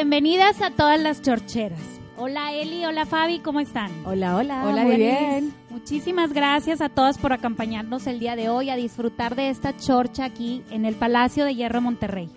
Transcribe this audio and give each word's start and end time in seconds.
Bienvenidas 0.00 0.62
a 0.62 0.70
todas 0.70 0.98
las 0.98 1.20
chorcheras. 1.20 1.78
Hola 2.16 2.54
Eli, 2.54 2.86
hola 2.86 3.04
Fabi, 3.04 3.40
¿cómo 3.40 3.60
están? 3.60 3.92
Hola, 4.06 4.34
hola. 4.34 4.64
Hola, 4.64 4.84
muy 4.84 4.92
Denise. 4.92 5.18
bien. 5.20 5.54
Muchísimas 5.68 6.32
gracias 6.32 6.80
a 6.80 6.88
todos 6.88 7.18
por 7.18 7.34
acompañarnos 7.34 8.06
el 8.06 8.18
día 8.18 8.34
de 8.34 8.48
hoy 8.48 8.70
a 8.70 8.76
disfrutar 8.76 9.36
de 9.36 9.50
esta 9.50 9.76
chorcha 9.76 10.24
aquí 10.24 10.62
en 10.70 10.86
el 10.86 10.94
Palacio 10.94 11.44
de 11.44 11.54
Hierro 11.54 11.82
Monterrey. 11.82 12.30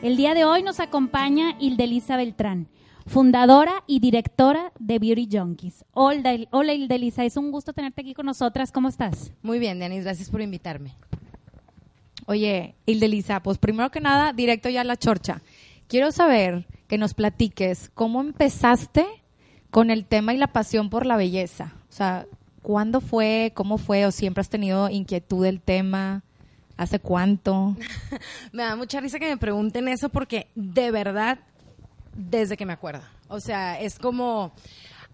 El 0.00 0.16
día 0.16 0.32
de 0.34 0.44
hoy 0.44 0.62
nos 0.62 0.78
acompaña 0.78 1.56
Hildelisa 1.58 2.16
Beltrán, 2.16 2.68
fundadora 3.08 3.82
y 3.88 3.98
directora 3.98 4.70
de 4.78 5.00
Beauty 5.00 5.28
Junkies. 5.28 5.84
Hola, 5.94 6.36
hola 6.52 6.72
Hildelisa, 6.72 7.24
es 7.24 7.36
un 7.36 7.50
gusto 7.50 7.72
tenerte 7.72 8.02
aquí 8.02 8.14
con 8.14 8.26
nosotras. 8.26 8.70
¿Cómo 8.70 8.88
estás? 8.88 9.32
Muy 9.42 9.58
bien, 9.58 9.80
Denis, 9.80 10.04
gracias 10.04 10.30
por 10.30 10.40
invitarme. 10.40 10.94
Oye, 12.26 12.76
Hildelisa, 12.86 13.42
pues 13.42 13.58
primero 13.58 13.90
que 13.90 13.98
nada, 13.98 14.32
directo 14.32 14.68
ya 14.68 14.82
a 14.82 14.84
la 14.84 14.96
chorcha. 14.96 15.42
Quiero 15.88 16.12
saber 16.12 16.64
que 16.92 16.98
nos 16.98 17.14
platiques 17.14 17.90
cómo 17.94 18.20
empezaste 18.20 19.06
con 19.70 19.90
el 19.90 20.04
tema 20.04 20.34
y 20.34 20.36
la 20.36 20.48
pasión 20.48 20.90
por 20.90 21.06
la 21.06 21.16
belleza. 21.16 21.72
O 21.88 21.92
sea, 21.92 22.26
¿cuándo 22.60 23.00
fue? 23.00 23.52
¿Cómo 23.54 23.78
fue? 23.78 24.04
¿O 24.04 24.10
siempre 24.10 24.42
has 24.42 24.50
tenido 24.50 24.90
inquietud 24.90 25.42
del 25.42 25.62
tema? 25.62 26.22
¿Hace 26.76 26.98
cuánto? 26.98 27.74
Me 28.52 28.64
da 28.64 28.76
mucha 28.76 29.00
risa 29.00 29.18
que 29.18 29.26
me 29.26 29.38
pregunten 29.38 29.88
eso 29.88 30.10
porque 30.10 30.48
de 30.54 30.90
verdad, 30.90 31.38
desde 32.14 32.58
que 32.58 32.66
me 32.66 32.74
acuerdo. 32.74 33.04
O 33.28 33.40
sea, 33.40 33.80
es 33.80 33.98
como, 33.98 34.52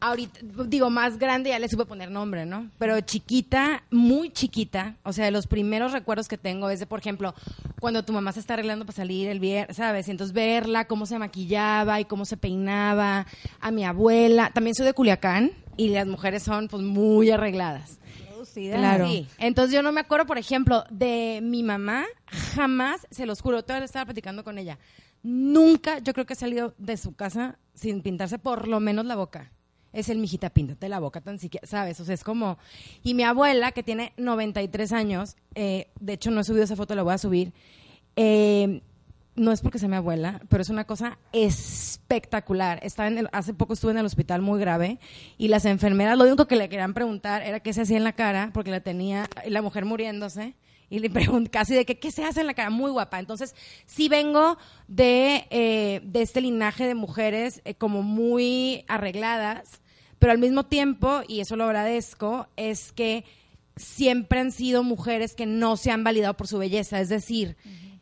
ahorita, 0.00 0.40
digo, 0.66 0.90
más 0.90 1.18
grande 1.18 1.50
ya 1.50 1.58
le 1.58 1.68
supe 1.68 1.84
poner 1.84 2.10
nombre, 2.10 2.46
¿no? 2.46 2.70
Pero 2.78 3.00
chiquita, 3.00 3.82
muy 3.90 4.30
chiquita, 4.30 4.96
o 5.02 5.12
sea, 5.12 5.24
de 5.24 5.30
los 5.30 5.46
primeros 5.46 5.92
recuerdos 5.92 6.28
que 6.28 6.38
tengo 6.38 6.70
es 6.70 6.80
de, 6.80 6.86
por 6.86 7.00
ejemplo, 7.00 7.34
cuando 7.80 8.04
tu 8.04 8.12
mamá 8.12 8.32
se 8.32 8.40
está 8.40 8.54
arreglando 8.54 8.84
para 8.84 8.96
salir 8.96 9.28
el 9.28 9.40
viernes, 9.40 9.76
¿sabes? 9.76 10.08
Y 10.08 10.10
entonces 10.10 10.34
verla, 10.34 10.86
cómo 10.86 11.06
se 11.06 11.18
maquillaba 11.18 12.00
y 12.00 12.04
cómo 12.04 12.24
se 12.24 12.36
peinaba, 12.36 13.26
a 13.60 13.70
mi 13.70 13.84
abuela. 13.84 14.50
También 14.54 14.74
soy 14.74 14.86
de 14.86 14.94
Culiacán 14.94 15.52
y 15.76 15.88
las 15.88 16.06
mujeres 16.06 16.42
son, 16.42 16.68
pues, 16.68 16.82
muy 16.82 17.30
arregladas. 17.30 17.98
Claro. 18.54 19.06
Sí. 19.06 19.26
Entonces 19.38 19.74
yo 19.74 19.82
no 19.82 19.92
me 19.92 20.00
acuerdo, 20.00 20.26
por 20.26 20.38
ejemplo, 20.38 20.84
de 20.90 21.40
mi 21.42 21.62
mamá, 21.62 22.04
jamás, 22.26 23.06
se 23.10 23.26
los 23.26 23.40
juro, 23.40 23.62
todavía 23.62 23.84
estaba 23.84 24.06
platicando 24.06 24.42
con 24.44 24.58
ella. 24.58 24.78
Nunca, 25.22 25.98
yo 25.98 26.12
creo 26.12 26.26
que 26.26 26.34
he 26.34 26.36
salido 26.36 26.74
de 26.78 26.96
su 26.96 27.14
casa 27.14 27.58
sin 27.74 28.02
pintarse 28.02 28.38
por 28.38 28.68
lo 28.68 28.80
menos 28.80 29.04
la 29.04 29.16
boca. 29.16 29.52
Es 29.92 30.08
el 30.08 30.18
mijita, 30.18 30.50
píntate 30.50 30.88
la 30.88 30.98
boca 30.98 31.20
tan 31.20 31.38
siquiera, 31.38 31.66
¿sabes? 31.66 31.98
O 32.00 32.04
sea, 32.04 32.14
es 32.14 32.24
como... 32.24 32.58
Y 33.02 33.14
mi 33.14 33.22
abuela, 33.22 33.72
que 33.72 33.82
tiene 33.82 34.12
93 34.16 34.92
años, 34.92 35.36
eh, 35.54 35.88
de 36.00 36.12
hecho 36.12 36.30
no 36.30 36.40
he 36.40 36.44
subido 36.44 36.64
esa 36.64 36.76
foto, 36.76 36.94
la 36.94 37.02
voy 37.02 37.14
a 37.14 37.18
subir, 37.18 37.52
eh, 38.16 38.82
no 39.38 39.52
es 39.52 39.60
porque 39.60 39.78
sea 39.78 39.88
mi 39.88 39.96
abuela, 39.96 40.40
pero 40.48 40.62
es 40.62 40.68
una 40.68 40.84
cosa 40.84 41.18
espectacular. 41.32 42.80
Estaba 42.82 43.08
en 43.08 43.28
hace 43.32 43.54
poco 43.54 43.72
estuve 43.72 43.92
en 43.92 43.98
el 43.98 44.06
hospital 44.06 44.42
muy 44.42 44.60
grave 44.60 44.98
y 45.38 45.48
las 45.48 45.64
enfermeras 45.64 46.18
lo 46.18 46.24
único 46.24 46.46
que 46.46 46.56
le 46.56 46.68
querían 46.68 46.94
preguntar 46.94 47.42
era 47.42 47.60
qué 47.60 47.72
se 47.72 47.82
hacía 47.82 47.96
en 47.96 48.04
la 48.04 48.12
cara 48.12 48.50
porque 48.52 48.70
la 48.70 48.80
tenía 48.80 49.28
la 49.46 49.62
mujer 49.62 49.84
muriéndose 49.84 50.54
y 50.90 50.98
le 50.98 51.10
pregunté 51.10 51.50
casi 51.50 51.74
de 51.74 51.84
que 51.84 51.98
qué 51.98 52.10
se 52.10 52.24
hace 52.24 52.40
en 52.40 52.46
la 52.46 52.54
cara, 52.54 52.70
muy 52.70 52.90
guapa. 52.90 53.18
Entonces 53.18 53.54
sí 53.86 54.08
vengo 54.08 54.58
de, 54.86 55.46
eh, 55.50 56.00
de 56.04 56.22
este 56.22 56.40
linaje 56.40 56.86
de 56.86 56.94
mujeres 56.94 57.60
eh, 57.64 57.74
como 57.74 58.02
muy 58.02 58.84
arregladas, 58.88 59.80
pero 60.18 60.32
al 60.32 60.38
mismo 60.38 60.64
tiempo, 60.66 61.22
y 61.28 61.40
eso 61.40 61.56
lo 61.56 61.64
agradezco, 61.64 62.48
es 62.56 62.92
que 62.92 63.24
siempre 63.76 64.40
han 64.40 64.50
sido 64.50 64.82
mujeres 64.82 65.34
que 65.34 65.46
no 65.46 65.76
se 65.76 65.90
han 65.90 66.02
validado 66.02 66.34
por 66.34 66.48
su 66.48 66.58
belleza, 66.58 67.00
es 67.00 67.08
decir, 67.08 67.56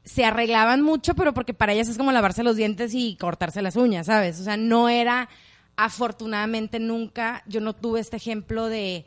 se 0.05 0.25
arreglaban 0.25 0.83
mucho, 0.83 1.15
pero 1.15 1.35
porque 1.35 1.53
para 1.53 1.73
ellas 1.73 1.89
es 1.89 1.99
como 1.99 2.13
lavarse 2.13 2.43
los 2.43 2.57
dientes 2.57 2.95
y 2.95 3.17
cortarse 3.17 3.61
las 3.61 3.77
uñas, 3.77 4.07
¿sabes? 4.07 4.41
O 4.41 4.45
sea, 4.45 4.57
no 4.57 4.89
era, 4.89 5.29
afortunadamente 5.77 6.79
nunca, 6.79 7.43
yo 7.47 7.61
no 7.61 7.75
tuve 7.75 8.01
este 8.01 8.17
ejemplo 8.17 8.69
de 8.69 9.05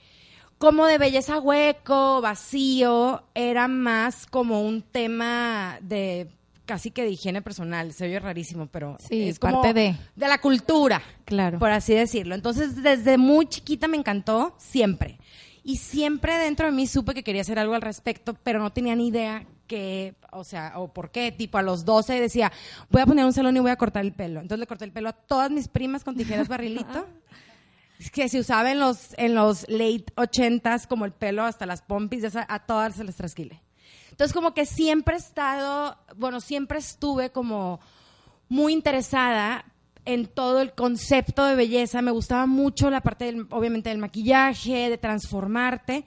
como 0.59 0.85
de 0.85 0.99
belleza 0.99 1.39
hueco, 1.39 2.21
vacío, 2.21 3.23
era 3.33 3.67
más 3.67 4.27
como 4.27 4.61
un 4.61 4.81
tema 4.83 5.79
de 5.81 6.27
casi 6.65 6.91
que 6.91 7.01
de 7.03 7.09
higiene 7.09 7.41
personal, 7.41 7.91
se 7.93 8.05
oye 8.05 8.19
rarísimo, 8.19 8.67
pero 8.67 8.97
Sí, 8.99 9.29
es 9.29 9.39
como 9.39 9.63
parte 9.63 9.73
de. 9.73 9.95
de 10.15 10.27
la 10.27 10.37
cultura 10.39 11.01
Claro. 11.25 11.57
por 11.57 11.71
así 11.71 11.95
decirlo. 11.95 12.35
Entonces, 12.35 12.83
desde 12.83 13.17
muy 13.17 13.47
chiquita 13.47 13.87
me 13.87 13.97
encantó, 13.97 14.53
siempre. 14.59 15.17
Y 15.63 15.77
siempre 15.77 16.37
dentro 16.37 16.67
de 16.67 16.71
mí 16.71 16.85
supe 16.85 17.13
que 17.15 17.23
quería 17.23 17.41
hacer 17.41 17.57
algo 17.57 17.73
al 17.73 17.81
respecto, 17.81 18.35
pero 18.43 18.59
no 18.59 18.71
tenía 18.71 18.95
ni 18.95 19.07
idea 19.07 19.45
que, 19.65 20.13
o 20.31 20.43
sea, 20.43 20.73
o 20.75 20.93
por 20.93 21.09
qué. 21.11 21.31
Tipo, 21.31 21.57
a 21.57 21.61
los 21.63 21.85
12 21.85 22.19
decía, 22.19 22.51
voy 22.89 23.01
a 23.01 23.05
poner 23.05 23.25
un 23.25 23.33
salón 23.33 23.55
y 23.57 23.59
voy 23.61 23.71
a 23.71 23.75
cortar 23.75 24.03
el 24.05 24.13
pelo. 24.13 24.39
Entonces 24.39 24.59
le 24.59 24.67
corté 24.67 24.85
el 24.85 24.91
pelo 24.91 25.09
a 25.09 25.13
todas 25.13 25.49
mis 25.51 25.67
primas 25.67 26.03
con 26.03 26.15
tijeras 26.15 26.47
barrilito. 26.49 27.05
Que 28.13 28.29
se 28.29 28.39
usaba 28.39 28.71
en 28.71 28.79
los, 28.79 29.13
en 29.17 29.35
los 29.35 29.67
late 29.69 30.05
80s 30.15 30.87
como 30.87 31.05
el 31.05 31.11
pelo 31.11 31.43
hasta 31.43 31.65
las 31.65 31.81
pompis, 31.81 32.23
a 32.35 32.59
todas 32.59 32.95
se 32.95 33.03
les 33.03 33.15
trasquile. 33.15 33.61
Entonces, 34.11 34.33
como 34.33 34.53
que 34.53 34.65
siempre 34.65 35.15
he 35.15 35.17
estado, 35.17 35.97
bueno, 36.17 36.39
siempre 36.41 36.79
estuve 36.79 37.31
como 37.31 37.79
muy 38.47 38.73
interesada 38.73 39.65
en 40.05 40.27
todo 40.27 40.61
el 40.61 40.73
concepto 40.73 41.45
de 41.45 41.55
belleza. 41.55 42.01
Me 42.01 42.11
gustaba 42.11 42.45
mucho 42.45 42.89
la 42.89 43.01
parte, 43.01 43.25
del, 43.25 43.47
obviamente, 43.51 43.89
del 43.89 43.97
maquillaje, 43.99 44.89
de 44.89 44.97
transformarte. 44.97 46.05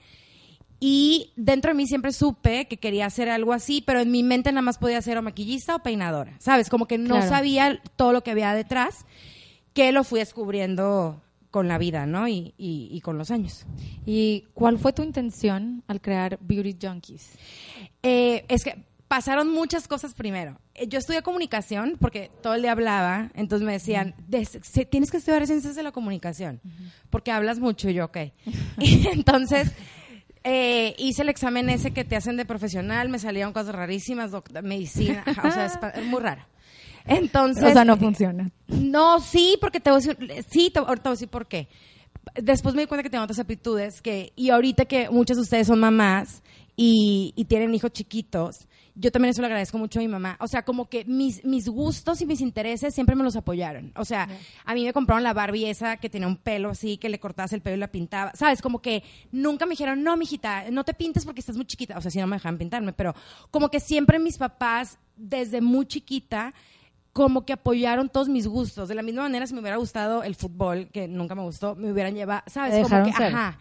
Y 0.79 1.31
dentro 1.37 1.69
de 1.71 1.75
mí 1.75 1.87
siempre 1.87 2.11
supe 2.11 2.67
que 2.67 2.77
quería 2.77 3.05
hacer 3.05 3.29
algo 3.29 3.53
así, 3.53 3.81
pero 3.81 4.01
en 4.01 4.11
mi 4.11 4.21
mente 4.21 4.51
nada 4.51 4.61
más 4.63 4.77
podía 4.77 5.01
ser 5.01 5.17
o 5.17 5.21
maquillista 5.21 5.75
o 5.77 5.79
peinadora, 5.83 6.35
¿sabes? 6.39 6.69
Como 6.69 6.87
que 6.87 6.97
no 6.97 7.15
Claro. 7.15 7.29
sabía 7.29 7.81
todo 7.95 8.11
lo 8.11 8.21
que 8.23 8.31
había 8.31 8.53
detrás, 8.53 9.05
que 9.73 9.91
lo 9.93 10.03
fui 10.03 10.19
descubriendo 10.19 11.21
con 11.53 11.67
la 11.67 11.77
vida, 11.77 12.07
¿no? 12.07 12.27
Y, 12.27 12.55
y- 12.57 12.89
y 12.91 12.99
con 13.01 13.19
los 13.19 13.29
años. 13.29 13.67
¿Y 14.07 14.45
cuál 14.55 14.79
fue 14.79 14.91
tu 14.91 15.03
intención 15.03 15.83
al 15.87 16.01
crear 16.01 16.39
Beauty 16.41 16.75
Junkies? 16.81 17.37
Eh, 18.01 18.43
es 18.47 18.63
que 18.63 18.83
pasaron 19.07 19.51
muchas 19.51 19.87
cosas 19.87 20.15
primero. 20.15 20.57
Eh, 20.73 20.87
Yo 20.87 20.97
estudié 20.97 21.21
comunicación 21.21 21.97
porque 22.01 22.31
todo 22.41 22.55
el 22.55 22.63
día 22.63 22.71
hablaba, 22.71 23.29
entonces 23.35 23.63
me 23.63 23.73
decían, 23.73 24.15
"Des- 24.27 24.57
se- 24.63 24.85
tienes 24.85 25.11
que 25.11 25.17
estudiar 25.17 25.45
ciencias 25.45 25.75
de 25.75 25.83
la 25.83 25.91
comunicación, 25.91 26.59
porque 27.11 27.29
hablas 27.31 27.59
mucho 27.59 27.87
y 27.87 27.93
yo, 27.93 28.05
ok. 28.05 28.17
y 28.79 29.07
entonces 29.09 29.71
eh, 30.43 30.95
hice 30.97 31.21
el 31.21 31.29
examen 31.29 31.69
ese 31.69 31.91
que 31.91 32.03
te 32.03 32.15
hacen 32.15 32.35
de 32.35 32.45
profesional, 32.45 33.09
me 33.09 33.19
salieron 33.19 33.53
cosas 33.53 33.75
rarísimas, 33.75 34.31
medicina, 34.63 35.23
o 35.43 35.51
sea, 35.51 35.65
es 35.67 36.05
muy 36.07 36.19
raro. 36.19 36.41
Entonces, 37.05 37.63
o 37.63 37.71
sea, 37.71 37.85
no 37.85 37.97
funciona. 37.97 38.51
no, 38.67 39.19
sí, 39.19 39.57
porque 39.59 39.79
te 39.79 39.89
voy 39.91 40.01
a 40.01 40.05
decir, 40.05 40.45
sí, 40.49 40.69
te, 40.69 40.79
ahorita 40.79 41.03
te 41.03 41.09
voy 41.09 41.11
a 41.11 41.17
decir 41.17 41.29
por 41.29 41.47
qué. 41.47 41.67
Después 42.35 42.73
me 42.73 42.81
di 42.83 42.87
cuenta 42.87 43.03
que 43.03 43.09
tengo 43.09 43.23
otras 43.23 43.39
aptitudes 43.39 44.01
que, 44.01 44.31
y 44.35 44.49
ahorita 44.49 44.85
que 44.85 45.09
muchas 45.09 45.37
de 45.37 45.41
ustedes 45.41 45.67
son 45.67 45.79
mamás 45.79 46.41
y, 46.75 47.33
y 47.35 47.45
tienen 47.45 47.75
hijos 47.75 47.91
chiquitos, 47.91 48.67
yo 48.95 49.11
también 49.11 49.31
eso 49.31 49.41
le 49.41 49.47
agradezco 49.47 49.77
mucho 49.77 49.99
a 49.99 50.01
mi 50.01 50.07
mamá. 50.07 50.37
O 50.39 50.47
sea, 50.47 50.63
como 50.63 50.87
que 50.87 51.03
mis, 51.05 51.43
mis 51.43 51.67
gustos 51.67 52.21
y 52.21 52.25
mis 52.25 52.41
intereses 52.41 52.93
siempre 52.93 53.15
me 53.15 53.23
los 53.23 53.35
apoyaron. 53.35 53.91
O 53.95 54.05
sea, 54.05 54.27
a 54.65 54.73
mí 54.75 54.83
me 54.83 54.93
compraron 54.93 55.23
la 55.23 55.33
Barbie 55.33 55.69
esa 55.69 55.97
que 55.97 56.09
tenía 56.09 56.27
un 56.27 56.37
pelo 56.37 56.69
así, 56.69 56.97
que 56.97 57.09
le 57.09 57.19
cortabas 57.19 57.53
el 57.53 57.61
pelo 57.61 57.77
y 57.77 57.79
la 57.79 57.91
pintaba. 57.91 58.31
¿Sabes? 58.35 58.61
Como 58.61 58.81
que 58.81 59.03
nunca 59.31 59.65
me 59.65 59.71
dijeron, 59.71 60.03
no, 60.03 60.15
mijita, 60.15 60.69
no 60.69 60.83
te 60.83 60.93
pintes 60.93 61.25
porque 61.25 61.39
estás 61.39 61.55
muy 61.55 61.65
chiquita. 61.65 61.97
O 61.97 62.01
sea, 62.01 62.11
si 62.11 62.19
no 62.19 62.27
me 62.27 62.35
dejaban 62.35 62.59
pintarme, 62.59 62.93
pero 62.93 63.15
como 63.49 63.69
que 63.69 63.79
siempre 63.79 64.19
mis 64.19 64.37
papás, 64.37 64.99
desde 65.15 65.61
muy 65.61 65.87
chiquita, 65.87 66.53
como 67.13 67.45
que 67.45 67.53
apoyaron 67.53 68.09
todos 68.09 68.27
mis 68.27 68.47
gustos. 68.47 68.89
De 68.89 68.95
la 68.95 69.03
misma 69.03 69.21
manera, 69.21 69.47
si 69.47 69.53
me 69.53 69.61
hubiera 69.61 69.77
gustado 69.77 70.23
el 70.23 70.35
fútbol, 70.35 70.89
que 70.91 71.07
nunca 71.07 71.35
me 71.35 71.43
gustó, 71.43 71.75
me 71.75 71.91
hubieran 71.91 72.15
llevado, 72.15 72.41
¿sabes? 72.47 72.87
Como 72.87 73.05
que, 73.05 73.13
ser. 73.13 73.33
ajá. 73.33 73.59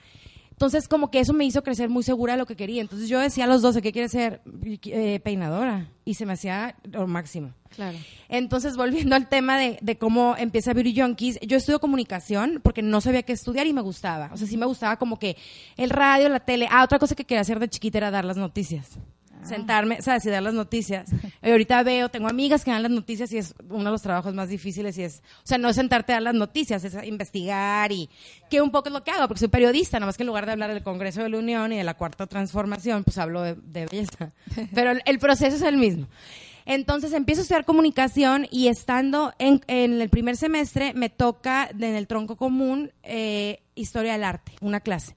Entonces, 0.51 0.87
como 0.87 1.11
que 1.11 1.19
eso 1.19 1.33
me 1.33 1.45
hizo 1.45 1.63
crecer 1.65 1.89
muy 1.89 2.05
segura 2.05 2.35
de 2.35 2.39
lo 2.39 2.47
que 2.47 2.55
quería. 2.55 2.81
Entonces, 2.81 3.09
yo 3.09 3.19
decía 3.19 3.45
a 3.45 3.47
los 3.49 3.63
12, 3.63 3.83
¿qué 3.83 3.91
quiere 3.91 4.09
ser? 4.09 4.43
Eh, 4.85 5.19
peinadora. 5.25 5.89
Y 6.05 6.15
se 6.15 6.25
me 6.25 6.35
hacía 6.35 6.77
lo 6.85 7.07
máximo. 7.09 7.53
Claro. 7.71 7.99
Entonces, 8.29 8.77
volviendo 8.77 9.17
al 9.17 9.29
tema 9.29 9.59
de, 9.59 9.79
de 9.83 9.99
cómo 9.99 10.37
empieza 10.39 10.73
Beauty 10.73 11.01
Junkies, 11.01 11.41
yo 11.41 11.57
estudio 11.57 11.81
comunicación 11.81 12.61
porque 12.63 12.81
no 12.81 13.01
sabía 13.01 13.25
qué 13.25 13.33
estudiar 13.33 13.67
y 13.67 13.73
me 13.73 13.81
gustaba. 13.81 14.31
O 14.33 14.37
sea, 14.37 14.47
sí 14.47 14.57
me 14.57 14.67
gustaba 14.67 14.99
como 14.99 15.19
que 15.19 15.37
el 15.77 15.91
radio, 15.91 16.29
la 16.29 16.41
tele. 16.41 16.69
Ah, 16.71 16.85
otra 16.85 17.01
cosa 17.01 17.17
que 17.17 17.25
quería 17.25 17.41
hacer 17.41 17.59
de 17.59 17.69
chiquita 17.69 17.99
era 17.99 18.13
dar 18.13 18.25
las 18.25 18.37
noticias. 18.37 18.99
Sentarme, 19.43 20.01
¿sabes? 20.03 20.25
Y 20.27 20.31
dar 20.31 20.43
las 20.43 20.55
noticias. 20.55 21.11
Y 21.43 21.51
ahorita 21.51 21.83
veo, 21.83 22.09
tengo 22.09 22.29
amigas 22.29 22.65
que 22.65 22.71
dan 22.71 22.83
las 22.83 22.93
noticias 22.93 23.33
y 23.33 23.39
es 23.39 23.55
uno 23.69 23.85
de 23.85 23.91
los 23.91 24.03
trabajos 24.03 24.35
más 24.35 24.49
difíciles 24.49 24.97
y 24.99 25.03
es, 25.03 25.23
o 25.39 25.47
sea, 25.47 25.59
no 25.59 25.69
es 25.69 25.77
sentarte 25.77 26.13
a 26.13 26.17
dar 26.17 26.23
las 26.23 26.35
noticias, 26.35 26.85
es 26.85 26.97
investigar 27.05 27.91
y 27.91 28.09
que 28.49 28.61
un 28.61 28.71
poco 28.71 28.89
es 28.89 28.93
lo 28.93 29.03
que 29.03 29.11
hago, 29.11 29.27
porque 29.29 29.41
soy 29.41 29.49
periodista, 29.49 29.99
nada 29.99 30.07
más 30.07 30.17
que 30.17 30.23
en 30.23 30.29
lugar 30.29 30.47
de 30.47 30.53
hablar 30.53 30.73
del 30.73 30.83
Congreso 30.83 31.23
de 31.23 31.29
la 31.29 31.39
Unión 31.39 31.73
y 31.73 31.77
de 31.77 31.85
la 31.85 31.95
Cuarta 31.95 32.27
Transformación, 32.27 33.05
pues 33.05 33.19
hablo 33.19 33.43
de, 33.43 33.55
de 33.55 33.87
belleza. 33.87 34.33
Pero 34.75 34.93
el, 34.93 35.03
el 35.05 35.19
proceso 35.19 35.57
es 35.57 35.63
el 35.63 35.77
mismo. 35.77 36.07
Entonces 36.65 37.13
empiezo 37.13 37.41
a 37.41 37.43
estudiar 37.43 37.65
comunicación 37.65 38.47
y 38.51 38.69
estando 38.69 39.33
en, 39.39 39.63
en 39.67 40.01
el 40.01 40.09
primer 40.09 40.37
semestre 40.37 40.95
me 40.95 41.11
toca 41.11 41.69
en 41.73 41.83
el 41.83 42.07
tronco 42.07 42.37
común 42.37 42.93
eh, 43.03 43.63
historia 43.75 44.13
del 44.13 44.25
arte, 44.25 44.53
una 44.61 44.81
clase. 44.81 45.17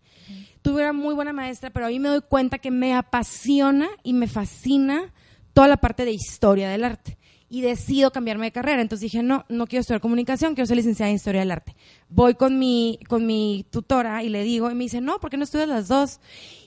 Tuve 0.65 0.81
una 0.81 0.93
muy 0.93 1.13
buena 1.13 1.31
maestra, 1.31 1.69
pero 1.69 1.85
a 1.85 1.89
mí 1.89 1.99
me 1.99 2.09
doy 2.09 2.21
cuenta 2.21 2.57
que 2.57 2.71
me 2.71 2.93
apasiona 2.95 3.87
y 4.03 4.13
me 4.13 4.27
fascina 4.27 5.13
toda 5.53 5.67
la 5.67 5.77
parte 5.77 6.05
de 6.05 6.11
historia 6.11 6.69
del 6.69 6.83
arte. 6.83 7.17
y 7.47 7.61
decido 7.61 8.11
cambiarme 8.11 8.47
de 8.47 8.51
carrera. 8.51 8.81
Entonces 8.81 9.03
dije, 9.11 9.21
no, 9.23 9.45
no 9.49 9.67
quiero 9.67 9.81
estudiar 9.81 10.01
comunicación, 10.01 10.55
quiero 10.55 10.65
ser 10.65 10.75
licenciada 10.77 11.11
en 11.11 11.15
historia 11.17 11.41
del 11.41 11.51
arte. 11.51 11.75
Voy 12.09 12.33
con 12.33 12.57
mi, 12.57 12.99
con 13.07 13.25
mi 13.27 13.65
tutora 13.69 14.23
y 14.23 14.29
le 14.29 14.41
digo, 14.43 14.69
y 14.71 14.75
me 14.75 14.83
dice, 14.85 14.99
no, 14.99 15.19
¿por 15.19 15.29
qué 15.29 15.37
no 15.37 15.43
estudias 15.43 15.69
las 15.69 15.87
dos? 15.87 16.19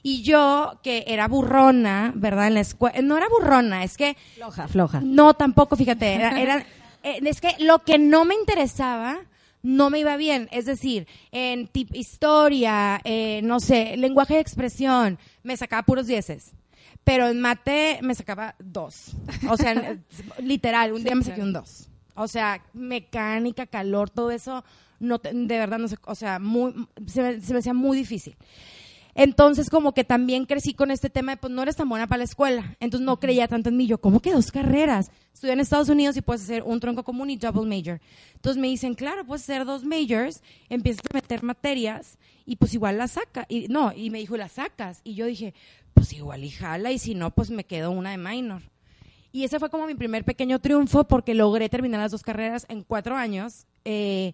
Y 0.05 0.23
yo, 0.23 0.79
que 0.85 1.05
era 1.09 1.27
burrona, 1.27 2.13
¿verdad? 2.15 2.47
En 2.47 2.55
la 2.55 2.61
escuela, 2.61 3.03
no 3.03 3.17
era 3.19 3.27
burrona, 3.29 3.83
es 3.83 3.97
que... 3.97 4.17
Floja, 4.37 4.69
floja. 4.69 5.01
No, 5.03 5.35
tampoco, 5.35 5.75
fíjate, 5.77 6.15
era, 6.15 6.41
era- 6.41 6.65
eh, 7.03 7.19
es 7.25 7.41
que 7.41 7.57
lo 7.59 7.81
que 7.81 7.99
no 7.99 8.25
me 8.25 8.37
interesaba 8.37 9.19
no 9.69 9.91
me 9.91 9.99
iba 10.01 10.17
bien, 10.17 10.49
es 10.51 10.65
decir, 10.65 11.07
en 11.31 11.67
tip 11.69 11.95
historia, 11.95 13.01
eh, 13.05 13.41
no 13.43 13.61
sé, 13.61 13.97
lenguaje 13.99 14.35
de 14.35 14.41
expresión, 14.41 15.19
me 15.43 15.57
sacaba 15.59 15.83
puros 15.83 16.07
dieces. 16.07 16.53
Pero 17.05 17.29
en 17.29 17.39
mate 17.41 17.99
me 18.03 18.15
sacaba 18.15 18.55
dos. 18.59 19.13
O 19.49 19.57
sea, 19.59 19.99
literal, 20.43 20.93
un 20.93 21.05
día 21.05 21.15
me 21.15 21.23
saqué 21.23 21.43
un 21.43 21.53
dos. 21.53 21.89
O 22.15 22.29
sea, 22.29 22.63
mecánica, 22.73 23.67
calor, 23.67 24.09
todo 24.11 24.31
eso, 24.31 24.65
no 25.01 25.19
te- 25.19 25.33
de 25.35 25.59
verdad, 25.59 25.79
no 25.79 25.87
sé, 25.89 25.97
o 26.07 26.15
sea, 26.15 26.39
muy, 26.39 26.75
se, 27.07 27.23
me, 27.23 27.41
se 27.41 27.53
me 27.53 27.59
hacía 27.61 27.75
muy 27.75 27.97
difícil. 27.99 28.37
Entonces, 29.21 29.69
como 29.69 29.95
que 29.95 30.05
también 30.05 30.47
crecí 30.47 30.75
con 30.75 30.93
este 30.93 31.11
tema 31.11 31.33
de, 31.33 31.39
pues, 31.39 31.53
no 31.53 31.61
eres 31.61 31.75
tan 31.75 31.89
buena 31.89 32.07
para 32.07 32.19
la 32.19 32.25
escuela. 32.25 32.77
Entonces, 32.79 33.05
no 33.05 33.19
creía 33.19 33.49
tanto 33.49 33.69
en 33.69 33.77
mí. 33.77 33.89
Yo, 33.89 33.99
¿cómo 33.99 34.21
que 34.21 34.33
dos 34.33 34.53
carreras? 34.53 35.11
Estudié 35.35 35.55
en 35.55 35.61
Estados 35.61 35.89
Unidos 35.89 36.17
y 36.17 36.23
puedes 36.23 36.45
hacer 36.45 36.63
un 36.63 36.79
tronco 36.79 37.03
común 37.03 37.29
y 37.29 37.37
double 37.37 37.67
major. 37.67 38.01
Entonces, 38.37 38.61
me 38.61 38.69
dicen, 38.69 38.95
claro, 38.95 39.27
puedes 39.27 39.43
hacer 39.43 39.65
dos 39.65 39.85
majors, 39.85 40.41
empiezas 40.69 41.03
a 41.11 41.15
meter 41.15 41.43
materias 41.43 42.17
y 42.47 42.55
pues 42.55 42.75
igual 42.75 42.97
las 42.97 43.11
sacas. 43.11 43.45
Y, 43.49 43.67
no, 43.67 43.93
y 43.93 44.11
me 44.11 44.19
dijo, 44.19 44.37
las 44.37 44.53
sacas. 44.53 45.01
Y 45.03 45.15
yo 45.15 45.27
dije, 45.27 45.53
pues 45.95 46.13
igual 46.13 46.45
y 46.45 46.51
jala 46.51 46.93
y 46.93 47.01
si 47.01 47.17
no, 47.17 47.33
pues 47.33 47.51
me 47.51 47.65
quedo 47.65 47.91
una 47.91 48.13
de 48.13 48.19
minor. 48.19 48.63
Y 49.33 49.43
ese 49.43 49.59
fue 49.59 49.69
como 49.69 49.89
mi 49.89 49.97
primer 49.97 50.25
pequeño 50.25 50.61
triunfo 50.61 51.09
porque 51.09 51.35
logré 51.35 51.69
terminar 51.69 52.01
las 52.01 52.13
dos 52.13 52.23
carreras 52.23 52.67
en 52.69 52.85
cuatro 52.85 53.17
años. 53.17 53.67
eh, 53.85 54.33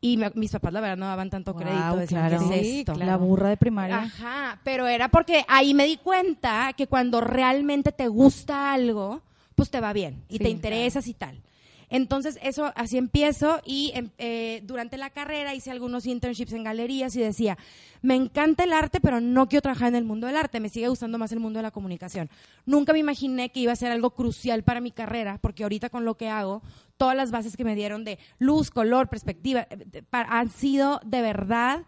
y 0.00 0.16
me- 0.16 0.30
mis 0.34 0.52
papás, 0.52 0.72
la 0.72 0.80
verdad, 0.80 0.96
no 0.96 1.06
daban 1.06 1.30
tanto 1.30 1.54
crédito. 1.54 1.96
Decían, 1.96 2.28
claro. 2.28 2.48
¿qué 2.48 2.60
es 2.60 2.66
Sí, 2.66 2.78
esto? 2.80 2.92
claro. 2.94 3.10
La 3.12 3.16
burra 3.16 3.48
de 3.48 3.56
primaria. 3.56 3.98
Ajá, 4.02 4.60
pero 4.64 4.86
era 4.86 5.08
porque 5.08 5.44
ahí 5.48 5.74
me 5.74 5.84
di 5.86 5.96
cuenta 5.96 6.72
que 6.76 6.86
cuando 6.86 7.20
realmente 7.20 7.92
te 7.92 8.08
gusta 8.08 8.72
algo, 8.72 9.22
pues 9.54 9.70
te 9.70 9.80
va 9.80 9.92
bien 9.92 10.22
y 10.28 10.38
Sí, 10.38 10.44
te 10.44 10.50
interesas 10.50 11.06
y 11.08 11.14
tal. 11.14 11.40
Entonces, 11.88 12.38
eso 12.42 12.72
así 12.74 12.98
empiezo 12.98 13.60
y 13.64 13.92
em, 13.94 14.10
eh, 14.18 14.60
durante 14.64 14.96
la 14.96 15.10
carrera 15.10 15.54
hice 15.54 15.70
algunos 15.70 16.06
internships 16.06 16.52
en 16.52 16.64
galerías 16.64 17.14
y 17.16 17.20
decía, 17.20 17.56
me 18.02 18.14
encanta 18.14 18.64
el 18.64 18.72
arte, 18.72 19.00
pero 19.00 19.20
no 19.20 19.48
quiero 19.48 19.62
trabajar 19.62 19.88
en 19.88 19.96
el 19.96 20.04
mundo 20.04 20.26
del 20.26 20.36
arte, 20.36 20.60
me 20.60 20.68
sigue 20.68 20.88
gustando 20.88 21.18
más 21.18 21.32
el 21.32 21.40
mundo 21.40 21.58
de 21.58 21.64
la 21.64 21.70
comunicación. 21.70 22.28
Nunca 22.64 22.92
me 22.92 22.98
imaginé 22.98 23.50
que 23.50 23.60
iba 23.60 23.72
a 23.72 23.76
ser 23.76 23.92
algo 23.92 24.10
crucial 24.10 24.62
para 24.62 24.80
mi 24.80 24.90
carrera, 24.90 25.38
porque 25.40 25.62
ahorita 25.62 25.90
con 25.90 26.04
lo 26.04 26.16
que 26.16 26.28
hago, 26.28 26.62
todas 26.96 27.16
las 27.16 27.30
bases 27.30 27.56
que 27.56 27.64
me 27.64 27.74
dieron 27.74 28.04
de 28.04 28.18
luz, 28.38 28.70
color, 28.70 29.08
perspectiva, 29.08 29.66
eh, 29.70 30.02
han 30.10 30.50
sido 30.50 31.00
de 31.04 31.22
verdad 31.22 31.84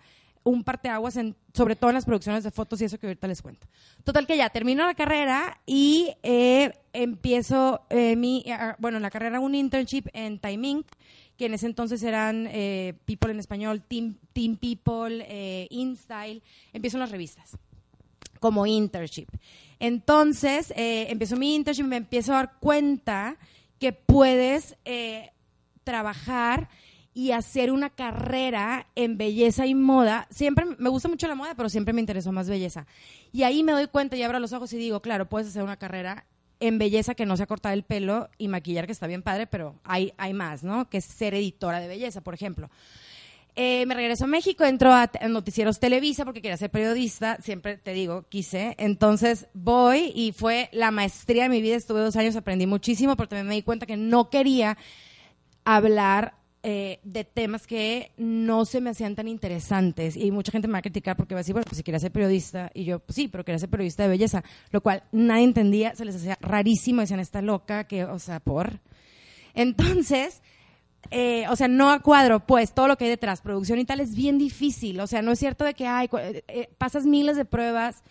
un 0.48 0.64
parteaguas 0.64 1.16
en, 1.16 1.36
sobre 1.52 1.76
todo 1.76 1.90
en 1.90 1.94
las 1.94 2.04
producciones 2.04 2.44
de 2.44 2.50
fotos 2.50 2.80
y 2.80 2.84
eso 2.84 2.98
que 2.98 3.06
ahorita 3.06 3.28
les 3.28 3.42
cuento. 3.42 3.66
Total 4.04 4.26
que 4.26 4.36
ya 4.36 4.50
termino 4.50 4.86
la 4.86 4.94
carrera 4.94 5.60
y 5.66 6.14
eh, 6.22 6.72
empiezo 6.92 7.82
eh, 7.90 8.16
mi, 8.16 8.42
eh, 8.46 8.56
bueno, 8.78 8.96
en 8.96 9.02
la 9.02 9.10
carrera 9.10 9.40
un 9.40 9.54
internship 9.54 10.06
en 10.12 10.38
Time 10.38 10.68
Inc., 10.68 10.86
que 11.36 11.46
en 11.46 11.54
ese 11.54 11.66
entonces 11.66 12.02
eran 12.02 12.48
eh, 12.50 12.94
People 13.04 13.30
en 13.30 13.38
español, 13.38 13.82
Team, 13.86 14.16
Team 14.32 14.56
People, 14.56 15.66
InStyle, 15.70 16.42
empiezo 16.72 16.96
en 16.96 17.00
las 17.00 17.12
revistas 17.12 17.56
como 18.40 18.66
internship. 18.66 19.28
Entonces, 19.78 20.72
empiezo 20.76 21.36
mi 21.36 21.54
internship 21.54 21.84
y 21.84 21.88
me 21.88 21.96
empiezo 21.96 22.32
a 22.32 22.36
dar 22.36 22.58
cuenta 22.58 23.36
que 23.78 23.92
puedes 23.92 24.76
trabajar 25.84 26.68
y 27.14 27.32
hacer 27.32 27.72
una 27.72 27.90
carrera 27.90 28.86
en 28.94 29.18
belleza 29.18 29.66
y 29.66 29.74
moda. 29.74 30.26
Siempre 30.30 30.64
me 30.78 30.88
gusta 30.88 31.08
mucho 31.08 31.26
la 31.28 31.34
moda, 31.34 31.54
pero 31.56 31.68
siempre 31.68 31.92
me 31.92 32.00
interesó 32.00 32.32
más 32.32 32.48
belleza. 32.48 32.86
Y 33.32 33.42
ahí 33.42 33.62
me 33.62 33.72
doy 33.72 33.88
cuenta 33.88 34.16
y 34.16 34.22
abro 34.22 34.38
los 34.38 34.52
ojos 34.52 34.72
y 34.72 34.78
digo, 34.78 35.00
claro, 35.00 35.28
puedes 35.28 35.48
hacer 35.48 35.62
una 35.62 35.76
carrera 35.76 36.26
en 36.60 36.78
belleza 36.78 37.14
que 37.14 37.26
no 37.26 37.36
sea 37.36 37.46
cortar 37.46 37.72
el 37.72 37.82
pelo 37.82 38.28
y 38.38 38.48
maquillar, 38.48 38.86
que 38.86 38.92
está 38.92 39.06
bien 39.06 39.22
padre, 39.22 39.46
pero 39.46 39.76
hay, 39.84 40.12
hay 40.16 40.34
más, 40.34 40.62
¿no? 40.64 40.88
Que 40.88 40.98
es 40.98 41.04
ser 41.04 41.34
editora 41.34 41.80
de 41.80 41.88
belleza, 41.88 42.20
por 42.20 42.34
ejemplo. 42.34 42.68
Eh, 43.60 43.86
me 43.86 43.94
regreso 43.96 44.24
a 44.24 44.28
México, 44.28 44.64
entro 44.64 44.92
a, 44.92 45.10
Noticieros 45.28 45.80
Televisa 45.80 46.24
porque 46.24 46.40
quería 46.40 46.56
ser 46.56 46.70
periodista, 46.70 47.38
siempre 47.42 47.76
te 47.76 47.92
digo, 47.92 48.24
quise. 48.28 48.76
Entonces 48.78 49.48
voy 49.52 50.12
y 50.14 50.30
fue 50.30 50.68
la 50.70 50.92
maestría 50.92 51.44
de 51.44 51.48
mi 51.48 51.60
vida, 51.60 51.74
estuve 51.74 52.00
dos 52.00 52.14
años, 52.14 52.36
aprendí 52.36 52.68
muchísimo, 52.68 53.16
pero 53.16 53.28
también 53.28 53.48
me 53.48 53.54
di 53.56 53.62
cuenta 53.62 53.84
que 53.84 53.96
no 53.96 54.30
quería 54.30 54.78
hablar 55.64 56.37
eh, 56.70 57.00
de 57.02 57.24
temas 57.24 57.66
que 57.66 58.12
no 58.18 58.66
se 58.66 58.82
me 58.82 58.90
hacían 58.90 59.14
tan 59.14 59.26
interesantes. 59.26 60.18
Y 60.18 60.30
mucha 60.30 60.52
gente 60.52 60.68
me 60.68 60.72
va 60.72 60.80
a 60.80 60.82
criticar 60.82 61.16
porque 61.16 61.34
va 61.34 61.38
a 61.38 61.40
decir, 61.40 61.54
bueno, 61.54 61.64
pues 61.64 61.78
si 61.78 61.82
quería 61.82 61.98
ser 61.98 62.12
periodista. 62.12 62.70
Y 62.74 62.84
yo, 62.84 62.98
pues 62.98 63.16
sí, 63.16 63.26
pero 63.26 63.42
quería 63.42 63.58
ser 63.58 63.70
periodista 63.70 64.02
de 64.02 64.10
belleza. 64.10 64.44
Lo 64.70 64.82
cual 64.82 65.02
nadie 65.10 65.44
entendía, 65.44 65.94
se 65.94 66.04
les 66.04 66.16
hacía 66.16 66.36
rarísimo, 66.42 67.00
decían, 67.00 67.20
esta 67.20 67.40
loca, 67.40 67.84
que, 67.84 68.04
o 68.04 68.18
sea, 68.18 68.40
por. 68.40 68.80
Entonces, 69.54 70.42
eh, 71.10 71.46
o 71.48 71.56
sea, 71.56 71.68
no 71.68 71.90
a 71.90 72.00
cuadro, 72.00 72.46
pues 72.46 72.74
todo 72.74 72.86
lo 72.86 72.98
que 72.98 73.04
hay 73.04 73.10
detrás, 73.10 73.40
producción 73.40 73.78
y 73.78 73.86
tal, 73.86 74.00
es 74.00 74.14
bien 74.14 74.36
difícil. 74.36 75.00
O 75.00 75.06
sea, 75.06 75.22
no 75.22 75.32
es 75.32 75.38
cierto 75.38 75.64
de 75.64 75.72
que 75.72 75.86
hay, 75.86 76.10
pasas 76.76 77.06
miles 77.06 77.38
de 77.38 77.46
pruebas. 77.46 78.04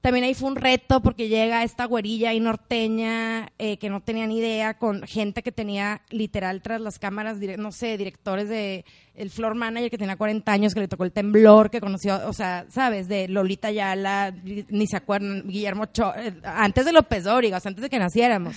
También 0.00 0.24
ahí 0.24 0.34
fue 0.34 0.48
un 0.48 0.56
reto 0.56 1.02
porque 1.02 1.28
llega 1.28 1.62
esta 1.62 1.84
güerilla 1.84 2.32
y 2.32 2.40
norteña 2.40 3.52
eh, 3.58 3.76
que 3.76 3.90
no 3.90 4.00
tenía 4.00 4.26
ni 4.26 4.38
idea, 4.38 4.78
con 4.78 5.02
gente 5.02 5.42
que 5.42 5.52
tenía 5.52 6.00
literal 6.08 6.62
tras 6.62 6.80
las 6.80 6.98
cámaras, 6.98 7.38
no 7.58 7.70
sé, 7.70 7.98
directores 7.98 8.48
de 8.48 8.86
el 9.14 9.28
floor 9.28 9.54
manager 9.54 9.90
que 9.90 9.98
tenía 9.98 10.16
40 10.16 10.50
años, 10.50 10.72
que 10.72 10.80
le 10.80 10.88
tocó 10.88 11.04
el 11.04 11.12
temblor, 11.12 11.70
que 11.70 11.80
conoció, 11.80 12.26
o 12.26 12.32
sea, 12.32 12.64
¿sabes? 12.70 13.08
De 13.08 13.28
Lolita 13.28 13.68
Ayala, 13.68 14.34
ni 14.42 14.86
se 14.86 14.96
acuerdan, 14.96 15.42
Guillermo 15.46 15.84
Cho, 15.86 16.14
eh, 16.16 16.32
antes 16.42 16.86
de 16.86 16.92
López 16.92 17.24
Dóriga, 17.24 17.60
antes 17.62 17.82
de 17.82 17.90
que 17.90 17.98
naciéramos. 17.98 18.56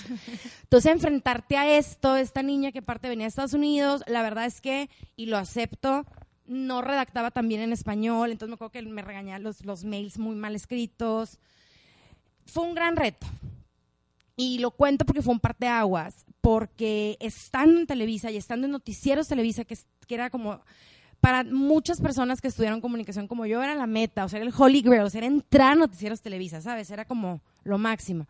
Entonces, 0.62 0.90
enfrentarte 0.90 1.58
a 1.58 1.76
esto, 1.76 2.16
esta 2.16 2.42
niña 2.42 2.72
que 2.72 2.80
parte 2.80 3.10
venía 3.10 3.24
de 3.24 3.28
Estados 3.28 3.52
Unidos, 3.52 4.02
la 4.06 4.22
verdad 4.22 4.46
es 4.46 4.62
que, 4.62 4.88
y 5.16 5.26
lo 5.26 5.36
acepto, 5.36 6.06
no 6.46 6.82
redactaba 6.82 7.30
tan 7.30 7.48
bien 7.48 7.60
en 7.62 7.72
español, 7.72 8.30
entonces 8.30 8.50
me 8.50 8.54
acuerdo 8.54 8.72
que 8.72 8.82
me 8.82 9.02
regañaba 9.02 9.38
los, 9.38 9.64
los 9.64 9.84
mails 9.84 10.18
muy 10.18 10.36
mal 10.36 10.54
escritos. 10.54 11.38
Fue 12.46 12.64
un 12.64 12.74
gran 12.74 12.96
reto. 12.96 13.26
Y 14.36 14.58
lo 14.58 14.72
cuento 14.72 15.04
porque 15.04 15.22
fue 15.22 15.32
un 15.32 15.40
parteaguas, 15.40 16.26
porque 16.40 17.16
estando 17.20 17.80
en 17.80 17.86
Televisa 17.86 18.30
y 18.30 18.36
estando 18.36 18.66
en 18.66 18.72
noticieros 18.72 19.28
Televisa, 19.28 19.64
que, 19.64 19.78
que 20.06 20.14
era 20.14 20.28
como 20.28 20.60
para 21.20 21.44
muchas 21.44 22.00
personas 22.00 22.40
que 22.40 22.48
estudiaron 22.48 22.82
comunicación 22.82 23.28
como 23.28 23.46
yo, 23.46 23.62
era 23.62 23.74
la 23.74 23.86
meta, 23.86 24.24
o 24.24 24.28
sea, 24.28 24.40
era 24.40 24.46
el 24.46 24.54
Holy 24.54 24.82
Grail, 24.82 25.04
o 25.04 25.10
sea, 25.10 25.20
era 25.20 25.26
entrar 25.26 25.72
a 25.72 25.76
noticieros 25.76 26.20
Televisa, 26.20 26.60
¿sabes? 26.60 26.90
Era 26.90 27.06
como 27.06 27.40
lo 27.62 27.78
máximo. 27.78 28.26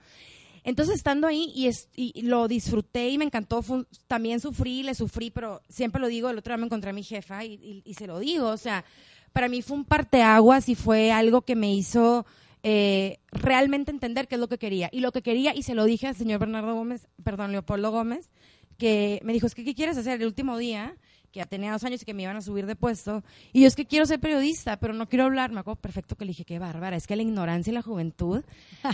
Entonces, 0.65 0.97
estando 0.97 1.27
ahí 1.27 1.53
y, 1.55 1.67
es- 1.67 1.89
y 1.95 2.23
lo 2.23 2.49
disfruté 2.49 3.11
y 3.11 3.19
me 3.19 3.25
encantó, 3.27 3.63
también 4.09 4.41
sufrí, 4.41 4.83
le 4.83 4.95
sufrí, 4.95 5.31
pero 5.31 5.61
siempre 5.69 6.01
lo 6.01 6.09
digo, 6.09 6.31
el 6.31 6.39
otro 6.39 6.53
día 6.53 6.57
me 6.59 6.67
encontré 6.67 6.91
a 6.91 6.95
mi 6.95 7.03
jefa 7.03 7.45
y, 7.45 7.53
y- 7.55 7.83
y 7.85 7.95
se 7.95 8.07
lo 8.07 8.19
digo, 8.19 8.49
o 8.49 8.57
sea, 8.57 8.85
para 9.33 9.49
mí 9.49 9.63
fue 9.63 9.77
un 9.77 9.85
parteaguas 9.85 10.69
y 10.69 10.75
fue 10.75 11.13
algo 11.13 11.43
que 11.43 11.55
me 11.55 11.73
hizo 11.73 12.25
eh, 12.63 13.19
realmente 13.31 13.91
entender 13.91 14.27
qué 14.27 14.37
es 14.37 14.41
lo 14.41 14.49
que 14.49 14.57
quería. 14.59 14.89
Y 14.91 15.01
lo 15.01 15.13
que 15.13 15.21
quería, 15.23 15.55
y 15.55 15.63
se 15.65 15.75
lo 15.75 15.85
dije 15.85 16.07
al 16.07 16.17
señor 16.17 16.39
Bernardo 16.41 16.75
Gómez, 16.75 17.09
perdón, 17.23 17.53
Leopoldo 17.53 17.91
Gómez, 17.91 18.31
que 18.79 19.21
me 19.23 19.35
dijo, 19.35 19.47
es 19.47 19.55
que, 19.55 19.65
¿qué 19.65 19.75
quieres 19.75 19.99
hacer 19.99 20.19
el 20.21 20.27
último 20.27 20.57
día? 20.57 20.97
Que 21.35 21.41
ya 21.41 21.47
tenía 21.47 21.73
dos 21.73 21.83
años 21.83 22.01
y 22.01 22.05
que 22.05 22.15
me 22.15 22.23
iban 22.23 22.37
a 22.37 22.41
subir 22.41 22.65
de 22.65 22.77
puesto. 22.77 23.25
Y 23.53 23.63
yo 23.63 23.67
es 23.67 23.75
que 23.75 23.85
quiero 23.87 24.07
ser 24.07 24.21
periodista, 24.21 24.79
pero 24.79 24.95
no 24.95 25.09
quiero 25.09 25.25
hablar. 25.25 25.51
Me 25.51 25.59
acuerdo 25.61 25.81
perfecto 25.81 26.15
que 26.15 26.25
le 26.25 26.31
dije, 26.31 26.45
qué 26.45 26.61
bárbara, 26.61 26.97
es 26.97 27.07
que 27.09 27.17
la 27.17 27.23
ignorancia 27.23 27.73
y 27.73 27.75
la 27.75 27.83
juventud 27.83 28.43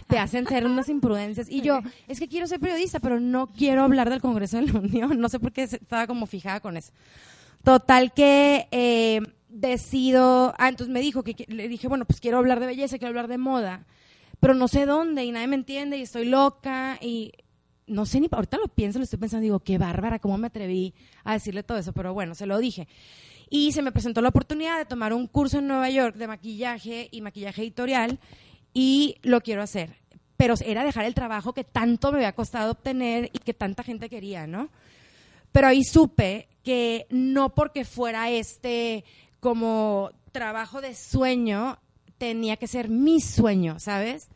te 0.08 0.18
hacen 0.18 0.46
ser 0.46 0.64
unas 0.66 0.88
imprudencias. 0.88 1.50
Y 1.50 1.60
yo, 1.60 1.80
es 2.08 2.18
que 2.18 2.28
quiero 2.28 2.46
ser 2.46 2.58
periodista, 2.58 2.98
pero 2.98 3.20
no 3.20 3.46
quiero 3.46 3.82
hablar 3.84 4.08
del 4.08 4.22
Congreso 4.22 4.56
de 4.56 4.72
la 4.72 4.78
Unión. 4.80 5.20
No 5.20 5.28
sé 5.28 5.38
por 5.38 5.52
qué 5.52 5.62
estaba 5.64 6.06
como 6.06 6.26
fijada 6.26 6.60
con 6.60 6.76
eso. 6.78 6.92
Total 7.62 8.12
que 8.14 8.66
eh, 8.70 9.20
decido, 9.50 10.54
ah, 10.58 10.68
entonces 10.70 10.92
me 10.92 11.00
dijo 11.00 11.22
que 11.22 11.34
que- 11.34 11.44
le 11.52 11.68
dije, 11.68 11.88
bueno, 11.88 12.06
pues 12.06 12.20
quiero 12.20 12.38
hablar 12.38 12.58
de 12.58 12.66
belleza, 12.66 12.96
quiero 12.98 13.08
hablar 13.10 13.28
de 13.28 13.36
moda, 13.38 13.84
pero 14.40 14.54
no 14.54 14.66
sé 14.66 14.86
dónde 14.86 15.24
y 15.24 15.32
nadie 15.32 15.46
me 15.46 15.56
entiende 15.56 15.98
y 15.98 16.02
estoy 16.02 16.24
loca 16.24 16.96
y 17.02 17.32
no 17.90 18.06
sé 18.06 18.20
ni, 18.20 18.28
ahorita 18.30 18.56
lo 18.56 18.68
pienso, 18.68 18.98
lo 18.98 19.04
estoy 19.04 19.18
pensando, 19.18 19.42
digo, 19.42 19.60
qué 19.60 19.76
bárbara, 19.76 20.18
cómo 20.18 20.38
me 20.38 20.46
atreví 20.46 20.94
a 21.24 21.34
decirle 21.34 21.62
todo 21.62 21.78
eso, 21.78 21.92
pero 21.92 22.14
bueno, 22.14 22.34
se 22.34 22.46
lo 22.46 22.58
dije. 22.58 22.88
Y 23.50 23.72
se 23.72 23.82
me 23.82 23.90
presentó 23.90 24.22
la 24.22 24.28
oportunidad 24.28 24.78
de 24.78 24.84
tomar 24.84 25.12
un 25.12 25.26
curso 25.26 25.58
en 25.58 25.66
Nueva 25.66 25.90
York 25.90 26.14
de 26.14 26.28
maquillaje 26.28 27.08
y 27.10 27.20
maquillaje 27.20 27.62
editorial 27.62 28.20
y 28.72 29.16
lo 29.22 29.40
quiero 29.40 29.62
hacer. 29.62 29.96
Pero 30.36 30.54
era 30.64 30.84
dejar 30.84 31.04
el 31.04 31.14
trabajo 31.14 31.52
que 31.52 31.64
tanto 31.64 32.12
me 32.12 32.18
había 32.18 32.34
costado 32.34 32.70
obtener 32.70 33.28
y 33.32 33.38
que 33.40 33.52
tanta 33.52 33.82
gente 33.82 34.08
quería, 34.08 34.46
¿no? 34.46 34.70
Pero 35.50 35.66
ahí 35.66 35.82
supe 35.82 36.48
que 36.62 37.06
no 37.10 37.54
porque 37.54 37.84
fuera 37.84 38.30
este 38.30 39.04
como 39.40 40.10
trabajo 40.30 40.80
de 40.80 40.94
sueño, 40.94 41.78
tenía 42.18 42.56
que 42.56 42.68
ser 42.68 42.88
mi 42.88 43.20
sueño, 43.20 43.80
¿sabes? 43.80 44.28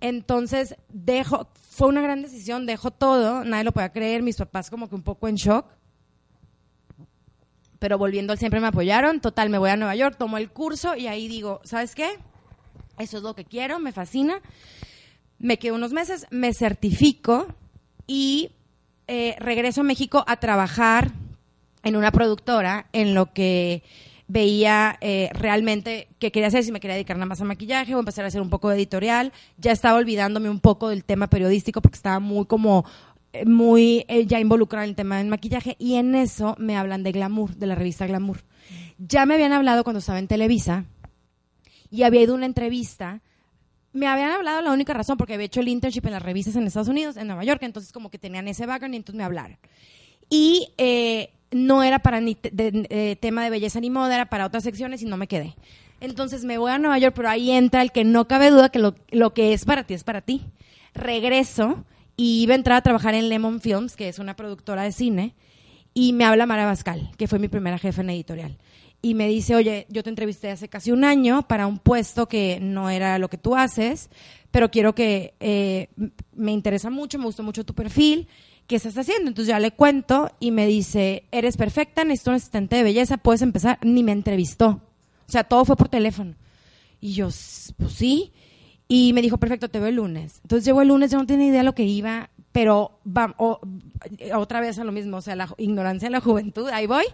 Entonces, 0.00 0.76
dejo, 0.88 1.48
fue 1.70 1.88
una 1.88 2.00
gran 2.00 2.22
decisión, 2.22 2.66
dejo 2.66 2.90
todo, 2.90 3.44
nadie 3.44 3.64
lo 3.64 3.72
podía 3.72 3.92
creer, 3.92 4.22
mis 4.22 4.36
papás 4.36 4.70
como 4.70 4.88
que 4.88 4.94
un 4.94 5.02
poco 5.02 5.28
en 5.28 5.36
shock. 5.36 5.66
Pero 7.78 7.96
volviendo, 7.96 8.36
siempre 8.36 8.60
me 8.60 8.66
apoyaron. 8.66 9.20
Total, 9.20 9.48
me 9.48 9.58
voy 9.58 9.70
a 9.70 9.76
Nueva 9.76 9.96
York, 9.96 10.16
tomo 10.18 10.36
el 10.36 10.50
curso 10.50 10.96
y 10.96 11.06
ahí 11.06 11.28
digo, 11.28 11.60
¿sabes 11.64 11.94
qué? 11.94 12.18
Eso 12.98 13.16
es 13.18 13.22
lo 13.22 13.34
que 13.34 13.44
quiero, 13.44 13.78
me 13.78 13.92
fascina. 13.92 14.40
Me 15.38 15.58
quedo 15.58 15.74
unos 15.74 15.92
meses, 15.92 16.26
me 16.30 16.52
certifico 16.52 17.46
y 18.06 18.52
eh, 19.06 19.36
regreso 19.38 19.80
a 19.80 19.84
México 19.84 20.24
a 20.26 20.36
trabajar 20.38 21.12
en 21.82 21.96
una 21.96 22.12
productora 22.12 22.86
en 22.92 23.14
lo 23.14 23.32
que 23.32 23.82
veía 24.30 24.96
eh, 25.00 25.28
realmente 25.32 26.08
qué 26.20 26.30
quería 26.30 26.48
hacer, 26.48 26.62
si 26.62 26.70
me 26.70 26.78
quería 26.78 26.94
dedicar 26.94 27.16
nada 27.16 27.26
más 27.26 27.40
a 27.40 27.44
maquillaje 27.44 27.94
o 27.96 27.98
empezar 27.98 28.24
a 28.24 28.28
hacer 28.28 28.40
un 28.40 28.48
poco 28.48 28.68
de 28.68 28.76
editorial. 28.76 29.32
Ya 29.58 29.72
estaba 29.72 29.98
olvidándome 29.98 30.48
un 30.48 30.60
poco 30.60 30.88
del 30.88 31.04
tema 31.04 31.26
periodístico 31.26 31.82
porque 31.82 31.96
estaba 31.96 32.20
muy 32.20 32.46
como 32.46 32.84
eh, 33.32 33.44
muy 33.44 34.04
eh, 34.06 34.26
ya 34.26 34.38
involucrada 34.38 34.84
en 34.84 34.90
el 34.90 34.96
tema 34.96 35.18
del 35.18 35.26
maquillaje 35.26 35.74
y 35.80 35.96
en 35.96 36.14
eso 36.14 36.54
me 36.58 36.76
hablan 36.76 37.02
de 37.02 37.10
Glamour, 37.10 37.56
de 37.56 37.66
la 37.66 37.74
revista 37.74 38.06
Glamour. 38.06 38.44
Ya 38.98 39.26
me 39.26 39.34
habían 39.34 39.52
hablado 39.52 39.82
cuando 39.82 39.98
estaba 39.98 40.20
en 40.20 40.28
Televisa 40.28 40.84
y 41.90 42.04
había 42.04 42.22
ido 42.22 42.34
a 42.34 42.36
una 42.36 42.46
entrevista. 42.46 43.22
Me 43.92 44.06
habían 44.06 44.30
hablado 44.30 44.62
la 44.62 44.72
única 44.72 44.94
razón 44.94 45.16
porque 45.16 45.34
había 45.34 45.46
hecho 45.46 45.60
el 45.60 45.66
internship 45.66 46.06
en 46.06 46.12
las 46.12 46.22
revistas 46.22 46.54
en 46.54 46.68
Estados 46.68 46.86
Unidos, 46.86 47.16
en 47.16 47.26
Nueva 47.26 47.42
York, 47.42 47.62
entonces 47.64 47.90
como 47.90 48.10
que 48.10 48.18
tenían 48.18 48.46
ese 48.46 48.64
background 48.64 48.94
y 48.94 48.98
entonces 48.98 49.18
me 49.18 49.24
hablaron. 49.24 49.58
Y 50.28 50.72
eh, 50.78 51.32
no 51.50 51.82
era 51.82 51.98
para 51.98 52.20
ni 52.20 52.36
de- 52.42 52.70
de- 52.70 53.16
tema 53.20 53.42
de 53.44 53.50
belleza 53.50 53.80
ni 53.80 53.90
moda, 53.90 54.14
era 54.14 54.26
para 54.26 54.46
otras 54.46 54.62
secciones 54.64 55.02
y 55.02 55.06
no 55.06 55.16
me 55.16 55.26
quedé. 55.26 55.56
Entonces 56.00 56.44
me 56.44 56.56
voy 56.58 56.70
a 56.72 56.78
Nueva 56.78 56.98
York, 56.98 57.14
pero 57.16 57.28
ahí 57.28 57.50
entra 57.50 57.82
el 57.82 57.92
que 57.92 58.04
no 58.04 58.26
cabe 58.26 58.50
duda 58.50 58.68
que 58.70 58.78
lo, 58.78 58.94
lo 59.10 59.34
que 59.34 59.52
es 59.52 59.64
para 59.64 59.84
ti 59.84 59.94
es 59.94 60.04
para 60.04 60.22
ti. 60.22 60.42
Regreso 60.94 61.84
y 62.16 62.42
iba 62.42 62.52
a 62.54 62.56
entrar 62.56 62.78
a 62.78 62.82
trabajar 62.82 63.14
en 63.14 63.28
Lemon 63.28 63.60
Films, 63.60 63.96
que 63.96 64.08
es 64.08 64.18
una 64.18 64.36
productora 64.36 64.82
de 64.82 64.92
cine, 64.92 65.34
y 65.94 66.12
me 66.12 66.24
habla 66.24 66.46
Mara 66.46 66.66
Bascal, 66.66 67.10
que 67.16 67.26
fue 67.26 67.38
mi 67.38 67.48
primera 67.48 67.78
jefa 67.78 68.02
en 68.02 68.10
editorial. 68.10 68.58
Y 69.02 69.14
me 69.14 69.26
dice, 69.28 69.54
oye, 69.54 69.86
yo 69.88 70.02
te 70.02 70.10
entrevisté 70.10 70.50
hace 70.50 70.68
casi 70.68 70.92
un 70.92 71.04
año 71.04 71.48
para 71.48 71.66
un 71.66 71.78
puesto 71.78 72.28
que 72.28 72.58
no 72.60 72.90
era 72.90 73.18
lo 73.18 73.30
que 73.30 73.38
tú 73.38 73.56
haces, 73.56 74.10
pero 74.50 74.70
quiero 74.70 74.94
que 74.94 75.32
eh, 75.40 75.88
me 76.34 76.52
interesa 76.52 76.90
mucho, 76.90 77.18
me 77.18 77.24
gustó 77.24 77.42
mucho 77.42 77.64
tu 77.64 77.74
perfil, 77.74 78.28
¿qué 78.70 78.76
estás 78.76 78.96
haciendo? 78.96 79.28
Entonces 79.28 79.48
ya 79.48 79.58
le 79.58 79.72
cuento 79.72 80.30
y 80.38 80.52
me 80.52 80.64
dice, 80.64 81.24
eres 81.32 81.56
perfecta, 81.56 82.04
necesito 82.04 82.30
un 82.30 82.36
asistente 82.36 82.76
de 82.76 82.84
belleza, 82.84 83.16
puedes 83.16 83.42
empezar. 83.42 83.80
Ni 83.82 84.04
me 84.04 84.12
entrevistó. 84.12 84.80
O 85.28 85.32
sea, 85.32 85.42
todo 85.42 85.64
fue 85.64 85.74
por 85.74 85.88
teléfono. 85.88 86.36
Y 87.00 87.14
yo, 87.14 87.26
"S- 87.28 87.72
pues 87.76 87.94
sí. 87.94 88.32
Y 88.86 89.12
me 89.12 89.22
dijo, 89.22 89.38
perfecto, 89.38 89.68
te 89.68 89.80
veo 89.80 89.88
el 89.88 89.96
lunes. 89.96 90.38
Entonces 90.44 90.64
llegó 90.64 90.82
el 90.82 90.88
lunes, 90.88 91.10
yo 91.10 91.18
no 91.18 91.26
tenía 91.26 91.48
idea 91.48 91.58
de 91.60 91.64
lo 91.64 91.74
que 91.74 91.82
iba, 91.82 92.30
pero 92.52 93.00
va, 93.04 93.34
o- 93.38 93.58
otra 94.36 94.60
vez 94.60 94.78
a 94.78 94.84
lo 94.84 94.92
mismo, 94.92 95.16
o 95.16 95.20
sea, 95.20 95.34
la 95.34 95.48
ignorancia 95.58 96.06
de 96.06 96.12
la 96.12 96.20
juventud, 96.20 96.68
ahí 96.68 96.86
voy, 96.86 97.04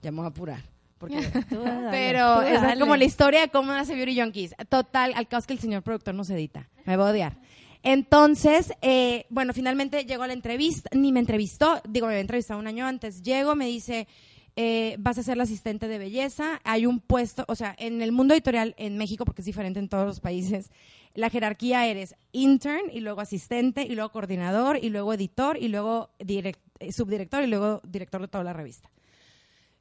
ya 0.00 0.10
me 0.10 0.16
voy 0.18 0.24
a 0.24 0.28
apurar. 0.28 0.62
Porque, 0.96 1.16
pero 1.90 2.40
esa 2.42 2.72
es 2.72 2.78
como 2.80 2.96
la 2.96 3.04
historia 3.04 3.42
de 3.42 3.48
cómo 3.48 3.72
nace 3.72 3.94
Beauty 3.94 4.18
Junkies. 4.20 4.54
Total, 4.70 5.12
al 5.14 5.28
caso 5.28 5.46
que 5.46 5.52
el 5.52 5.58
señor 5.58 5.82
productor 5.82 6.14
nos 6.14 6.30
edita. 6.30 6.68
Me 6.86 6.96
va 6.96 7.08
a 7.08 7.10
odiar. 7.12 7.36
Entonces, 7.84 8.72
eh, 8.80 9.26
bueno, 9.28 9.52
finalmente 9.52 10.06
llegó 10.06 10.26
la 10.26 10.32
entrevista, 10.32 10.88
ni 10.94 11.12
me 11.12 11.20
entrevistó, 11.20 11.82
digo, 11.86 12.06
me 12.06 12.14
había 12.14 12.22
entrevistado 12.22 12.58
un 12.58 12.66
año 12.66 12.86
antes. 12.86 13.22
Llego, 13.22 13.54
me 13.54 13.66
dice, 13.66 14.08
eh, 14.56 14.96
vas 14.98 15.18
a 15.18 15.22
ser 15.22 15.36
la 15.36 15.42
asistente 15.42 15.86
de 15.86 15.98
belleza. 15.98 16.62
Hay 16.64 16.86
un 16.86 16.98
puesto, 16.98 17.44
o 17.46 17.54
sea, 17.54 17.76
en 17.78 18.00
el 18.00 18.10
mundo 18.10 18.32
editorial 18.32 18.74
en 18.78 18.96
México, 18.96 19.26
porque 19.26 19.42
es 19.42 19.46
diferente 19.46 19.80
en 19.80 19.90
todos 19.90 20.06
los 20.06 20.20
países, 20.20 20.70
la 21.12 21.28
jerarquía 21.28 21.86
eres 21.86 22.16
intern 22.32 22.90
y 22.90 23.00
luego 23.00 23.20
asistente 23.20 23.82
y 23.82 23.94
luego 23.94 24.12
coordinador 24.12 24.78
y 24.82 24.88
luego 24.88 25.12
editor 25.12 25.58
y 25.58 25.68
luego 25.68 26.08
eh, 26.18 26.54
subdirector 26.90 27.44
y 27.44 27.48
luego 27.48 27.82
director 27.84 28.22
de 28.22 28.28
toda 28.28 28.44
la 28.44 28.54
revista. 28.54 28.90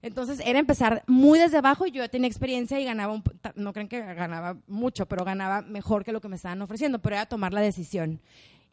Entonces 0.04 0.42
era 0.46 0.60
empezar 0.60 1.02
muy 1.08 1.40
desde 1.40 1.58
abajo 1.58 1.88
y 1.88 1.92
yo 1.92 2.04
ya 2.04 2.10
tenía 2.10 2.28
experiencia 2.28 2.78
y 2.78 2.84
ganaba, 2.84 3.14
un, 3.14 3.24
no 3.56 3.72
creen 3.72 3.88
que 3.88 4.02
ganaba 4.02 4.58
mucho, 4.68 5.06
pero 5.06 5.24
ganaba 5.24 5.62
mejor 5.62 6.04
que 6.04 6.12
lo 6.12 6.20
que 6.20 6.28
me 6.28 6.36
estaban 6.36 6.62
ofreciendo, 6.62 7.00
pero 7.00 7.16
era 7.16 7.26
tomar 7.26 7.54
la 7.54 7.62
decisión. 7.62 8.20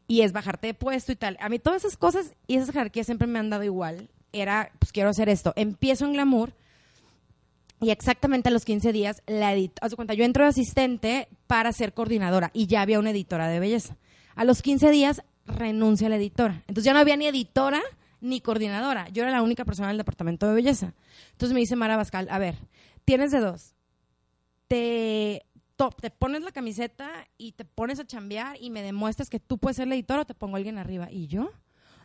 Y 0.09 0.23
es 0.23 0.33
bajarte 0.33 0.67
de 0.67 0.75
puesto 0.75 1.13
y 1.13 1.17
tal. 1.17 1.37
A 1.41 1.49
mí 1.49 1.61
todas 1.61 1.85
esas 1.85 1.97
cosas 1.97 2.35
y 2.49 2.57
esas 2.57 2.73
jerarquías 2.73 3.07
siempre 3.07 3.29
me 3.29 3.39
han 3.39 3.49
dado 3.49 3.63
igual. 3.63 4.11
Era, 4.33 4.73
pues 4.81 4.91
quiero 4.91 5.09
hacer 5.09 5.29
esto. 5.29 5.53
Empiezo 5.55 6.05
en 6.05 6.15
Glamour 6.15 6.53
y 7.81 7.91
exactamente 7.91 8.49
a 8.49 8.53
los 8.53 8.65
15 8.65 8.93
días 8.93 9.23
la 9.29 9.53
edito. 9.53 9.75
Haz 9.83 9.95
cuenta, 9.95 10.15
yo 10.15 10.25
entro 10.25 10.43
de 10.43 10.51
asistente 10.51 11.29
para 11.47 11.73
ser 11.73 11.95
coordinadora 11.95 12.51
y 12.53 12.67
ya 12.67 12.83
había 12.83 12.99
una 12.99 13.11
editora 13.11 13.47
de 13.47 13.61
belleza. 13.61 13.97
A 14.35 14.45
los 14.45 14.63
15 14.63 14.91
días 14.91 15.23
renuncia 15.47 16.09
la 16.09 16.17
editora. 16.17 16.65
Entonces 16.67 16.85
ya 16.85 16.93
no 16.93 16.99
había 16.99 17.17
ni 17.17 17.29
editora 17.29 17.81
ni 18.21 18.41
coordinadora. 18.41 19.09
Yo 19.09 19.23
era 19.23 19.33
la 19.33 19.43
única 19.43 19.65
persona 19.65 19.89
del 19.89 19.99
departamento 19.99 20.47
de 20.47 20.55
belleza. 20.55 20.95
Entonces 21.33 21.55
me 21.55 21.61
dice 21.61 21.77
Mara 21.77 21.97
Bascal, 21.97 22.29
a 22.31 22.39
ver, 22.39 22.57
tienes 23.05 23.31
de 23.31 23.41
dos. 23.41 23.75
Te, 24.69 25.47
te 26.01 26.11
pones 26.11 26.43
la 26.43 26.53
camiseta 26.53 27.11
y 27.39 27.53
te 27.53 27.65
pones 27.65 27.99
a 27.99 28.07
chambear 28.07 28.57
y 28.61 28.71
me 28.71 28.83
demuestras 28.83 29.31
que 29.31 29.41
tú 29.41 29.59
puedes 29.59 29.77
ser 29.77 29.89
la 29.89 29.95
editora 29.95 30.23
o 30.23 30.25
te 30.25 30.35
pongo 30.35 30.57
a 30.57 30.59
alguien 30.59 30.79
arriba. 30.79 31.11
¿Y 31.11 31.27
yo? 31.27 31.51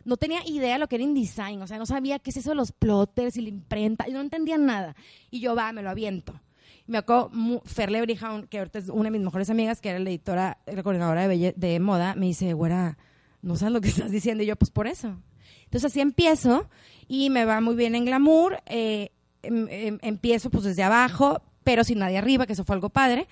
No 0.04 0.16
tenía 0.16 0.40
idea 0.46 0.74
de 0.74 0.78
lo 0.78 0.88
que 0.88 0.96
era 0.96 1.04
InDesign, 1.04 1.60
o 1.62 1.66
sea, 1.66 1.78
no 1.78 1.86
sabía 1.86 2.20
qué 2.20 2.30
es 2.30 2.36
eso 2.36 2.50
de 2.50 2.56
los 2.56 2.70
plotters 2.70 3.36
y 3.36 3.42
la 3.42 3.48
imprenta, 3.48 4.06
yo 4.06 4.14
no 4.14 4.20
entendía 4.20 4.56
nada. 4.56 4.94
Y 5.30 5.40
yo, 5.40 5.56
va, 5.56 5.72
me 5.72 5.82
lo 5.82 5.90
aviento. 5.90 6.40
Me 6.86 6.98
acuerdo, 6.98 7.32
Ferle 7.64 8.00
Brijaun, 8.02 8.46
que 8.46 8.58
ahorita 8.58 8.78
es 8.78 8.88
una 8.88 9.04
de 9.04 9.10
mis 9.10 9.22
mejores 9.22 9.50
amigas, 9.50 9.80
que 9.80 9.88
era 9.88 9.98
la 9.98 10.08
editora, 10.08 10.58
la 10.66 10.82
coordinadora 10.84 11.26
de, 11.26 11.52
de 11.56 11.80
moda, 11.80 12.14
me 12.14 12.26
dice, 12.26 12.52
güera, 12.52 12.96
no 13.42 13.56
sabes 13.56 13.72
lo 13.72 13.80
que 13.80 13.88
estás 13.88 14.10
diciendo. 14.12 14.44
Y 14.44 14.46
yo, 14.46 14.54
pues 14.54 14.70
por 14.70 14.86
eso. 14.86 15.20
Entonces 15.66 15.90
así 15.92 16.00
empiezo 16.00 16.68
y 17.06 17.30
me 17.30 17.44
va 17.44 17.60
muy 17.60 17.76
bien 17.76 17.94
en 17.94 18.04
glamour. 18.04 18.60
eh, 18.66 19.10
em- 19.42 19.68
em- 19.70 19.98
empiezo 20.02 20.50
pues 20.50 20.64
desde 20.64 20.82
abajo, 20.82 21.40
pero 21.62 21.84
sin 21.84 21.98
nadie 22.00 22.18
arriba, 22.18 22.46
que 22.46 22.54
eso 22.54 22.64
fue 22.64 22.74
algo 22.74 22.88
padre. 22.88 23.28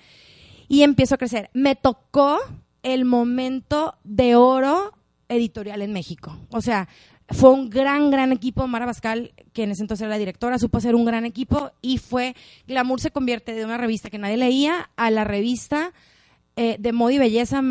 Y 0.69 0.83
empiezo 0.83 1.15
a 1.15 1.17
crecer. 1.17 1.49
Me 1.53 1.75
tocó 1.75 2.39
el 2.83 3.03
momento 3.05 3.95
de 4.03 4.35
oro 4.35 4.93
editorial 5.27 5.81
en 5.81 5.91
México. 5.91 6.37
O 6.51 6.61
sea, 6.61 6.87
fue 7.29 7.49
un 7.49 7.69
gran, 7.69 8.11
gran 8.11 8.31
equipo. 8.31 8.67
Mara 8.67 8.85
Bascal, 8.85 9.33
que 9.53 9.63
en 9.63 9.71
ese 9.71 9.81
entonces 9.81 10.03
era 10.03 10.11
la 10.11 10.19
directora, 10.19 10.59
supo 10.59 10.77
hacer 10.77 10.95
un 10.95 11.05
gran 11.05 11.25
equipo 11.25 11.71
y 11.81 11.97
fue, 11.97 12.35
Glamour 12.67 13.01
se 13.01 13.11
convierte 13.11 13.53
de 13.53 13.65
una 13.65 13.77
revista 13.77 14.09
que 14.09 14.19
nadie 14.19 14.37
leía 14.37 14.89
a 14.95 15.09
la 15.11 15.23
revista 15.23 15.91
eh, 16.55 16.77
de 16.79 16.91
moda 16.93 17.13
y 17.13 17.17
belleza 17.17 17.61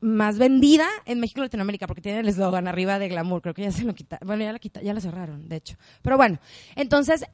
más 0.00 0.38
vendida 0.38 0.86
en 1.04 1.20
México 1.20 1.40
y 1.40 1.44
Latinoamérica, 1.44 1.86
porque 1.86 2.02
tiene 2.02 2.20
el 2.20 2.28
eslogan 2.28 2.68
arriba 2.68 2.98
de 2.98 3.08
Glamour, 3.08 3.42
creo 3.42 3.54
que 3.54 3.62
ya 3.62 3.72
se 3.72 3.84
lo 3.84 3.94
quitaron, 3.94 4.26
bueno, 4.26 4.44
ya 4.44 4.52
la, 4.52 4.58
quita, 4.58 4.80
ya 4.80 4.94
la 4.94 5.00
cerraron, 5.00 5.48
de 5.48 5.56
hecho. 5.56 5.76
Pero 6.02 6.16
bueno, 6.16 6.38
entonces, 6.76 7.24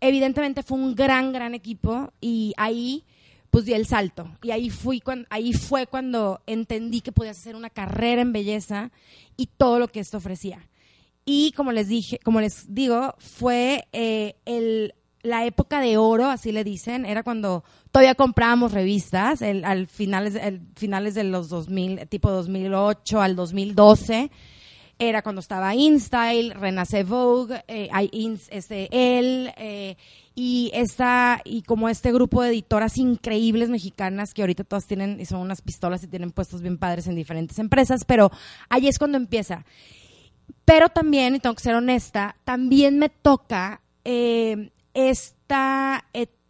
evidentemente 0.00 0.62
fue 0.62 0.78
un 0.78 0.94
gran, 0.94 1.32
gran 1.32 1.54
equipo 1.54 2.12
y 2.20 2.52
ahí 2.56 3.04
pues 3.50 3.66
di 3.66 3.74
el 3.74 3.86
salto. 3.86 4.30
Y 4.42 4.50
ahí, 4.50 4.70
fui 4.70 5.02
ahí 5.28 5.52
fue 5.52 5.86
cuando 5.86 6.40
entendí 6.46 7.02
que 7.02 7.12
podías 7.12 7.38
hacer 7.38 7.54
una 7.54 7.68
carrera 7.68 8.22
en 8.22 8.32
belleza 8.32 8.90
y 9.36 9.46
todo 9.46 9.78
lo 9.78 9.88
que 9.88 10.00
esto 10.00 10.16
ofrecía. 10.16 10.68
Y 11.26 11.52
como 11.52 11.70
les 11.70 11.86
dije, 11.86 12.18
como 12.24 12.40
les 12.40 12.74
digo, 12.74 13.14
fue 13.18 13.86
eh, 13.92 14.36
el, 14.46 14.94
la 15.22 15.44
época 15.44 15.80
de 15.80 15.98
oro, 15.98 16.30
así 16.30 16.50
le 16.50 16.64
dicen, 16.64 17.04
era 17.04 17.22
cuando 17.22 17.62
todavía 17.92 18.14
comprábamos 18.14 18.72
revistas, 18.72 19.42
al 19.42 19.86
finales, 19.86 20.38
finales 20.74 21.14
de 21.14 21.24
los 21.24 21.50
2000, 21.50 22.08
tipo 22.08 22.30
2008 22.30 23.20
al 23.20 23.36
2012, 23.36 24.30
era 24.98 25.22
cuando 25.22 25.40
estaba 25.40 25.74
InStyle, 25.74 26.54
Renace 26.54 27.04
Vogue, 27.04 27.62
eh, 27.68 27.90
este, 28.50 28.88
él, 28.90 29.52
eh, 29.56 29.96
y 30.34 30.70
esta, 30.74 31.40
y 31.44 31.62
como 31.62 31.88
este 31.88 32.12
grupo 32.12 32.42
de 32.42 32.50
editoras 32.50 32.96
increíbles 32.96 33.68
mexicanas 33.68 34.32
que 34.32 34.42
ahorita 34.42 34.64
todas 34.64 34.86
tienen, 34.86 35.20
y 35.20 35.26
son 35.26 35.40
unas 35.40 35.60
pistolas 35.60 36.02
y 36.02 36.08
tienen 36.08 36.30
puestos 36.30 36.62
bien 36.62 36.78
padres 36.78 37.06
en 37.08 37.14
diferentes 37.14 37.58
empresas, 37.58 38.04
pero 38.06 38.30
ahí 38.70 38.88
es 38.88 38.98
cuando 38.98 39.18
empieza. 39.18 39.66
Pero 40.64 40.88
también, 40.88 41.34
y 41.34 41.40
tengo 41.40 41.56
que 41.56 41.62
ser 41.62 41.74
honesta, 41.74 42.36
también 42.44 42.98
me 42.98 43.08
toca 43.10 43.82
eh, 44.04 44.70
esta 44.94 46.04
etapa, 46.12 46.41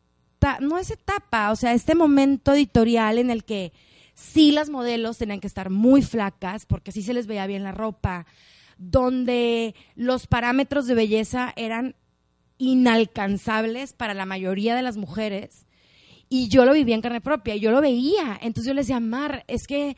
no 0.61 0.79
es 0.79 0.91
etapa, 0.91 1.51
o 1.51 1.57
sea, 1.57 1.73
este 1.73 1.95
momento 1.95 2.53
editorial 2.53 3.19
en 3.19 3.31
el 3.31 3.45
que 3.45 3.73
sí 4.15 4.53
las 4.53 4.71
modelos 4.71 5.19
tenían 5.19 5.41
que 5.41 5.47
estar 5.47 5.71
muy 5.71 6.03
flacas, 6.03 6.67
porque 6.67 6.91
así 6.91 7.03
se 7.03 7.15
les 7.15 7.27
veía 7.27 7.47
bien 7.47 7.63
la 7.63 7.73
ropa, 7.73 8.27
donde 8.79 9.75
los 9.95 10.27
parámetros 10.27 10.87
de 10.87 10.95
belleza 10.95 11.53
eran 11.57 11.95
inalcanzables 12.59 13.93
para 13.93 14.15
la 14.15 14.27
mayoría 14.27 14.75
de 14.75 14.83
las 14.83 14.97
mujeres. 14.97 15.67
Y 16.29 16.49
yo 16.49 16.65
lo 16.65 16.73
vivía 16.73 16.95
en 16.95 17.03
carne 17.03 17.21
propia, 17.21 17.57
yo 17.57 17.71
lo 17.73 17.81
veía. 17.81 18.39
Entonces 18.41 18.69
yo 18.69 18.75
le 18.75 18.83
decía, 18.83 19.01
Mar, 19.01 19.45
es 19.49 19.67
que 19.67 19.97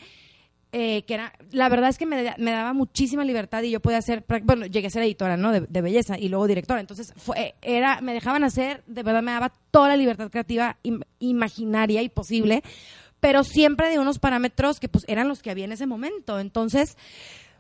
eh, 0.76 1.02
que 1.07 1.14
era, 1.14 1.33
la 1.52 1.69
verdad 1.69 1.88
es 1.88 1.99
que 1.99 2.04
me, 2.04 2.35
me 2.37 2.50
daba 2.50 2.73
muchísima 2.73 3.25
libertad 3.25 3.62
y 3.62 3.71
yo 3.71 3.78
podía 3.78 3.99
hacer, 3.99 4.25
bueno, 4.43 4.66
llegué 4.66 4.88
a 4.88 4.90
ser 4.90 5.04
editora, 5.04 5.37
¿no? 5.37 5.52
De, 5.52 5.61
de 5.61 5.81
belleza 5.83 6.19
y 6.19 6.28
luego 6.28 6.49
directora. 6.49 6.81
Entonces, 6.81 7.12
fue, 7.16 7.54
era, 7.62 8.00
me 8.00 8.12
dejaban 8.12 8.43
hacer, 8.43 8.83
de 8.88 9.04
verdad 9.04 9.23
me 9.23 9.31
daba 9.31 9.52
toda 9.71 9.88
la 9.88 9.97
libertad 9.97 10.31
creativa 10.31 10.76
im- 10.83 11.04
imaginaria 11.21 12.02
y 12.02 12.09
posible 12.09 12.62
pero 13.21 13.43
siempre 13.43 13.88
de 13.88 13.99
unos 13.99 14.19
parámetros 14.19 14.81
que 14.81 14.88
pues 14.90 15.04
eran 15.09 15.28
los 15.28 15.40
que 15.40 15.50
había 15.50 15.64
en 15.64 15.73
ese 15.73 15.87
momento. 15.87 16.38
Entonces, 16.40 16.99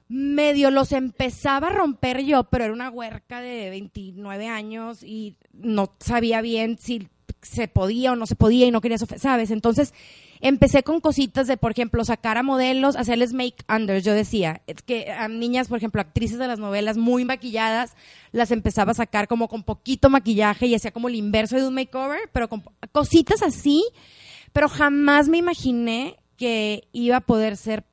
medio 0.08 0.70
los 0.70 0.92
empezaba 0.92 1.68
a 1.68 1.72
romper 1.72 2.22
yo, 2.22 2.44
pero 2.44 2.64
era 2.64 2.74
una 2.74 2.90
huerca 2.90 3.40
de 3.40 3.70
29 3.70 4.46
años 4.46 5.02
y 5.02 5.36
no 5.54 5.94
sabía 6.00 6.42
bien 6.42 6.76
si 6.78 7.08
se 7.42 7.68
podía 7.68 8.12
o 8.12 8.16
no 8.16 8.26
se 8.26 8.34
podía 8.36 8.66
y 8.66 8.70
no 8.70 8.80
quería, 8.80 8.98
sofe- 8.98 9.18
¿sabes? 9.18 9.50
Entonces 9.50 9.92
empecé 10.40 10.82
con 10.82 11.00
cositas 11.00 11.46
de, 11.46 11.56
por 11.56 11.70
ejemplo, 11.72 12.04
sacar 12.04 12.36
a 12.36 12.42
modelos, 12.42 12.96
hacerles 12.96 13.32
make-unders. 13.32 14.04
Yo 14.04 14.12
decía, 14.12 14.62
es 14.66 14.82
que 14.82 15.10
a 15.10 15.28
niñas, 15.28 15.68
por 15.68 15.78
ejemplo, 15.78 16.00
actrices 16.00 16.38
de 16.38 16.46
las 16.48 16.58
novelas 16.58 16.96
muy 16.96 17.24
maquilladas, 17.24 17.94
las 18.32 18.50
empezaba 18.50 18.92
a 18.92 18.94
sacar 18.94 19.28
como 19.28 19.48
con 19.48 19.62
poquito 19.62 20.10
maquillaje 20.10 20.66
y 20.66 20.74
hacía 20.74 20.90
como 20.90 21.08
el 21.08 21.14
inverso 21.14 21.56
de 21.56 21.66
un 21.66 21.74
makeover, 21.74 22.28
pero 22.32 22.48
con 22.48 22.62
cositas 22.92 23.42
así, 23.42 23.84
pero 24.52 24.68
jamás 24.68 25.28
me 25.28 25.38
imaginé 25.38 26.16
que 26.36 26.88
iba 26.92 27.16
a 27.16 27.20
poder 27.20 27.56
ser 27.56 27.84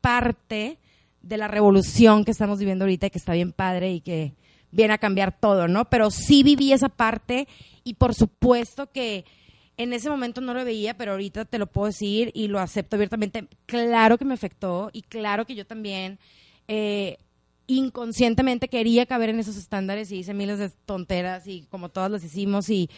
parte 0.00 0.78
de 1.22 1.36
la 1.36 1.48
revolución 1.48 2.24
que 2.24 2.30
estamos 2.30 2.58
viviendo 2.58 2.84
ahorita 2.84 3.06
y 3.06 3.10
que 3.10 3.18
está 3.18 3.32
bien 3.32 3.52
padre 3.52 3.92
y 3.92 4.00
que 4.00 4.34
viene 4.70 4.94
a 4.94 4.98
cambiar 4.98 5.38
todo, 5.38 5.68
¿no? 5.68 5.84
Pero 5.90 6.10
sí 6.10 6.42
viví 6.42 6.72
esa 6.72 6.88
parte 6.88 7.46
y 7.84 7.94
por 7.94 8.14
supuesto 8.14 8.90
que 8.90 9.24
en 9.76 9.92
ese 9.92 10.10
momento 10.10 10.40
no 10.40 10.54
lo 10.54 10.64
veía, 10.64 10.96
pero 10.96 11.12
ahorita 11.12 11.44
te 11.44 11.58
lo 11.58 11.66
puedo 11.66 11.86
decir 11.86 12.30
y 12.34 12.48
lo 12.48 12.60
acepto 12.60 12.96
abiertamente. 12.96 13.48
Claro 13.66 14.18
que 14.18 14.24
me 14.24 14.34
afectó 14.34 14.90
y 14.92 15.02
claro 15.02 15.46
que 15.46 15.54
yo 15.54 15.66
también 15.66 16.18
eh, 16.68 17.18
inconscientemente 17.66 18.68
quería 18.68 19.06
caber 19.06 19.30
en 19.30 19.40
esos 19.40 19.56
estándares 19.56 20.10
y 20.12 20.18
hice 20.18 20.34
miles 20.34 20.58
de 20.58 20.70
tonteras 20.70 21.46
y 21.46 21.62
como 21.70 21.88
todas 21.88 22.10
las 22.10 22.24
hicimos 22.24 22.68
y 22.68 22.90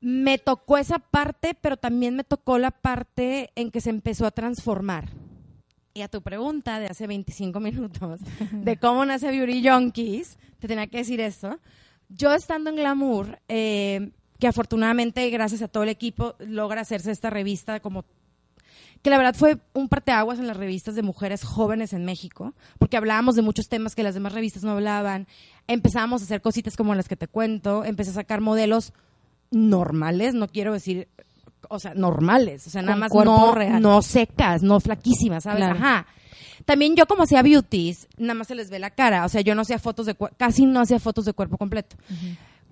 me 0.00 0.38
tocó 0.38 0.78
esa 0.78 0.98
parte, 0.98 1.56
pero 1.60 1.76
también 1.76 2.14
me 2.14 2.24
tocó 2.24 2.58
la 2.58 2.70
parte 2.70 3.50
en 3.56 3.70
que 3.70 3.80
se 3.80 3.90
empezó 3.90 4.26
a 4.26 4.30
transformar. 4.30 5.10
Y 5.94 6.02
a 6.02 6.08
tu 6.08 6.22
pregunta 6.22 6.78
de 6.78 6.86
hace 6.86 7.06
25 7.06 7.58
minutos 7.58 8.20
de 8.52 8.76
cómo 8.76 9.04
nace 9.04 9.30
Beauty 9.30 9.68
Junkies, 9.68 10.38
te 10.60 10.68
tenía 10.68 10.86
que 10.86 10.98
decir 10.98 11.20
esto. 11.20 11.58
Yo 12.08 12.32
estando 12.34 12.70
en 12.70 12.76
Glamour, 12.76 13.38
eh, 13.48 14.10
que 14.38 14.46
afortunadamente 14.46 15.28
gracias 15.30 15.62
a 15.62 15.68
todo 15.68 15.82
el 15.82 15.88
equipo 15.88 16.34
logra 16.38 16.80
hacerse 16.80 17.10
esta 17.10 17.30
revista 17.30 17.80
como 17.80 18.04
que 19.02 19.10
la 19.10 19.18
verdad 19.18 19.34
fue 19.34 19.58
un 19.74 19.88
parteaguas 19.88 20.38
en 20.38 20.46
las 20.46 20.56
revistas 20.56 20.94
de 20.94 21.02
mujeres 21.02 21.44
jóvenes 21.44 21.92
en 21.92 22.04
México, 22.04 22.54
porque 22.78 22.96
hablábamos 22.96 23.36
de 23.36 23.42
muchos 23.42 23.68
temas 23.68 23.94
que 23.94 24.02
las 24.02 24.14
demás 24.14 24.32
revistas 24.32 24.64
no 24.64 24.72
hablaban. 24.72 25.28
Empezamos 25.68 26.20
a 26.20 26.24
hacer 26.24 26.40
cositas 26.40 26.76
como 26.76 26.94
las 26.94 27.08
que 27.08 27.16
te 27.16 27.28
cuento, 27.28 27.84
empecé 27.84 28.10
a 28.10 28.14
sacar 28.14 28.40
modelos 28.40 28.92
normales, 29.50 30.34
no 30.34 30.48
quiero 30.48 30.72
decir, 30.72 31.08
o 31.68 31.78
sea, 31.78 31.94
normales, 31.94 32.66
o 32.66 32.70
sea, 32.70 32.82
nada 32.82 33.08
Con 33.08 33.26
más 33.26 33.38
no, 33.38 33.54
real. 33.54 33.80
no 33.80 34.02
secas, 34.02 34.62
no 34.62 34.80
flaquísimas, 34.80 35.44
¿sabes? 35.44 35.58
Claro. 35.58 35.78
Ajá. 35.78 36.06
También 36.64 36.96
yo 36.96 37.06
como 37.06 37.22
hacía 37.22 37.42
beauties, 37.42 38.08
nada 38.16 38.34
más 38.34 38.48
se 38.48 38.54
les 38.54 38.70
ve 38.70 38.78
la 38.78 38.90
cara, 38.90 39.24
o 39.24 39.28
sea, 39.28 39.40
yo 39.40 39.54
no 39.54 39.62
hacía 39.62 39.78
fotos 39.78 40.06
de, 40.06 40.16
casi 40.36 40.66
no 40.66 40.80
hacía 40.80 40.98
fotos 40.98 41.24
de 41.24 41.32
cuerpo 41.32 41.56
completo. 41.56 41.96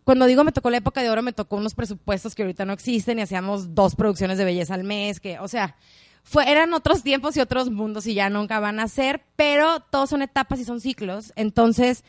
Cuando 0.04 0.26
digo 0.26 0.44
me 0.44 0.52
tocó 0.52 0.70
la 0.70 0.76
época 0.78 1.02
de 1.02 1.10
oro, 1.10 1.22
me 1.22 1.32
tocó 1.32 1.56
unos 1.56 1.74
presupuestos 1.74 2.34
que 2.34 2.42
ahorita 2.42 2.64
no 2.64 2.72
existen 2.72 3.18
y 3.18 3.22
hacíamos 3.22 3.74
dos 3.74 3.94
producciones 3.94 4.38
de 4.38 4.44
belleza 4.44 4.74
al 4.74 4.84
mes, 4.84 5.20
que, 5.20 5.38
o 5.38 5.48
sea, 5.48 5.76
fue, 6.22 6.50
eran 6.50 6.74
otros 6.74 7.02
tiempos 7.02 7.36
y 7.36 7.40
otros 7.40 7.70
mundos 7.70 8.06
y 8.06 8.14
ya 8.14 8.28
nunca 8.30 8.58
van 8.60 8.80
a 8.80 8.88
ser, 8.88 9.22
pero 9.36 9.80
todos 9.80 10.10
son 10.10 10.22
etapas 10.22 10.58
y 10.58 10.64
son 10.64 10.80
ciclos. 10.80 11.32
Entonces, 11.36 12.04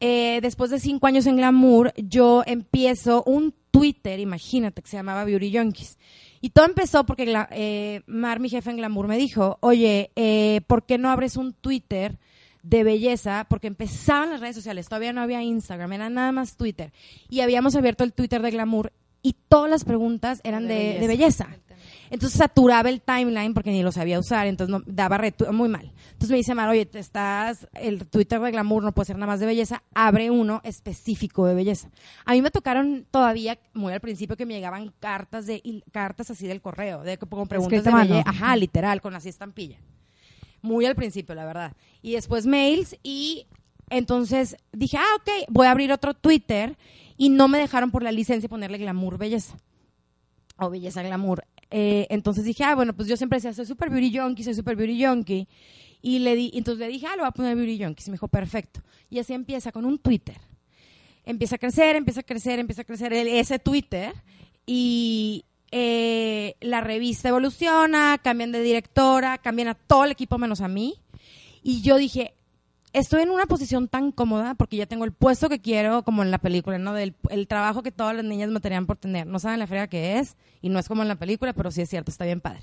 eh, 0.00 0.40
después 0.42 0.70
de 0.70 0.80
cinco 0.80 1.06
años 1.06 1.26
en 1.26 1.36
Glamour, 1.36 1.92
yo 1.96 2.42
empiezo 2.46 3.22
un 3.24 3.54
Twitter, 3.70 4.18
imagínate, 4.20 4.82
que 4.82 4.88
se 4.88 4.96
llamaba 4.96 5.24
Beauty 5.24 5.56
Junkies. 5.56 5.98
Y 6.40 6.50
todo 6.50 6.66
empezó 6.66 7.04
porque 7.04 7.32
eh, 7.50 8.02
Mar, 8.06 8.40
mi 8.40 8.48
jefe 8.48 8.70
en 8.70 8.78
Glamour, 8.78 9.08
me 9.08 9.18
dijo, 9.18 9.58
oye, 9.60 10.10
eh, 10.16 10.62
¿por 10.66 10.84
qué 10.84 10.98
no 10.98 11.10
abres 11.10 11.36
un 11.36 11.52
Twitter 11.52 12.18
de 12.62 12.84
belleza? 12.84 13.46
Porque 13.48 13.66
empezaban 13.66 14.30
las 14.30 14.40
redes 14.40 14.56
sociales, 14.56 14.88
todavía 14.88 15.12
no 15.12 15.20
había 15.20 15.42
Instagram, 15.42 15.92
era 15.92 16.10
nada 16.10 16.32
más 16.32 16.56
Twitter. 16.56 16.92
Y 17.28 17.40
habíamos 17.40 17.76
abierto 17.76 18.04
el 18.04 18.12
Twitter 18.12 18.40
de 18.42 18.50
Glamour 18.50 18.92
y 19.22 19.34
todas 19.48 19.70
las 19.70 19.84
preguntas 19.84 20.40
eran 20.44 20.66
de, 20.66 20.98
de 20.98 21.06
belleza. 21.06 21.48
Entonces 22.10 22.38
saturaba 22.38 22.88
el 22.88 23.00
timeline 23.00 23.54
porque 23.54 23.70
ni 23.70 23.82
lo 23.82 23.92
sabía 23.92 24.18
usar, 24.18 24.46
entonces 24.46 24.70
no, 24.72 24.82
daba 24.86 25.18
retu- 25.18 25.50
muy 25.52 25.68
mal. 25.68 25.92
Entonces 26.12 26.30
me 26.30 26.36
dice 26.38 26.54
Mar, 26.54 26.68
oye, 26.68 26.86
te 26.86 26.98
estás, 26.98 27.68
el 27.74 28.06
Twitter 28.06 28.40
de 28.40 28.50
Glamour 28.50 28.82
no 28.82 28.92
puede 28.92 29.06
ser 29.06 29.16
nada 29.16 29.26
más 29.32 29.40
de 29.40 29.46
belleza, 29.46 29.82
abre 29.94 30.30
uno 30.30 30.60
específico 30.64 31.46
de 31.46 31.54
belleza. 31.54 31.90
A 32.24 32.32
mí 32.32 32.42
me 32.42 32.50
tocaron 32.50 33.06
todavía, 33.10 33.58
muy 33.74 33.92
al 33.92 34.00
principio, 34.00 34.36
que 34.36 34.46
me 34.46 34.54
llegaban 34.54 34.92
cartas 35.00 35.46
de 35.46 35.62
cartas 35.92 36.30
así 36.30 36.46
del 36.46 36.60
correo, 36.60 37.02
de 37.02 37.16
como 37.18 37.46
preguntas 37.46 37.78
Escrita 37.78 37.90
de 37.90 37.94
a 37.94 37.98
mano. 37.98 38.10
belleza. 38.24 38.30
Ajá, 38.30 38.56
literal, 38.56 39.00
con 39.00 39.14
así 39.14 39.28
estampilla. 39.28 39.78
Muy 40.62 40.84
al 40.84 40.94
principio, 40.96 41.34
la 41.34 41.44
verdad. 41.46 41.72
Y 42.02 42.12
después 42.12 42.46
mails 42.46 42.96
y 43.02 43.46
entonces 43.88 44.56
dije, 44.72 44.98
ah, 44.98 45.16
ok, 45.16 45.30
voy 45.48 45.66
a 45.66 45.70
abrir 45.70 45.90
otro 45.92 46.14
Twitter 46.14 46.76
y 47.16 47.28
no 47.28 47.48
me 47.48 47.58
dejaron 47.58 47.90
por 47.90 48.02
la 48.02 48.12
licencia 48.12 48.48
ponerle 48.48 48.78
glamour 48.78 49.18
belleza 49.18 49.56
o 50.58 50.70
belleza 50.70 51.02
glamour. 51.02 51.44
Eh, 51.70 52.06
entonces 52.10 52.44
dije, 52.44 52.64
ah, 52.64 52.74
bueno, 52.74 52.94
pues 52.94 53.08
yo 53.08 53.16
siempre 53.16 53.36
decía, 53.36 53.52
soy 53.52 53.66
super 53.66 53.90
beauty 53.90 54.16
junkie, 54.16 54.44
soy 54.44 54.54
super 54.54 54.76
beauty 54.76 55.04
junkie. 55.04 55.48
Y 56.02 56.20
le 56.20 56.34
di, 56.34 56.50
entonces 56.54 56.80
le 56.80 56.92
dije, 56.92 57.06
ah, 57.06 57.16
lo 57.16 57.22
voy 57.22 57.28
a 57.28 57.32
poner 57.32 57.56
beauty 57.56 57.82
junkie. 57.82 58.04
Y 58.06 58.10
me 58.10 58.14
dijo, 58.14 58.28
perfecto. 58.28 58.80
Y 59.08 59.18
así 59.18 59.32
empieza 59.32 59.72
con 59.72 59.84
un 59.84 59.98
Twitter. 59.98 60.38
Empieza 61.24 61.56
a 61.56 61.58
crecer, 61.58 61.96
empieza 61.96 62.20
a 62.20 62.24
crecer, 62.24 62.58
empieza 62.58 62.82
a 62.82 62.84
crecer 62.84 63.12
ese 63.12 63.58
Twitter. 63.58 64.14
Y 64.66 65.44
eh, 65.70 66.56
la 66.60 66.80
revista 66.80 67.28
evoluciona, 67.28 68.18
cambian 68.22 68.52
de 68.52 68.62
directora, 68.62 69.38
cambian 69.38 69.68
a 69.68 69.74
todo 69.74 70.04
el 70.04 70.10
equipo 70.10 70.38
menos 70.38 70.60
a 70.60 70.68
mí. 70.68 70.94
Y 71.62 71.82
yo 71.82 71.98
dije, 71.98 72.34
estoy 72.92 73.22
en 73.22 73.30
una 73.30 73.46
posición 73.46 73.88
tan 73.88 74.12
cómoda 74.12 74.54
porque 74.54 74.76
ya 74.76 74.86
tengo 74.86 75.04
el 75.04 75.12
puesto 75.12 75.48
que 75.48 75.60
quiero, 75.60 76.02
como 76.02 76.22
en 76.22 76.30
la 76.30 76.38
película, 76.38 76.78
¿no? 76.78 76.92
Del 76.92 77.14
el 77.30 77.46
trabajo 77.46 77.82
que 77.82 77.92
todas 77.92 78.14
las 78.14 78.24
niñas 78.24 78.50
me 78.50 78.60
tenían 78.60 78.86
por 78.86 78.96
tener. 78.96 79.26
No 79.26 79.38
saben 79.38 79.58
la 79.58 79.66
frega 79.66 79.88
que 79.88 80.18
es 80.18 80.36
y 80.60 80.68
no 80.68 80.78
es 80.78 80.88
como 80.88 81.02
en 81.02 81.08
la 81.08 81.16
película, 81.16 81.52
pero 81.52 81.70
sí 81.70 81.82
es 81.82 81.88
cierto, 81.88 82.10
está 82.10 82.24
bien 82.24 82.40
padre. 82.40 82.62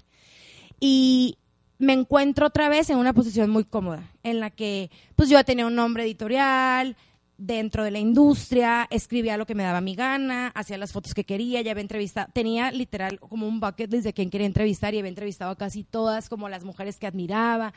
Y 0.79 1.37
me 1.79 1.93
encuentro 1.93 2.47
otra 2.47 2.69
vez 2.69 2.89
en 2.89 2.97
una 2.97 3.13
posición 3.13 3.49
muy 3.49 3.63
cómoda, 3.63 4.11
en 4.23 4.39
la 4.39 4.49
que 4.49 4.89
pues 5.15 5.29
yo 5.29 5.43
tenía 5.43 5.65
un 5.65 5.75
nombre 5.75 6.03
editorial 6.03 6.95
dentro 7.37 7.83
de 7.83 7.91
la 7.91 7.99
industria, 7.99 8.87
escribía 8.89 9.37
lo 9.37 9.45
que 9.45 9.53
me 9.53 9.61
daba 9.61 9.79
mi 9.79 9.95
gana, 9.95 10.47
hacía 10.55 10.77
las 10.77 10.91
fotos 10.91 11.13
que 11.13 11.23
quería, 11.23 11.61
ya 11.61 11.71
había 11.71 11.81
entrevistado, 11.81 12.29
tenía 12.33 12.71
literal 12.71 13.19
como 13.19 13.47
un 13.47 13.59
bucket 13.59 13.91
list 13.91 14.05
de 14.05 14.13
quien 14.13 14.31
quería 14.31 14.47
entrevistar 14.47 14.95
y 14.95 14.99
había 14.99 15.09
entrevistado 15.09 15.51
a 15.51 15.55
casi 15.55 15.83
todas, 15.83 16.29
como 16.29 16.49
las 16.49 16.63
mujeres 16.63 16.97
que 16.97 17.05
admiraba. 17.05 17.73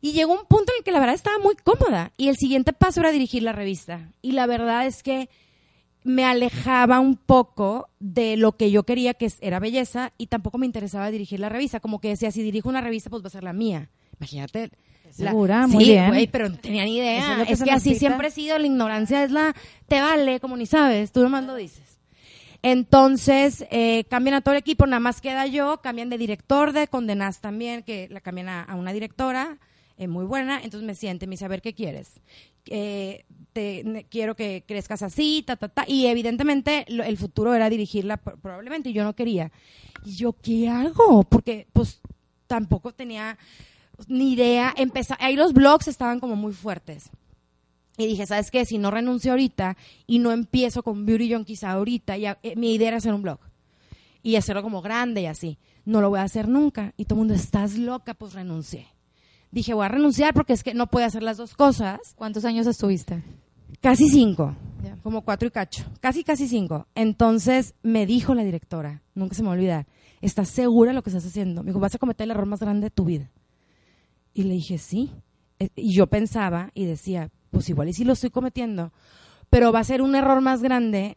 Y 0.00 0.12
llegó 0.12 0.32
un 0.32 0.46
punto 0.46 0.72
en 0.72 0.78
el 0.78 0.84
que 0.84 0.92
la 0.92 1.00
verdad 1.00 1.14
estaba 1.14 1.38
muy 1.38 1.54
cómoda. 1.56 2.12
Y 2.16 2.28
el 2.28 2.36
siguiente 2.36 2.72
paso 2.72 3.00
era 3.00 3.10
dirigir 3.12 3.42
la 3.42 3.52
revista. 3.52 4.10
Y 4.22 4.32
la 4.32 4.46
verdad 4.46 4.86
es 4.86 5.02
que 5.02 5.28
me 6.04 6.24
alejaba 6.24 7.00
un 7.00 7.16
poco 7.16 7.88
de 7.98 8.36
lo 8.36 8.56
que 8.56 8.70
yo 8.70 8.84
quería, 8.84 9.14
que 9.14 9.28
era 9.40 9.58
belleza, 9.58 10.12
y 10.18 10.28
tampoco 10.28 10.58
me 10.58 10.66
interesaba 10.66 11.10
dirigir 11.10 11.40
la 11.40 11.48
revista. 11.48 11.80
Como 11.80 12.00
que 12.00 12.08
decía, 12.08 12.30
si 12.30 12.42
dirijo 12.42 12.68
una 12.68 12.80
revista, 12.80 13.10
pues 13.10 13.22
va 13.24 13.26
a 13.28 13.30
ser 13.30 13.42
la 13.44 13.52
mía. 13.52 13.90
Imagínate. 14.20 14.70
la- 15.18 15.30
Segura, 15.30 15.66
muy 15.66 15.84
Sí, 15.84 15.90
bien. 15.92 16.28
pero 16.30 16.48
no 16.48 16.58
tenía 16.58 16.84
ni 16.84 16.98
idea. 16.98 17.42
Es 17.48 17.62
que 17.62 17.70
así 17.70 17.94
siempre 17.94 18.28
he 18.28 18.30
sido. 18.30 18.58
La 18.58 18.66
ignorancia 18.66 19.24
es 19.24 19.30
la... 19.30 19.54
Te 19.88 20.00
vale, 20.00 20.40
como 20.40 20.56
ni 20.56 20.66
sabes. 20.66 21.10
Tú 21.10 21.22
nomás 21.22 21.44
lo 21.44 21.54
dices. 21.56 21.98
Entonces, 22.62 23.64
eh, 23.70 24.04
cambian 24.10 24.34
a 24.34 24.40
todo 24.40 24.54
el 24.54 24.58
equipo, 24.60 24.86
nada 24.86 25.00
más 25.00 25.20
queda 25.20 25.46
yo, 25.46 25.80
cambian 25.82 26.10
de 26.10 26.18
director 26.18 26.72
de 26.72 26.88
Condenas 26.88 27.40
también, 27.40 27.82
que 27.82 28.08
la 28.10 28.20
cambian 28.20 28.48
a, 28.48 28.62
a 28.64 28.74
una 28.74 28.92
directora 28.92 29.58
eh, 29.96 30.08
muy 30.08 30.24
buena, 30.24 30.56
entonces 30.62 30.86
me 30.86 30.94
siente, 30.94 31.26
me 31.26 31.32
dice, 31.32 31.44
a 31.44 31.48
ver, 31.48 31.62
¿qué 31.62 31.74
quieres? 31.74 32.20
Eh, 32.66 33.24
te, 33.52 34.06
quiero 34.10 34.34
que 34.34 34.64
crezcas 34.66 35.02
así, 35.02 35.42
ta, 35.46 35.56
ta, 35.56 35.68
ta, 35.68 35.84
y 35.86 36.06
evidentemente 36.06 36.84
el 36.88 37.16
futuro 37.16 37.54
era 37.54 37.70
dirigirla 37.70 38.16
pro- 38.16 38.36
probablemente, 38.38 38.90
y 38.90 38.92
yo 38.92 39.04
no 39.04 39.14
quería. 39.14 39.50
¿Y 40.04 40.16
yo 40.16 40.32
qué 40.32 40.68
hago? 40.68 41.22
Porque, 41.24 41.66
pues, 41.72 42.00
tampoco 42.46 42.92
tenía 42.92 43.38
ni 44.08 44.32
idea, 44.32 44.74
empezar, 44.76 45.16
ahí 45.20 45.36
los 45.36 45.52
blogs 45.52 45.88
estaban 45.88 46.20
como 46.20 46.36
muy 46.36 46.52
fuertes. 46.52 47.10
Y 47.98 48.06
dije, 48.06 48.26
¿sabes 48.26 48.50
qué? 48.50 48.66
Si 48.66 48.76
no 48.76 48.90
renuncio 48.90 49.30
ahorita 49.32 49.76
y 50.06 50.18
no 50.18 50.30
empiezo 50.32 50.82
con 50.82 51.06
Beauty 51.06 51.32
Junkies 51.32 51.64
ahorita, 51.64 52.18
ya, 52.18 52.38
eh, 52.42 52.54
mi 52.54 52.74
idea 52.74 52.88
era 52.88 52.98
hacer 52.98 53.14
un 53.14 53.22
blog 53.22 53.38
y 54.22 54.36
hacerlo 54.36 54.62
como 54.62 54.82
grande 54.82 55.22
y 55.22 55.26
así. 55.26 55.56
No 55.86 56.02
lo 56.02 56.10
voy 56.10 56.18
a 56.18 56.24
hacer 56.24 56.46
nunca. 56.46 56.92
Y 56.98 57.04
todo 57.06 57.14
el 57.14 57.20
mundo, 57.20 57.34
¿estás 57.34 57.78
loca? 57.78 58.12
Pues 58.12 58.34
renuncié. 58.34 58.86
Dije, 59.56 59.72
voy 59.72 59.86
a 59.86 59.88
renunciar 59.88 60.34
porque 60.34 60.52
es 60.52 60.62
que 60.62 60.74
no 60.74 60.88
puedo 60.88 61.06
hacer 61.06 61.22
las 61.22 61.38
dos 61.38 61.54
cosas. 61.54 61.98
¿Cuántos 62.16 62.44
años 62.44 62.66
estuviste? 62.66 63.22
Casi 63.80 64.06
cinco, 64.10 64.54
como 65.02 65.22
cuatro 65.22 65.48
y 65.48 65.50
cacho. 65.50 65.82
Casi, 66.00 66.24
casi 66.24 66.46
cinco. 66.46 66.86
Entonces 66.94 67.74
me 67.82 68.04
dijo 68.04 68.34
la 68.34 68.44
directora, 68.44 69.00
nunca 69.14 69.34
se 69.34 69.40
me 69.40 69.48
va 69.48 69.54
a 69.54 69.56
olvidar, 69.56 69.86
¿estás 70.20 70.50
segura 70.50 70.90
de 70.90 70.96
lo 70.96 71.02
que 71.02 71.08
estás 71.08 71.24
haciendo? 71.24 71.62
Me 71.62 71.70
dijo, 71.70 71.80
vas 71.80 71.94
a 71.94 71.98
cometer 71.98 72.24
el 72.24 72.32
error 72.32 72.44
más 72.44 72.60
grande 72.60 72.84
de 72.84 72.90
tu 72.90 73.06
vida. 73.06 73.30
Y 74.34 74.42
le 74.42 74.52
dije, 74.52 74.76
sí. 74.76 75.10
Eh, 75.58 75.70
Y 75.74 75.96
yo 75.96 76.06
pensaba 76.06 76.70
y 76.74 76.84
decía, 76.84 77.30
pues 77.50 77.66
igual 77.70 77.88
y 77.88 77.94
sí 77.94 78.04
lo 78.04 78.12
estoy 78.12 78.28
cometiendo, 78.28 78.92
pero 79.48 79.72
va 79.72 79.80
a 79.80 79.84
ser 79.84 80.02
un 80.02 80.14
error 80.16 80.42
más 80.42 80.60
grande 80.60 81.16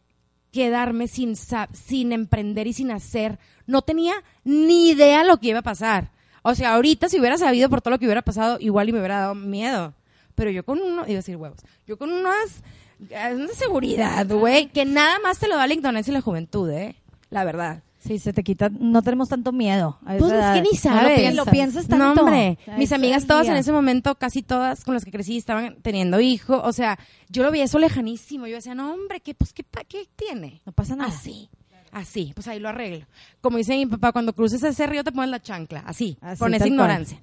quedarme 0.50 1.08
sin, 1.08 1.36
sin 1.36 2.12
emprender 2.12 2.66
y 2.68 2.72
sin 2.72 2.90
hacer. 2.90 3.38
No 3.66 3.82
tenía 3.82 4.14
ni 4.44 4.88
idea 4.88 5.24
lo 5.24 5.36
que 5.36 5.48
iba 5.48 5.58
a 5.58 5.62
pasar. 5.62 6.10
O 6.42 6.54
sea, 6.54 6.74
ahorita 6.74 7.08
si 7.08 7.18
hubiera 7.20 7.36
sabido 7.38 7.68
por 7.68 7.80
todo 7.82 7.92
lo 7.92 7.98
que 7.98 8.06
hubiera 8.06 8.22
pasado, 8.22 8.58
igual 8.60 8.88
y 8.88 8.92
me 8.92 8.98
hubiera 8.98 9.18
dado 9.20 9.34
miedo. 9.34 9.94
Pero 10.34 10.50
yo 10.50 10.64
con 10.64 10.78
uno, 10.80 11.02
iba 11.02 11.12
a 11.14 11.16
decir 11.16 11.36
huevos, 11.36 11.58
yo 11.86 11.98
con 11.98 12.10
unas, 12.12 12.62
eh, 13.10 13.34
una 13.34 13.52
seguridad, 13.52 14.26
güey, 14.26 14.68
que 14.68 14.84
nada 14.84 15.18
más 15.22 15.38
te 15.38 15.48
lo 15.48 15.56
da 15.56 15.66
la 15.66 15.74
ignorancia 15.74 16.10
y 16.10 16.14
la 16.14 16.20
juventud, 16.22 16.70
¿eh? 16.70 16.96
La 17.30 17.44
verdad. 17.44 17.82
Sí, 17.98 18.18
se 18.18 18.32
te 18.32 18.42
quita, 18.42 18.70
no 18.70 19.02
tenemos 19.02 19.28
tanto 19.28 19.52
miedo. 19.52 19.98
a 20.06 20.16
Pues 20.16 20.32
es 20.32 20.54
que 20.54 20.62
ni 20.62 20.70
No 20.70 20.76
sabes. 20.78 21.18
lo, 21.22 21.30
pi- 21.30 21.36
lo 21.36 21.44
piensas 21.46 21.86
tanto. 21.86 22.14
No, 22.14 22.22
hombre. 22.22 22.58
Mis 22.78 22.92
amigas 22.92 23.26
todas 23.26 23.46
en 23.46 23.58
ese 23.58 23.72
momento, 23.72 24.14
casi 24.14 24.42
todas 24.42 24.84
con 24.84 24.94
las 24.94 25.04
que 25.04 25.10
crecí, 25.10 25.36
estaban 25.36 25.76
teniendo 25.82 26.18
hijo. 26.18 26.62
O 26.64 26.72
sea, 26.72 26.98
yo 27.28 27.42
lo 27.42 27.50
veía 27.50 27.64
eso 27.64 27.78
lejanísimo. 27.78 28.46
Yo 28.46 28.54
decía, 28.56 28.74
no, 28.74 28.94
hombre, 28.94 29.20
¿qué, 29.20 29.34
pues, 29.34 29.52
¿qué, 29.52 29.64
qué 29.86 30.08
tiene? 30.16 30.62
No 30.64 30.72
pasa 30.72 30.96
nada. 30.96 31.10
Así. 31.10 31.50
Así, 31.92 32.32
pues 32.34 32.46
ahí 32.48 32.58
lo 32.60 32.68
arreglo. 32.68 33.04
Como 33.40 33.56
dice 33.58 33.76
mi 33.76 33.86
papá, 33.86 34.12
cuando 34.12 34.32
cruces 34.32 34.62
ese 34.62 34.86
río 34.86 35.02
te 35.04 35.12
pones 35.12 35.30
la 35.30 35.40
chancla, 35.42 35.80
así, 35.86 36.16
Así, 36.20 36.38
con 36.38 36.54
esa 36.54 36.64
tal 36.64 36.68
cual. 36.68 36.72
ignorancia. 36.74 37.20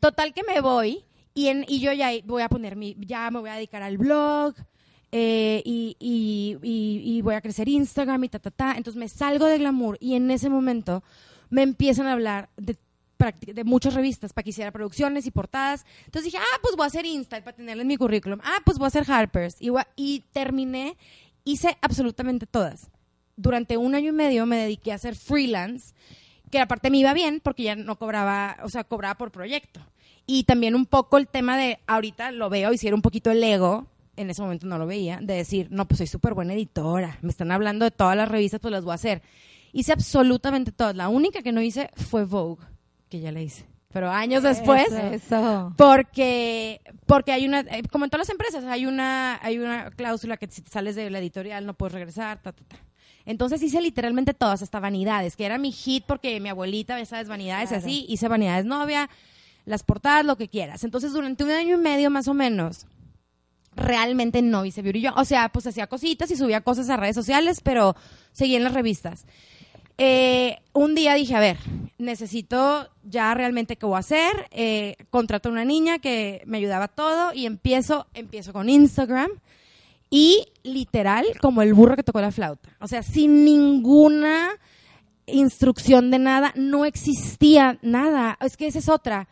Total 0.00 0.34
que 0.34 0.42
me 0.42 0.60
voy 0.60 1.02
y, 1.32 1.48
en, 1.48 1.64
y 1.68 1.80
yo 1.80 1.92
ya 1.92 2.10
voy 2.24 2.42
a 2.42 2.48
poner 2.48 2.76
mi, 2.76 2.94
ya 3.00 3.30
me 3.30 3.40
voy 3.40 3.48
a 3.50 3.54
dedicar 3.54 3.82
al 3.82 3.96
blog 3.96 4.54
eh, 5.12 5.62
y, 5.64 5.96
y- 5.98 6.58
y- 6.62 7.16
y 7.18 7.22
voy 7.22 7.34
a 7.34 7.40
crecer 7.40 7.68
Instagram 7.68 8.24
y 8.24 8.28
ta, 8.28 8.38
ta, 8.38 8.50
ta. 8.50 8.74
Entonces 8.76 8.98
me 8.98 9.08
salgo 9.08 9.46
de 9.46 9.58
glamour 9.58 9.96
y 10.00 10.14
en 10.16 10.30
ese 10.30 10.50
momento 10.50 11.02
me 11.50 11.62
empiezan 11.62 12.06
a 12.06 12.12
hablar 12.12 12.50
de, 12.56 12.76
muchas 13.64 13.94
revistas 13.94 14.32
para 14.34 14.42
que 14.44 14.50
hiciera 14.50 14.70
producciones 14.72 15.24
y 15.26 15.30
portadas. 15.30 15.86
Entonces 16.04 16.30
dije, 16.30 16.38
ah, 16.42 16.58
pues 16.60 16.76
voy 16.76 16.84
a 16.84 16.88
hacer 16.88 17.06
Insta 17.06 17.42
para 17.42 17.56
tenerla 17.56 17.80
en 17.82 17.88
mi 17.88 17.96
currículum. 17.96 18.40
Ah, 18.42 18.58
pues 18.64 18.76
voy 18.76 18.84
a 18.84 18.88
hacer 18.88 19.10
Harper's. 19.10 19.56
Y, 19.60 19.70
voy 19.70 19.80
a- 19.80 19.88
y 19.96 20.22
terminé, 20.32 20.96
hice 21.44 21.78
absolutamente 21.80 22.44
todas. 22.46 22.90
Durante 23.36 23.76
un 23.76 23.94
año 23.94 24.10
y 24.10 24.12
medio 24.12 24.46
me 24.46 24.56
dediqué 24.56 24.92
a 24.92 24.96
hacer 24.96 25.16
freelance, 25.16 25.94
que 26.50 26.60
aparte 26.60 26.90
me 26.90 26.98
iba 26.98 27.12
bien 27.12 27.40
porque 27.42 27.64
ya 27.64 27.76
no 27.76 27.96
cobraba, 27.96 28.56
o 28.62 28.68
sea, 28.68 28.84
cobraba 28.84 29.16
por 29.16 29.30
proyecto. 29.30 29.80
Y 30.26 30.44
también 30.44 30.74
un 30.74 30.86
poco 30.86 31.18
el 31.18 31.26
tema 31.28 31.58
de, 31.58 31.80
ahorita 31.86 32.30
lo 32.32 32.48
veo, 32.48 32.72
hiciera 32.72 32.94
un 32.96 33.02
poquito 33.02 33.30
el 33.30 33.42
ego, 33.42 33.86
en 34.16 34.30
ese 34.30 34.42
momento 34.42 34.66
no 34.66 34.78
lo 34.78 34.86
veía, 34.86 35.18
de 35.20 35.34
decir, 35.34 35.68
no, 35.70 35.86
pues 35.86 35.98
soy 35.98 36.06
súper 36.06 36.34
buena 36.34 36.54
editora, 36.54 37.18
me 37.22 37.30
están 37.30 37.50
hablando 37.50 37.84
de 37.84 37.90
todas 37.90 38.16
las 38.16 38.28
revistas, 38.28 38.60
pues 38.60 38.72
las 38.72 38.84
voy 38.84 38.92
a 38.92 38.94
hacer. 38.94 39.22
Hice 39.72 39.92
absolutamente 39.92 40.70
todas. 40.70 40.94
La 40.94 41.08
única 41.08 41.42
que 41.42 41.52
no 41.52 41.60
hice 41.60 41.90
fue 41.96 42.24
Vogue, 42.24 42.64
que 43.08 43.20
ya 43.20 43.32
la 43.32 43.42
hice. 43.42 43.66
Pero 43.92 44.10
años 44.10 44.42
después, 44.42 44.90
Eso. 44.90 45.72
porque 45.76 46.80
porque 47.06 47.30
hay 47.30 47.46
una 47.46 47.60
eh, 47.60 47.82
como 47.92 48.04
en 48.04 48.10
todas 48.10 48.26
las 48.26 48.32
empresas 48.32 48.64
hay 48.64 48.86
una 48.86 49.38
hay 49.40 49.58
una 49.58 49.92
cláusula 49.92 50.36
que 50.36 50.48
si 50.48 50.62
te 50.62 50.70
sales 50.70 50.96
de 50.96 51.10
la 51.10 51.20
editorial 51.20 51.64
no 51.64 51.74
puedes 51.74 51.92
regresar 51.92 52.42
ta, 52.42 52.50
ta, 52.50 52.64
ta. 52.64 52.76
Entonces 53.26 53.62
hice 53.62 53.80
literalmente 53.80 54.34
todas 54.34 54.62
hasta 54.62 54.80
vanidades 54.80 55.36
que 55.36 55.46
era 55.46 55.58
mi 55.58 55.72
hit 55.72 56.04
porque 56.06 56.40
mi 56.40 56.48
abuelita 56.48 57.02
sabes 57.06 57.28
vanidades 57.28 57.72
y 57.72 57.74
así 57.74 58.06
hice 58.08 58.28
vanidades 58.28 58.66
novia 58.66 59.08
las 59.64 59.82
portadas 59.82 60.26
lo 60.26 60.36
que 60.36 60.48
quieras. 60.48 60.84
Entonces 60.84 61.12
durante 61.12 61.42
un 61.42 61.50
año 61.50 61.76
y 61.76 61.78
medio 61.78 62.10
más 62.10 62.28
o 62.28 62.34
menos 62.34 62.86
realmente 63.74 64.42
no 64.42 64.64
hice 64.64 64.82
beauty. 64.82 65.00
Yo 65.00 65.14
o 65.16 65.24
sea 65.24 65.48
pues 65.48 65.66
hacía 65.66 65.86
cositas 65.86 66.30
y 66.30 66.36
subía 66.36 66.60
cosas 66.60 66.90
a 66.90 66.96
redes 66.96 67.16
sociales 67.16 67.60
pero 67.62 67.96
seguía 68.32 68.58
en 68.58 68.64
las 68.64 68.74
revistas. 68.74 69.24
Eh, 69.96 70.58
un 70.72 70.96
día 70.96 71.14
dije, 71.14 71.36
a 71.36 71.40
ver, 71.40 71.56
necesito 71.98 72.88
ya 73.04 73.32
realmente 73.32 73.76
qué 73.76 73.86
voy 73.86 73.96
a 73.96 74.00
hacer. 74.00 74.48
Eh, 74.50 74.96
contrato 75.10 75.48
a 75.48 75.52
una 75.52 75.64
niña 75.64 75.98
que 75.98 76.42
me 76.46 76.58
ayudaba 76.58 76.88
todo 76.88 77.32
y 77.32 77.46
empiezo, 77.46 78.06
empiezo 78.12 78.52
con 78.52 78.68
Instagram 78.68 79.30
y 80.16 80.46
literal 80.62 81.26
como 81.40 81.60
el 81.62 81.74
burro 81.74 81.96
que 81.96 82.04
tocó 82.04 82.20
la 82.20 82.30
flauta. 82.30 82.68
O 82.78 82.86
sea, 82.86 83.02
sin 83.02 83.44
ninguna 83.44 84.50
instrucción 85.26 86.12
de 86.12 86.20
nada, 86.20 86.52
no 86.56 86.84
existía 86.84 87.78
nada. 87.82 88.38
Es 88.40 88.56
que 88.56 88.68
esa 88.68 88.78
es 88.78 88.88
otra. 88.88 89.28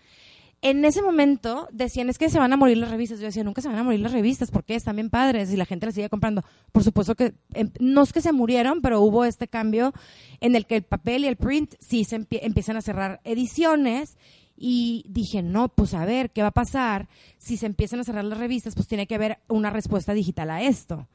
En 0.61 0.85
ese 0.85 1.01
momento 1.01 1.69
decían, 1.73 2.09
es 2.09 2.19
que 2.19 2.31
se 2.31 2.39
van 2.41 2.53
a 2.53 2.57
morir 2.57 2.79
las 2.79 2.91
revistas. 2.91 3.21
Yo 3.21 3.27
decía, 3.27 3.45
nunca 3.45 3.63
se 3.63 3.69
van 3.69 3.79
a 3.79 3.83
morir 3.85 4.01
las 4.01 4.11
revistas, 4.13 4.51
porque 4.51 4.75
están 4.75 4.97
bien 4.97 5.09
padres 5.11 5.53
y 5.53 5.57
la 5.57 5.67
gente 5.67 5.87
las 5.87 5.95
sigue 5.95 6.09
comprando. 6.09 6.43
Por 6.73 6.83
supuesto 6.83 7.15
que, 7.15 7.35
em, 7.55 7.71
no 7.79 8.03
es 8.03 8.13
que 8.13 8.21
se 8.21 8.33
murieron, 8.33 8.81
pero 8.81 9.01
hubo 9.03 9.25
este 9.25 9.47
cambio 9.47 9.93
en 10.41 10.57
el 10.57 10.67
que 10.67 10.77
el 10.77 10.83
papel 10.83 11.25
y 11.25 11.29
el 11.29 11.37
print 11.37 11.75
sí 11.79 12.05
se 12.05 12.19
empie- 12.19 12.41
empiezan 12.43 12.77
a 12.77 12.83
cerrar 12.83 13.21
ediciones. 13.25 14.17
Y 14.57 15.05
dije, 15.09 15.43
no, 15.43 15.69
pues 15.69 15.95
a 15.95 16.05
ver, 16.05 16.31
¿qué 16.31 16.43
va 16.43 16.49
a 16.49 16.53
pasar? 16.53 17.09
Si 17.39 17.57
se 17.57 17.67
empiezan 17.67 18.01
a 18.01 18.05
cerrar 18.05 18.25
las 18.25 18.39
revistas, 18.39 18.75
pues 18.75 18.87
tiene 18.87 19.07
que 19.07 19.15
haber 19.15 19.39
una 19.49 19.71
respuesta 19.71 20.15
digital 20.15 20.51
a 20.51 20.63
esto. 20.63 21.09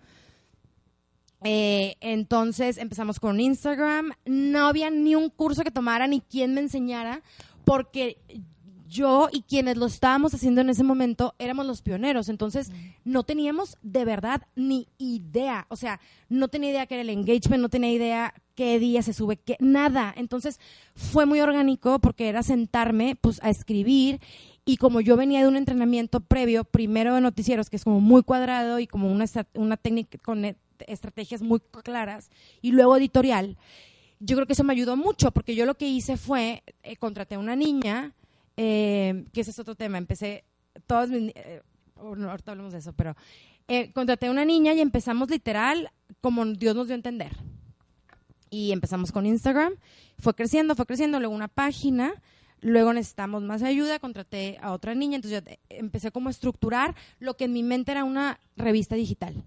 Eh, 1.43 1.95
entonces 2.01 2.77
empezamos 2.77 3.19
con 3.19 3.39
Instagram. 3.39 4.11
No 4.25 4.67
había 4.67 4.89
ni 4.89 5.15
un 5.15 5.29
curso 5.29 5.63
que 5.63 5.71
tomara 5.71 6.07
ni 6.07 6.21
quien 6.21 6.53
me 6.53 6.61
enseñara, 6.61 7.21
porque 7.63 8.17
yo 8.87 9.27
y 9.31 9.41
quienes 9.41 9.77
lo 9.77 9.85
estábamos 9.85 10.33
haciendo 10.33 10.61
en 10.61 10.69
ese 10.69 10.83
momento 10.83 11.35
éramos 11.39 11.65
los 11.65 11.81
pioneros. 11.81 12.29
Entonces 12.29 12.71
no 13.03 13.23
teníamos 13.23 13.77
de 13.81 14.05
verdad 14.05 14.43
ni 14.55 14.87
idea. 14.97 15.67
O 15.69 15.75
sea, 15.75 15.99
no 16.29 16.47
tenía 16.47 16.71
idea 16.71 16.87
qué 16.87 16.95
era 16.95 17.01
el 17.01 17.09
engagement, 17.09 17.61
no 17.61 17.69
tenía 17.69 17.91
idea 17.91 18.33
qué 18.57 18.79
día 18.79 19.03
se 19.03 19.13
sube, 19.13 19.37
qué, 19.37 19.55
nada. 19.59 20.11
Entonces 20.17 20.59
fue 20.95 21.27
muy 21.27 21.39
orgánico 21.39 21.99
porque 21.99 22.27
era 22.27 22.41
sentarme 22.41 23.15
pues 23.15 23.39
a 23.43 23.51
escribir 23.51 24.19
y 24.65 24.77
como 24.77 24.99
yo 24.99 25.15
venía 25.15 25.41
de 25.41 25.47
un 25.47 25.55
entrenamiento 25.55 26.19
previo, 26.19 26.63
primero 26.65 27.13
de 27.13 27.21
noticieros, 27.21 27.69
que 27.69 27.75
es 27.75 27.83
como 27.83 28.01
muy 28.01 28.23
cuadrado 28.23 28.79
y 28.79 28.87
como 28.87 29.11
una, 29.11 29.25
una 29.53 29.77
técnica 29.77 30.17
con 30.17 30.43
e- 30.43 30.57
estrategias 30.87 31.41
muy 31.41 31.61
claras, 31.83 32.29
y 32.61 32.71
luego 32.71 32.97
editorial, 32.97 33.57
yo 34.19 34.35
creo 34.35 34.45
que 34.45 34.53
eso 34.53 34.65
me 34.65 34.73
ayudó 34.73 34.97
mucho, 34.97 35.31
porque 35.31 35.55
yo 35.55 35.65
lo 35.65 35.75
que 35.75 35.87
hice 35.87 36.17
fue, 36.17 36.63
eh, 36.83 36.97
contraté 36.97 37.35
a 37.35 37.39
una 37.39 37.55
niña, 37.55 38.13
eh, 38.57 39.23
que 39.31 39.41
ese 39.41 39.51
es 39.51 39.59
otro 39.59 39.75
tema, 39.75 39.97
empecé, 39.99 40.43
todos 40.85 41.09
mis, 41.09 41.31
eh, 41.35 41.61
oh, 41.95 42.15
hablamos 42.49 42.73
de 42.73 42.79
eso, 42.79 42.91
pero 42.91 43.15
eh, 43.67 43.91
contraté 43.93 44.27
a 44.27 44.31
una 44.31 44.43
niña 44.43 44.73
y 44.73 44.81
empezamos 44.81 45.29
literal 45.29 45.91
como 46.19 46.43
Dios 46.45 46.75
nos 46.75 46.87
dio 46.87 46.95
a 46.95 46.97
entender. 46.97 47.37
Y 48.49 48.71
empezamos 48.71 49.11
con 49.11 49.25
Instagram, 49.25 49.73
fue 50.19 50.33
creciendo, 50.33 50.75
fue 50.75 50.85
creciendo, 50.85 51.19
luego 51.19 51.35
una 51.35 51.47
página, 51.47 52.13
luego 52.61 52.93
necesitamos 52.93 53.43
más 53.43 53.61
ayuda, 53.61 53.99
contraté 53.99 54.57
a 54.61 54.71
otra 54.71 54.95
niña, 54.95 55.17
entonces 55.17 55.43
yo 55.43 55.51
empecé 55.69 56.11
como 56.11 56.29
a 56.29 56.31
estructurar 56.31 56.95
lo 57.19 57.35
que 57.35 57.45
en 57.45 57.53
mi 57.53 57.63
mente 57.63 57.91
era 57.91 58.03
una 58.03 58.39
revista 58.55 58.95
digital. 58.95 59.43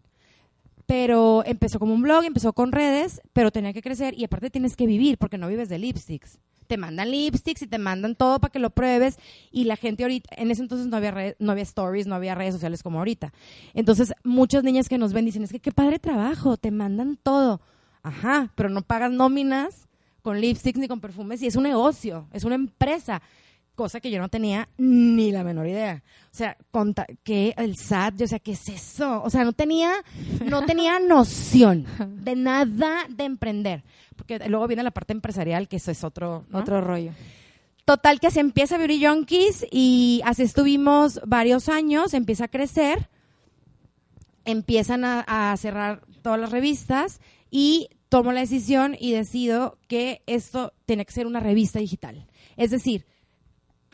Pero 0.86 1.44
empezó 1.46 1.78
como 1.78 1.94
un 1.94 2.02
blog, 2.02 2.24
empezó 2.24 2.52
con 2.52 2.72
redes, 2.72 3.20
pero 3.32 3.52
tenía 3.52 3.72
que 3.72 3.82
crecer 3.82 4.14
y 4.18 4.24
aparte 4.24 4.50
tienes 4.50 4.76
que 4.76 4.86
vivir 4.86 5.18
porque 5.18 5.38
no 5.38 5.46
vives 5.46 5.68
de 5.68 5.78
lipsticks. 5.78 6.38
Te 6.66 6.76
mandan 6.76 7.10
lipsticks 7.10 7.62
y 7.62 7.66
te 7.66 7.78
mandan 7.78 8.14
todo 8.16 8.38
para 8.40 8.50
que 8.52 8.58
lo 8.58 8.70
pruebes 8.70 9.16
y 9.52 9.64
la 9.64 9.76
gente 9.76 10.02
ahorita, 10.04 10.30
en 10.36 10.50
ese 10.50 10.62
entonces 10.62 10.88
no 10.88 10.96
había, 10.96 11.10
red- 11.10 11.36
no 11.38 11.52
había 11.52 11.62
stories, 11.64 12.06
no 12.06 12.14
había 12.16 12.34
redes 12.34 12.54
sociales 12.54 12.82
como 12.82 12.98
ahorita. 12.98 13.32
Entonces 13.74 14.12
muchas 14.24 14.64
niñas 14.64 14.88
que 14.88 14.98
nos 14.98 15.12
ven 15.12 15.24
dicen, 15.24 15.42
es 15.44 15.50
que 15.52 15.60
qué 15.60 15.72
padre 15.72 15.98
trabajo, 16.00 16.56
te 16.56 16.70
mandan 16.72 17.16
todo. 17.16 17.60
Ajá, 18.02 18.50
pero 18.54 18.68
no 18.68 18.82
pagas 18.82 19.10
nóminas 19.10 19.88
con 20.22 20.40
lipsticks 20.40 20.78
ni 20.78 20.88
con 20.88 21.00
perfumes 21.00 21.42
y 21.42 21.46
es 21.46 21.56
un 21.56 21.64
negocio, 21.64 22.28
es 22.32 22.44
una 22.44 22.54
empresa, 22.54 23.22
cosa 23.74 24.00
que 24.00 24.10
yo 24.10 24.20
no 24.20 24.28
tenía 24.28 24.68
ni 24.76 25.32
la 25.32 25.42
menor 25.42 25.66
idea. 25.66 26.02
O 26.32 26.36
sea, 26.36 26.56
conta 26.70 27.06
que 27.24 27.54
el 27.56 27.76
SAT, 27.76 28.16
yo, 28.16 28.24
o 28.24 28.28
sea, 28.28 28.38
¿qué 28.38 28.52
es 28.52 28.68
eso? 28.68 29.22
O 29.22 29.30
sea, 29.30 29.44
no 29.44 29.52
tenía, 29.52 29.92
no 30.44 30.64
tenía 30.66 30.98
noción 31.00 31.86
de 32.22 32.36
nada 32.36 33.06
de 33.08 33.24
emprender, 33.24 33.82
porque 34.16 34.38
luego 34.48 34.66
viene 34.66 34.82
la 34.82 34.90
parte 34.90 35.12
empresarial, 35.12 35.68
que 35.68 35.76
eso 35.76 35.90
es 35.90 36.04
otro, 36.04 36.44
¿no? 36.50 36.58
Otro 36.58 36.80
rollo. 36.80 37.12
Total 37.86 38.20
que 38.20 38.30
se 38.30 38.40
empieza 38.40 38.76
Beauty 38.76 39.04
Junkies 39.04 39.66
y 39.70 40.20
así 40.24 40.42
estuvimos 40.42 41.20
varios 41.26 41.68
años, 41.68 42.14
empieza 42.14 42.44
a 42.44 42.48
crecer, 42.48 43.08
empiezan 44.44 45.04
a, 45.04 45.52
a 45.52 45.56
cerrar 45.56 46.02
todas 46.22 46.38
las 46.38 46.50
revistas 46.50 47.20
y 47.50 47.88
tomo 48.08 48.32
la 48.32 48.40
decisión 48.40 48.96
y 48.98 49.12
decido 49.12 49.78
que 49.88 50.22
esto 50.26 50.72
tiene 50.86 51.04
que 51.04 51.12
ser 51.12 51.26
una 51.26 51.40
revista 51.40 51.78
digital. 51.78 52.26
Es 52.56 52.70
decir, 52.70 53.06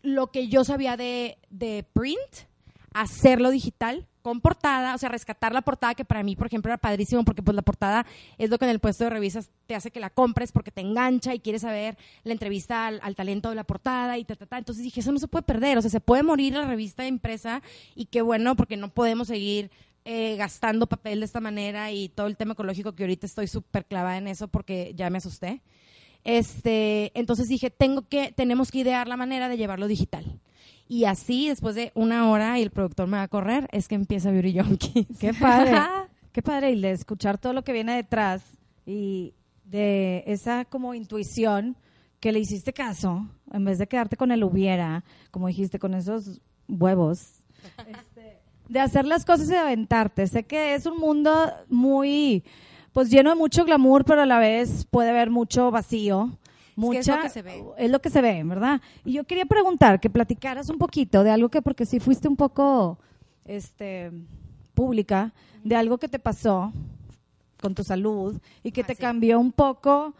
lo 0.02 0.28
que 0.28 0.48
yo 0.48 0.64
sabía 0.64 0.96
de, 0.96 1.38
de 1.50 1.84
print, 1.92 2.46
hacerlo 2.94 3.50
digital 3.50 4.06
con 4.22 4.40
portada, 4.40 4.92
o 4.94 4.98
sea, 4.98 5.08
rescatar 5.08 5.52
la 5.52 5.62
portada 5.62 5.94
que 5.94 6.04
para 6.04 6.24
mí, 6.24 6.34
por 6.34 6.48
ejemplo, 6.48 6.68
era 6.68 6.78
padrísimo 6.78 7.24
porque 7.24 7.42
pues 7.42 7.54
la 7.54 7.62
portada 7.62 8.04
es 8.38 8.50
lo 8.50 8.58
que 8.58 8.64
en 8.64 8.72
el 8.72 8.80
puesto 8.80 9.04
de 9.04 9.10
revistas 9.10 9.50
te 9.66 9.76
hace 9.76 9.92
que 9.92 10.00
la 10.00 10.10
compres 10.10 10.50
porque 10.50 10.72
te 10.72 10.80
engancha 10.80 11.32
y 11.32 11.38
quieres 11.38 11.62
saber 11.62 11.96
la 12.24 12.32
entrevista 12.32 12.88
al, 12.88 12.98
al 13.04 13.14
talento 13.14 13.50
de 13.50 13.54
la 13.54 13.62
portada 13.62 14.18
y 14.18 14.24
ta, 14.24 14.34
ta, 14.34 14.46
ta. 14.46 14.58
Entonces 14.58 14.82
dije, 14.82 14.98
eso 14.98 15.12
no 15.12 15.20
se 15.20 15.28
puede 15.28 15.44
perder, 15.44 15.78
o 15.78 15.80
sea, 15.82 15.92
se 15.92 16.00
puede 16.00 16.24
morir 16.24 16.54
la 16.54 16.66
revista 16.66 17.06
impresa 17.06 17.62
y 17.94 18.06
qué 18.06 18.20
bueno 18.20 18.56
porque 18.56 18.76
no 18.76 18.88
podemos 18.88 19.28
seguir 19.28 19.70
eh, 20.08 20.36
gastando 20.36 20.86
papel 20.86 21.18
de 21.18 21.26
esta 21.26 21.40
manera 21.40 21.90
y 21.90 22.08
todo 22.08 22.28
el 22.28 22.36
tema 22.36 22.52
ecológico 22.52 22.94
que 22.94 23.02
ahorita 23.02 23.26
estoy 23.26 23.48
súper 23.48 23.84
clavada 23.84 24.16
en 24.18 24.28
eso 24.28 24.46
porque 24.46 24.92
ya 24.94 25.10
me 25.10 25.18
asusté. 25.18 25.62
Este, 26.22 27.10
entonces 27.18 27.48
dije, 27.48 27.70
tengo 27.70 28.02
que, 28.08 28.30
tenemos 28.30 28.70
que 28.70 28.78
idear 28.78 29.08
la 29.08 29.16
manera 29.16 29.48
de 29.48 29.56
llevarlo 29.56 29.88
digital. 29.88 30.40
Y 30.88 31.06
así, 31.06 31.48
después 31.48 31.74
de 31.74 31.90
una 31.96 32.30
hora 32.30 32.56
y 32.56 32.62
el 32.62 32.70
productor 32.70 33.08
me 33.08 33.16
va 33.16 33.24
a 33.24 33.28
correr, 33.28 33.68
es 33.72 33.88
que 33.88 33.96
empieza 33.96 34.30
Beauty 34.30 34.60
Junkies. 34.60 35.06
Qué 35.20 35.34
padre. 35.34 35.72
Qué 36.32 36.40
padre, 36.40 36.70
y 36.70 36.80
de 36.80 36.92
escuchar 36.92 37.38
todo 37.38 37.52
lo 37.52 37.64
que 37.64 37.72
viene 37.72 37.96
detrás. 37.96 38.44
y 38.86 39.34
de 39.64 40.22
esa 40.28 40.64
como 40.66 40.94
intuición 40.94 41.76
que 42.20 42.30
le 42.30 42.38
hiciste 42.38 42.72
caso, 42.72 43.26
en 43.52 43.64
vez 43.64 43.78
de 43.78 43.88
quedarte 43.88 44.16
con 44.16 44.30
el 44.30 44.44
hubiera, 44.44 45.02
como 45.32 45.48
dijiste, 45.48 45.80
con 45.80 45.94
esos 45.94 46.40
huevos, 46.68 47.42
de 48.68 48.80
hacer 48.80 49.04
las 49.06 49.24
cosas 49.24 49.48
y 49.48 49.52
de 49.52 49.58
aventarte. 49.58 50.26
Sé 50.26 50.44
que 50.44 50.74
es 50.74 50.86
un 50.86 50.98
mundo 50.98 51.32
muy, 51.68 52.44
pues 52.92 53.10
lleno 53.10 53.30
de 53.30 53.36
mucho 53.36 53.64
glamour, 53.64 54.04
pero 54.04 54.22
a 54.22 54.26
la 54.26 54.38
vez 54.38 54.86
puede 54.90 55.10
haber 55.10 55.30
mucho 55.30 55.70
vacío. 55.70 56.30
Mucha, 56.74 56.98
es 57.00 57.06
lo 57.08 57.22
que 57.22 57.28
se 57.30 57.42
ve. 57.42 57.64
Es 57.78 57.90
lo 57.90 58.00
que 58.00 58.10
se 58.10 58.20
ve, 58.20 58.42
¿verdad? 58.44 58.80
Y 59.04 59.12
yo 59.12 59.24
quería 59.24 59.46
preguntar, 59.46 59.98
que 59.98 60.10
platicaras 60.10 60.68
un 60.68 60.76
poquito 60.76 61.24
de 61.24 61.30
algo 61.30 61.48
que, 61.48 61.62
porque 61.62 61.86
sí 61.86 62.00
fuiste 62.00 62.28
un 62.28 62.36
poco, 62.36 62.98
este, 63.46 64.12
pública, 64.74 65.32
de 65.64 65.74
algo 65.74 65.96
que 65.96 66.08
te 66.08 66.18
pasó 66.18 66.72
con 67.60 67.74
tu 67.74 67.82
salud 67.82 68.38
y 68.62 68.72
que 68.72 68.82
Ah, 68.82 68.86
te 68.88 68.94
sí. 68.94 69.00
cambió 69.00 69.40
un 69.40 69.52
poco, 69.52 70.14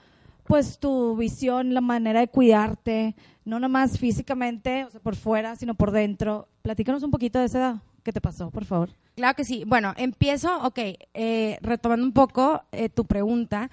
pues 0.45 0.79
tu 0.79 1.15
visión, 1.17 1.75
la 1.75 1.83
manera 1.83 2.21
de 2.21 2.29
cuidarte, 2.29 3.15
no 3.45 3.61
nomás 3.61 3.99
físicamente, 3.99 4.85
o 4.87 4.91
sea, 4.91 5.01
por 5.01 5.15
fuera, 5.15 5.57
sino 5.57 5.75
por 5.75 5.91
dentro. 5.91 6.49
Platícanos 6.63 7.03
un 7.03 7.11
poquito 7.11 7.39
de 7.39 7.45
eso 7.45 7.81
que 8.07 8.13
te 8.13 8.21
pasó, 8.23 8.51
por 8.51 8.65
favor. 8.65 8.91
Claro 9.17 9.35
que 9.35 9.45
sí. 9.45 9.65
Bueno, 9.67 9.93
empiezo, 9.97 10.57
ok, 10.63 10.79
eh, 11.13 11.59
retomando 11.61 12.07
un 12.07 12.13
poco 12.13 12.63
eh, 12.73 12.89
tu 12.89 13.05
pregunta. 13.05 13.71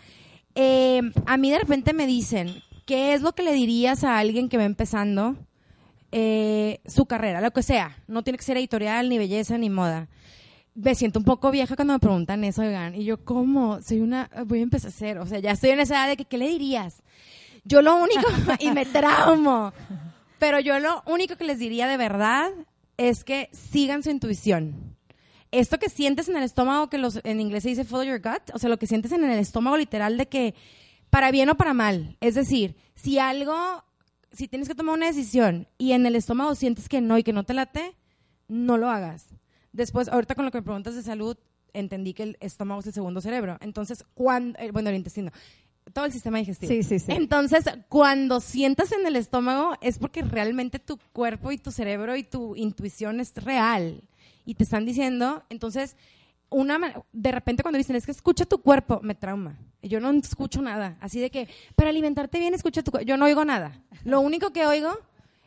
Eh, 0.55 1.01
a 1.25 1.37
mí 1.37 1.51
de 1.51 1.59
repente 1.59 1.93
me 1.93 2.05
dicen, 2.05 2.61
¿qué 2.85 3.13
es 3.13 3.21
lo 3.21 3.33
que 3.33 3.43
le 3.43 3.53
dirías 3.53 4.03
a 4.03 4.17
alguien 4.17 4.49
que 4.49 4.57
va 4.57 4.65
empezando 4.65 5.35
eh, 6.11 6.81
su 6.85 7.05
carrera, 7.05 7.41
lo 7.41 7.51
que 7.51 7.63
sea? 7.63 7.97
No 8.07 8.23
tiene 8.23 8.37
que 8.37 8.43
ser 8.43 8.57
editorial, 8.57 9.07
ni 9.07 9.17
belleza, 9.17 9.57
ni 9.57 9.69
moda. 9.69 10.09
Me 10.75 10.95
siento 10.95 11.19
un 11.19 11.25
poco 11.25 11.51
vieja 11.51 11.75
cuando 11.75 11.93
me 11.93 11.99
preguntan 11.99 12.43
eso, 12.43 12.63
oigan. 12.63 12.95
Y 12.95 13.05
yo, 13.05 13.23
¿cómo? 13.23 13.81
Soy 13.81 14.01
una, 14.01 14.29
voy 14.47 14.59
a 14.59 14.63
empezar 14.63 14.87
a 14.87 14.93
hacer, 14.93 15.17
o 15.19 15.27
sea, 15.27 15.39
ya 15.39 15.51
estoy 15.51 15.69
en 15.69 15.79
esa 15.79 15.95
edad 15.95 16.07
de 16.09 16.17
que, 16.17 16.25
¿qué 16.25 16.39
le 16.39 16.49
dirías? 16.49 17.03
Yo 17.63 17.81
lo 17.81 17.95
único, 17.95 18.21
y 18.59 18.71
me 18.71 18.85
traumo, 18.85 19.71
pero 20.39 20.59
yo 20.59 20.79
lo 20.79 21.03
único 21.05 21.35
que 21.35 21.45
les 21.45 21.59
diría 21.59 21.87
de 21.87 21.97
verdad 21.97 22.51
es 22.97 23.23
que 23.23 23.49
sigan 23.51 24.03
su 24.03 24.09
intuición 24.09 24.93
esto 25.53 25.77
que 25.77 25.89
sientes 25.89 26.27
en 26.29 26.35
el 26.35 26.43
estómago, 26.43 26.89
que 26.89 26.97
los, 26.97 27.19
en 27.23 27.39
inglés 27.39 27.63
se 27.63 27.69
dice 27.69 27.85
follow 27.85 28.05
your 28.05 28.19
gut, 28.19 28.49
o 28.53 28.59
sea, 28.59 28.69
lo 28.69 28.79
que 28.79 28.87
sientes 28.87 29.11
en 29.11 29.23
el 29.23 29.37
estómago 29.37 29.77
literal 29.77 30.17
de 30.17 30.27
que 30.27 30.55
para 31.11 31.29
bien 31.29 31.47
o 31.49 31.55
para 31.55 31.75
mal. 31.75 32.17
Es 32.21 32.33
decir, 32.33 32.75
si 32.95 33.19
algo, 33.19 33.55
si 34.31 34.47
tienes 34.47 34.67
que 34.67 34.73
tomar 34.73 34.95
una 34.95 35.05
decisión 35.05 35.67
y 35.77 35.91
en 35.91 36.07
el 36.07 36.15
estómago 36.15 36.55
sientes 36.55 36.89
que 36.89 37.01
no 37.01 37.19
y 37.19 37.23
que 37.23 37.33
no 37.33 37.43
te 37.43 37.53
late, 37.53 37.95
no 38.47 38.77
lo 38.77 38.89
hagas. 38.89 39.27
Después, 39.71 40.09
ahorita 40.09 40.33
con 40.33 40.45
lo 40.45 40.51
que 40.51 40.57
me 40.57 40.63
preguntas 40.63 40.95
de 40.95 41.03
salud, 41.03 41.37
entendí 41.71 42.15
que 42.15 42.23
el 42.23 42.37
estómago 42.39 42.81
es 42.81 42.87
el 42.87 42.93
segundo 42.93 43.21
cerebro. 43.21 43.57
Entonces, 43.61 44.05
cuando, 44.15 44.57
eh, 44.57 44.71
bueno, 44.71 44.89
el 44.89 44.95
intestino, 44.95 45.31
todo 45.91 46.05
el 46.05 46.11
sistema 46.11 46.37
digestivo. 46.37 46.71
Sí, 46.71 46.83
sí, 46.83 46.99
sí. 46.99 47.11
Entonces, 47.11 47.65
cuando 47.89 48.39
sientas 48.39 48.91
en 48.91 49.05
el 49.05 49.15
estómago 49.15 49.75
es 49.81 49.99
porque 49.99 50.21
realmente 50.21 50.79
tu 50.79 50.97
cuerpo 51.11 51.51
y 51.51 51.57
tu 51.57 51.71
cerebro 51.71 52.15
y 52.15 52.23
tu 52.23 52.55
intuición 52.55 53.19
es 53.19 53.33
real 53.35 54.01
y 54.45 54.55
te 54.55 54.63
están 54.63 54.85
diciendo, 54.85 55.43
entonces, 55.49 55.95
una 56.49 56.79
de 57.11 57.31
repente 57.31 57.63
cuando 57.63 57.77
dicen, 57.77 57.95
es 57.95 58.05
que 58.05 58.11
escucha 58.11 58.45
tu 58.45 58.59
cuerpo, 58.59 58.99
me 59.01 59.15
trauma. 59.15 59.57
Yo 59.81 59.99
no 59.99 60.11
escucho 60.11 60.61
nada. 60.61 60.97
Así 61.01 61.19
de 61.19 61.29
que, 61.29 61.49
para 61.75 61.89
alimentarte 61.89 62.39
bien, 62.39 62.53
escucha 62.53 62.83
tu 62.83 62.91
cuerpo. 62.91 63.07
Yo 63.07 63.17
no 63.17 63.25
oigo 63.25 63.43
nada. 63.43 63.81
Lo 64.03 64.21
único 64.21 64.51
que 64.51 64.65
oigo 64.65 64.97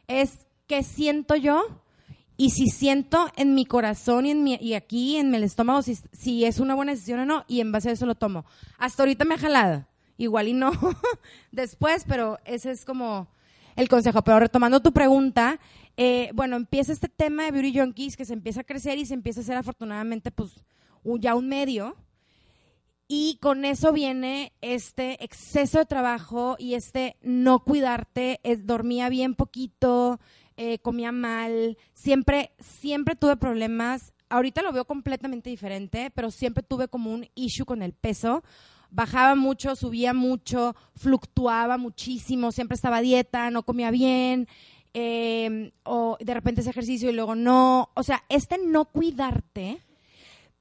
es 0.09 0.47
qué 0.67 0.83
siento 0.83 1.37
yo 1.37 1.81
y 2.37 2.51
si 2.51 2.67
siento 2.67 3.31
en 3.37 3.55
mi 3.55 3.65
corazón 3.65 4.27
y, 4.27 4.31
en 4.31 4.45
mi, 4.45 4.55
y 4.61 4.75
aquí 4.75 5.17
en 5.17 5.35
el 5.35 5.43
estómago 5.43 5.81
si, 5.83 5.97
si 6.13 6.45
es 6.45 6.61
una 6.61 6.75
buena 6.75 6.93
decisión 6.93 7.21
o 7.21 7.27
no, 7.27 7.45
y 7.49 7.61
en 7.61 7.73
base 7.73 7.89
a 7.89 7.93
eso 7.93 8.05
lo 8.05 8.15
tomo. 8.15 8.45
Hasta 8.79 9.03
ahorita 9.03 9.25
me 9.25 9.35
ha 9.35 9.39
jalado. 9.39 9.87
Igual 10.17 10.49
y 10.49 10.55
no 10.55 10.73
después, 11.53 12.05
pero 12.07 12.39
ese 12.45 12.71
es 12.71 12.85
como 12.85 13.29
el 13.77 13.89
consejo. 13.89 14.23
Pero 14.23 14.41
retomando 14.41 14.81
tu 14.81 14.93
pregunta, 14.93 15.61
eh, 15.97 16.31
bueno, 16.35 16.57
empieza 16.57 16.93
este 16.93 17.09
tema 17.09 17.45
de 17.45 17.53
Beauty 17.53 17.79
Junkies 17.79 18.17
que 18.17 18.25
se 18.25 18.33
empieza 18.33 18.63
a 18.63 18.65
crecer 18.65 18.99
y 18.99 19.07
se 19.07 19.15
empieza 19.15 19.41
a 19.41 19.43
hacer 19.43 19.57
afortunadamente 19.57 20.31
pues 20.31 20.65
ya 21.21 21.35
un 21.35 21.49
medio. 21.49 21.97
Y 23.09 23.39
con 23.41 23.65
eso 23.65 23.93
viene 23.93 24.53
este 24.61 25.23
exceso 25.25 25.79
de 25.79 25.87
trabajo 25.87 26.57
y 26.59 26.75
este 26.75 27.17
no 27.23 27.61
cuidarte, 27.61 28.41
es, 28.43 28.67
dormía 28.67 29.09
bien 29.09 29.37
poquito, 29.37 30.19
eh, 30.57 30.81
comía 30.81 31.13
mal, 31.13 31.79
siempre, 31.93 32.51
siempre 32.59 33.15
tuve 33.15 33.37
problemas. 33.37 34.13
Ahorita 34.29 34.63
lo 34.63 34.73
veo 34.73 34.87
completamente 34.87 35.51
diferente, 35.51 36.11
pero 36.13 36.33
siempre 36.33 36.65
tuve 36.65 36.89
como 36.89 37.13
un 37.13 37.29
issue 37.37 37.65
con 37.65 37.83
el 37.83 37.93
peso. 37.93 38.43
Bajaba 38.91 39.35
mucho, 39.35 39.77
subía 39.77 40.15
mucho, 40.15 40.75
fluctuaba 40.95 41.79
muchísimo, 41.79 42.53
siempre 42.53 42.75
estaba 42.75 43.01
dieta, 43.01 43.51
no 43.51 43.63
comía 43.65 43.91
bien, 43.91 44.49
eh, 44.95 45.73
o 45.85 46.17
de 46.21 46.35
repente 46.35 46.61
ese 46.61 46.71
ejercicio 46.71 47.11
y 47.11 47.13
luego 47.13 47.35
no. 47.35 47.91
O 47.95 48.03
sea, 48.03 48.25
este 48.29 48.59
no 48.59 48.87
cuidarte 48.87 49.81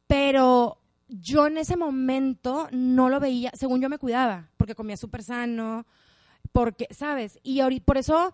pero 0.08 0.78
yo 1.08 1.48
en 1.48 1.58
ese 1.58 1.78
momento 1.78 2.68
no 2.72 3.10
lo 3.10 3.20
veía, 3.20 3.52
según 3.54 3.82
yo 3.82 3.90
me 3.90 3.98
cuidaba, 3.98 4.50
porque 4.58 4.76
comía 4.76 4.98
súper 4.98 5.24
sano, 5.24 5.86
porque, 6.52 6.88
¿sabes? 6.92 7.40
Y 7.44 7.80
por 7.82 7.98
eso 7.98 8.34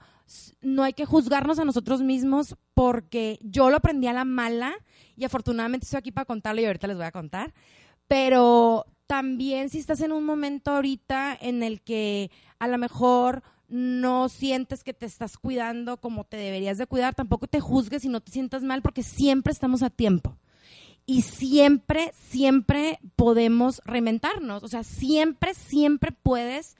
no 0.62 0.84
hay 0.84 0.94
que 0.94 1.06
juzgarnos 1.06 1.60
a 1.60 1.66
nosotros 1.66 2.02
mismos, 2.02 2.56
porque 2.74 3.40
yo 3.42 3.70
lo 3.70 3.78
aprendí 3.78 4.08
a 4.08 4.14
la 4.14 4.26
mala 4.26 4.74
y 5.16 5.26
afortunadamente 5.26 5.86
estoy 5.86 5.98
aquí 5.98 6.12
para 6.12 6.26
contarlo 6.26 6.62
y 6.62 6.66
ahorita 6.66 6.88
les 6.88 6.98
voy 6.98 7.06
a 7.06 7.12
contar, 7.12 7.54
pero 8.08 8.86
también 9.12 9.70
si 9.70 9.78
estás 9.78 10.00
en 10.00 10.14
un 10.14 10.24
momento 10.24 10.72
ahorita 10.72 11.38
en 11.42 11.64
el 11.64 11.82
que 11.82 12.32
a 12.60 12.70
lo 12.70 12.78
mejor 12.78 13.44
no 13.68 14.30
sientes 14.30 14.86
que 14.86 14.94
te 14.94 15.06
estás 15.06 15.38
cuidando 15.38 15.98
como 15.98 16.24
te 16.24 16.38
deberías 16.38 16.78
de 16.78 16.88
cuidar, 16.88 17.14
tampoco 17.14 17.46
te 17.46 17.60
juzgues 17.60 18.06
y 18.06 18.08
no 18.08 18.22
te 18.22 18.32
sientas 18.32 18.64
mal 18.64 18.82
porque 18.82 19.04
siempre 19.04 19.52
estamos 19.52 19.84
a 19.84 19.90
tiempo 19.90 20.38
y 21.06 21.24
siempre, 21.24 22.14
siempre 22.30 23.00
podemos 23.18 23.82
reinventarnos. 23.84 24.64
O 24.64 24.70
sea, 24.70 24.86
siempre, 24.86 25.56
siempre 25.56 26.14
puedes 26.14 26.78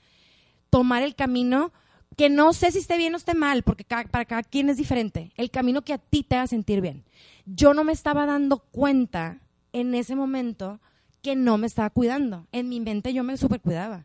tomar 0.70 1.02
el 1.02 1.14
camino 1.14 1.70
que 2.16 2.30
no 2.30 2.54
sé 2.54 2.70
si 2.70 2.78
esté 2.78 2.96
bien 2.96 3.12
o 3.12 3.18
esté 3.18 3.34
mal, 3.34 3.62
porque 3.62 3.84
para 3.84 4.24
cada 4.24 4.42
quien 4.42 4.70
es 4.70 4.78
diferente. 4.78 5.32
El 5.36 5.50
camino 5.50 5.82
que 5.82 5.92
a 5.92 5.98
ti 5.98 6.22
te 6.22 6.36
haga 6.36 6.46
sentir 6.46 6.80
bien. 6.80 7.04
Yo 7.44 7.74
no 7.74 7.84
me 7.84 7.92
estaba 7.92 8.24
dando 8.24 8.60
cuenta 8.60 9.42
en 9.74 9.94
ese 9.94 10.16
momento 10.16 10.80
que 11.22 11.36
no 11.36 11.58
me 11.58 11.66
estaba 11.66 11.90
cuidando. 11.90 12.46
En 12.52 12.68
mi 12.68 12.80
mente 12.80 13.12
yo 13.12 13.22
me 13.24 13.36
super 13.36 13.60
cuidaba. 13.60 14.04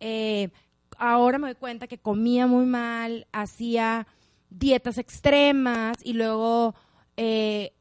Eh, 0.00 0.50
ahora 0.98 1.38
me 1.38 1.48
doy 1.48 1.56
cuenta 1.56 1.86
que 1.86 1.98
comía 1.98 2.46
muy 2.46 2.66
mal, 2.66 3.26
hacía 3.32 4.06
dietas 4.50 4.98
extremas 4.98 5.96
y 6.04 6.12
luego 6.12 6.74
eh, 7.16 7.72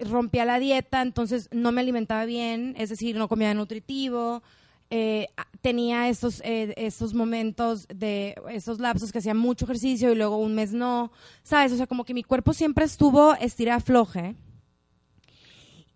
rompía 0.00 0.44
la 0.44 0.58
dieta, 0.58 1.02
entonces 1.02 1.48
no 1.52 1.72
me 1.72 1.80
alimentaba 1.80 2.24
bien, 2.24 2.74
es 2.78 2.90
decir, 2.90 3.16
no 3.16 3.28
comía 3.28 3.54
nutritivo, 3.54 4.42
eh, 4.90 5.28
tenía 5.62 6.08
esos, 6.08 6.40
eh, 6.44 6.74
esos 6.76 7.12
momentos 7.12 7.88
de 7.88 8.36
esos 8.50 8.78
lapsos 8.78 9.10
que 9.10 9.18
hacía 9.18 9.34
mucho 9.34 9.64
ejercicio 9.64 10.12
y 10.12 10.14
luego 10.14 10.36
un 10.36 10.54
mes 10.54 10.72
no, 10.72 11.10
¿sabes? 11.42 11.72
O 11.72 11.76
sea, 11.76 11.86
como 11.86 12.04
que 12.04 12.14
mi 12.14 12.22
cuerpo 12.22 12.52
siempre 12.52 12.84
estuvo 12.84 13.34
estira 13.34 13.80
floje. 13.80 14.36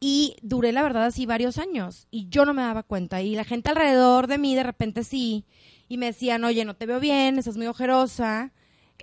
Y 0.00 0.36
duré, 0.40 0.72
la 0.72 0.82
verdad, 0.82 1.04
así 1.04 1.26
varios 1.26 1.58
años. 1.58 2.08
Y 2.10 2.28
yo 2.30 2.46
no 2.46 2.54
me 2.54 2.62
daba 2.62 2.82
cuenta. 2.82 3.20
Y 3.20 3.34
la 3.34 3.44
gente 3.44 3.68
alrededor 3.68 4.26
de 4.26 4.38
mí, 4.38 4.54
de 4.54 4.62
repente 4.62 5.04
sí. 5.04 5.44
Y 5.88 5.98
me 5.98 6.06
decían, 6.06 6.42
oye, 6.44 6.64
no 6.64 6.74
te 6.74 6.86
veo 6.86 7.00
bien, 7.00 7.38
estás 7.38 7.58
muy 7.58 7.66
ojerosa. 7.66 8.52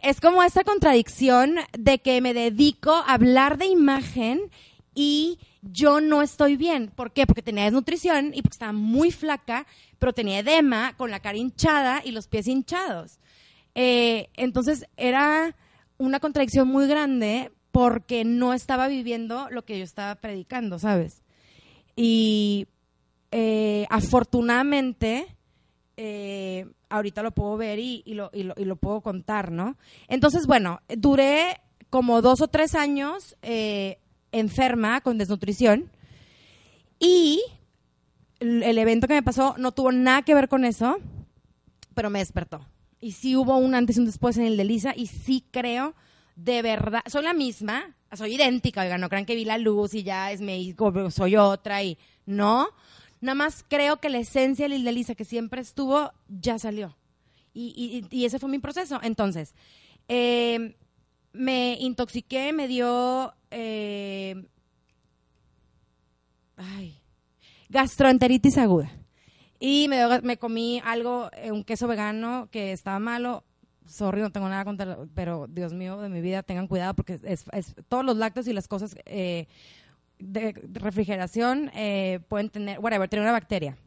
Es 0.01 0.19
como 0.19 0.41
esta 0.43 0.63
contradicción 0.63 1.55
de 1.77 1.99
que 1.99 2.19
me 2.21 2.33
dedico 2.33 2.91
a 2.91 3.13
hablar 3.13 3.57
de 3.57 3.67
imagen 3.67 4.49
y 4.95 5.37
yo 5.61 6.01
no 6.01 6.23
estoy 6.23 6.55
bien. 6.55 6.91
¿Por 6.95 7.13
qué? 7.13 7.27
Porque 7.27 7.43
tenía 7.43 7.65
desnutrición 7.65 8.33
y 8.33 8.41
porque 8.41 8.55
estaba 8.55 8.71
muy 8.71 9.11
flaca, 9.11 9.67
pero 9.99 10.13
tenía 10.13 10.39
edema, 10.39 10.95
con 10.97 11.11
la 11.11 11.19
cara 11.19 11.37
hinchada 11.37 12.01
y 12.03 12.11
los 12.11 12.27
pies 12.27 12.47
hinchados. 12.47 13.19
Eh, 13.75 14.29
entonces 14.35 14.87
era 14.97 15.55
una 15.97 16.19
contradicción 16.19 16.67
muy 16.67 16.87
grande 16.87 17.51
porque 17.77 18.25
no 18.25 18.55
estaba 18.55 18.87
viviendo 18.87 19.49
lo 19.51 19.63
que 19.63 19.77
yo 19.77 19.83
estaba 19.83 20.15
predicando, 20.15 20.79
¿sabes? 20.79 21.21
Y 21.95 22.65
eh, 23.29 23.85
afortunadamente, 23.91 25.27
eh, 25.95 26.65
ahorita 26.89 27.21
lo 27.21 27.29
puedo 27.33 27.55
ver 27.55 27.77
y, 27.77 28.01
lo, 28.15 28.31
puedo 28.77 29.01
contar, 29.01 29.51
¿no? 29.51 29.77
Entonces, 30.07 30.47
bueno, 30.47 30.81
duré 30.89 31.61
como 31.91 32.23
dos 32.23 32.41
o 32.41 32.47
tres 32.47 32.73
años 32.73 33.37
eh, 33.43 33.99
enferma 34.31 35.01
con 35.01 35.19
desnutrición 35.19 35.91
y 36.97 37.43
el 38.39 38.75
evento 38.79 39.07
que 39.07 39.13
me 39.13 39.21
pasó 39.21 39.53
no 39.59 39.71
tuvo 39.71 39.91
nada 39.91 40.23
que 40.23 40.33
ver 40.33 40.49
con 40.49 40.65
eso, 40.65 40.97
pero 41.93 42.09
me 42.09 42.17
despertó. 42.17 42.65
Y 42.99 43.11
sí 43.11 43.35
hubo 43.35 43.55
un 43.57 43.75
antes 43.75 43.97
y 43.97 43.99
un 43.99 44.07
después 44.07 44.35
en 44.37 44.45
el 44.45 44.57
de 44.57 44.63
Lisa 44.63 44.93
y 44.95 45.05
sí 45.05 45.45
creo, 45.51 45.93
de 46.37 46.61
verdad, 46.61 47.01
soy 47.07 47.23
la 47.23 47.33
misma, 47.33 47.95
soy 48.13 48.35
idéntica, 48.35 48.81
oigan, 48.83 49.01
no 49.01 49.09
crean 49.09 49.25
que 49.25 49.35
vi 49.35 49.43
la 49.43 49.57
luz 49.57 49.93
y 49.93 50.03
ya 50.03 50.31
es 50.31 50.39
me, 50.39 50.73
soy 51.11 51.35
otra 51.35 51.83
y 51.83 51.97
no, 52.25 52.69
Nada 53.19 53.33
más 53.35 53.65
creo 53.67 53.97
que 53.97 54.09
la 54.09 54.19
esencia 54.19 54.69
de 54.69 54.77
Lisa 54.77 55.15
que 55.15 55.25
siempre 55.25 55.59
estuvo 55.61 56.11
ya 56.29 56.59
salió. 56.59 56.95
Y, 57.51 58.05
y- 58.11 58.25
ese 58.25 58.37
fue 58.37 58.47
mi 58.47 58.59
proceso. 58.59 58.99
Entonces, 59.01 59.55
eh, 60.07 60.75
me 61.33 61.77
intoxiqué, 61.79 62.53
me 62.53 62.67
dio... 62.67 63.33
eh, 63.49 64.35
ay, 66.57 67.01
gastroenteritis 67.69 68.59
aguda. 68.59 68.91
Y 69.59 69.87
me, 69.87 70.21
me 70.21 70.37
comí 70.37 70.79
algo, 70.85 71.31
eh, 71.33 71.51
un 71.51 71.63
queso 71.63 71.87
vegano 71.87 72.49
que 72.51 72.71
estaba 72.71 72.99
malo. 72.99 73.43
Sorry, 73.87 74.21
no 74.21 74.31
tengo 74.31 74.49
nada 74.49 74.65
contra, 74.65 74.97
pero 75.15 75.47
Dios 75.47 75.73
mío, 75.73 75.99
de 76.01 76.09
mi 76.09 76.21
vida, 76.21 76.43
tengan 76.43 76.67
cuidado 76.67 76.93
porque 76.93 77.19
es, 77.23 77.45
es- 77.51 77.75
todos 77.87 78.03
los 78.05 78.17
lácteos 78.17 78.47
y 78.47 78.53
las 78.53 78.67
cosas 78.67 78.95
eh, 79.05 79.47
de 80.19 80.53
refrigeración 80.73 81.71
eh, 81.75 82.19
pueden 82.27 82.49
tener, 82.49 82.79
whatever, 82.79 83.07
tener 83.09 83.23
una 83.23 83.31
bacteria. 83.31 83.77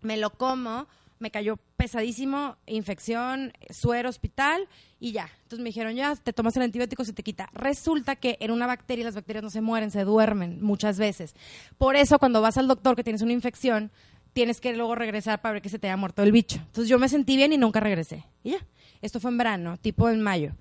Me 0.00 0.16
lo 0.16 0.30
como, 0.30 0.86
me 1.18 1.30
cayó 1.30 1.58
pesadísimo, 1.76 2.56
infección, 2.66 3.52
suero, 3.68 4.08
hospital 4.08 4.66
y 4.98 5.12
ya. 5.12 5.28
Entonces 5.42 5.58
me 5.62 5.68
dijeron, 5.68 5.94
ya, 5.94 6.16
te 6.16 6.32
tomas 6.32 6.56
el 6.56 6.62
antibiótico, 6.62 7.04
se 7.04 7.12
te 7.12 7.22
quita. 7.22 7.50
Resulta 7.52 8.16
que 8.16 8.38
era 8.40 8.52
una 8.54 8.66
bacteria 8.66 9.04
las 9.04 9.14
bacterias 9.14 9.44
no 9.44 9.50
se 9.50 9.60
mueren, 9.60 9.90
se 9.90 10.04
duermen 10.04 10.62
muchas 10.62 10.98
veces. 10.98 11.34
Por 11.76 11.94
eso 11.96 12.18
cuando 12.18 12.40
vas 12.40 12.56
al 12.56 12.66
doctor 12.68 12.96
que 12.96 13.04
tienes 13.04 13.20
una 13.22 13.32
infección, 13.32 13.90
tienes 14.32 14.60
que 14.60 14.74
luego 14.74 14.94
regresar 14.94 15.42
para 15.42 15.54
ver 15.54 15.62
que 15.62 15.68
se 15.68 15.78
te 15.78 15.88
haya 15.88 15.96
muerto 15.98 16.22
el 16.22 16.32
bicho. 16.32 16.56
Entonces 16.58 16.88
yo 16.88 16.98
me 16.98 17.08
sentí 17.10 17.36
bien 17.36 17.52
y 17.52 17.58
nunca 17.58 17.80
regresé. 17.80 18.24
Y 18.42 18.52
ya. 18.52 18.58
Esto 19.02 19.20
fue 19.20 19.30
en 19.30 19.38
verano, 19.38 19.76
tipo 19.78 20.08
en 20.08 20.20
mayo. 20.20 20.52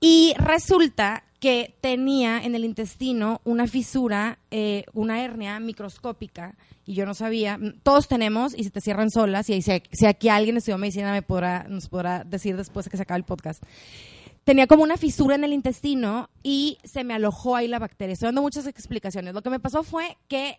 Y 0.00 0.34
resulta 0.36 1.24
que 1.38 1.74
tenía 1.80 2.42
en 2.42 2.54
el 2.54 2.64
intestino 2.64 3.40
una 3.44 3.66
fisura, 3.66 4.38
eh, 4.50 4.84
una 4.92 5.22
hernia 5.22 5.58
microscópica, 5.60 6.56
y 6.84 6.94
yo 6.94 7.06
no 7.06 7.14
sabía. 7.14 7.58
Todos 7.82 8.08
tenemos, 8.08 8.54
y 8.56 8.64
se 8.64 8.70
te 8.70 8.80
cierran 8.80 9.10
solas, 9.10 9.48
y 9.50 9.60
si, 9.62 9.82
si 9.90 10.06
aquí 10.06 10.28
alguien 10.28 10.56
estudió 10.56 10.78
medicina 10.78 11.12
me 11.12 11.22
podrá, 11.22 11.66
nos 11.68 11.88
podrá 11.88 12.24
decir 12.24 12.56
después 12.56 12.84
de 12.84 12.90
que 12.90 12.96
se 12.96 13.02
acabe 13.04 13.18
el 13.18 13.24
podcast. 13.24 13.62
Tenía 14.44 14.66
como 14.66 14.82
una 14.82 14.96
fisura 14.96 15.36
en 15.36 15.44
el 15.44 15.52
intestino 15.52 16.28
y 16.42 16.78
se 16.82 17.04
me 17.04 17.14
alojó 17.14 17.54
ahí 17.54 17.68
la 17.68 17.78
bacteria. 17.78 18.14
Estoy 18.14 18.26
dando 18.26 18.42
muchas 18.42 18.66
explicaciones. 18.66 19.34
Lo 19.34 19.42
que 19.42 19.50
me 19.50 19.60
pasó 19.60 19.84
fue 19.84 20.16
que 20.26 20.58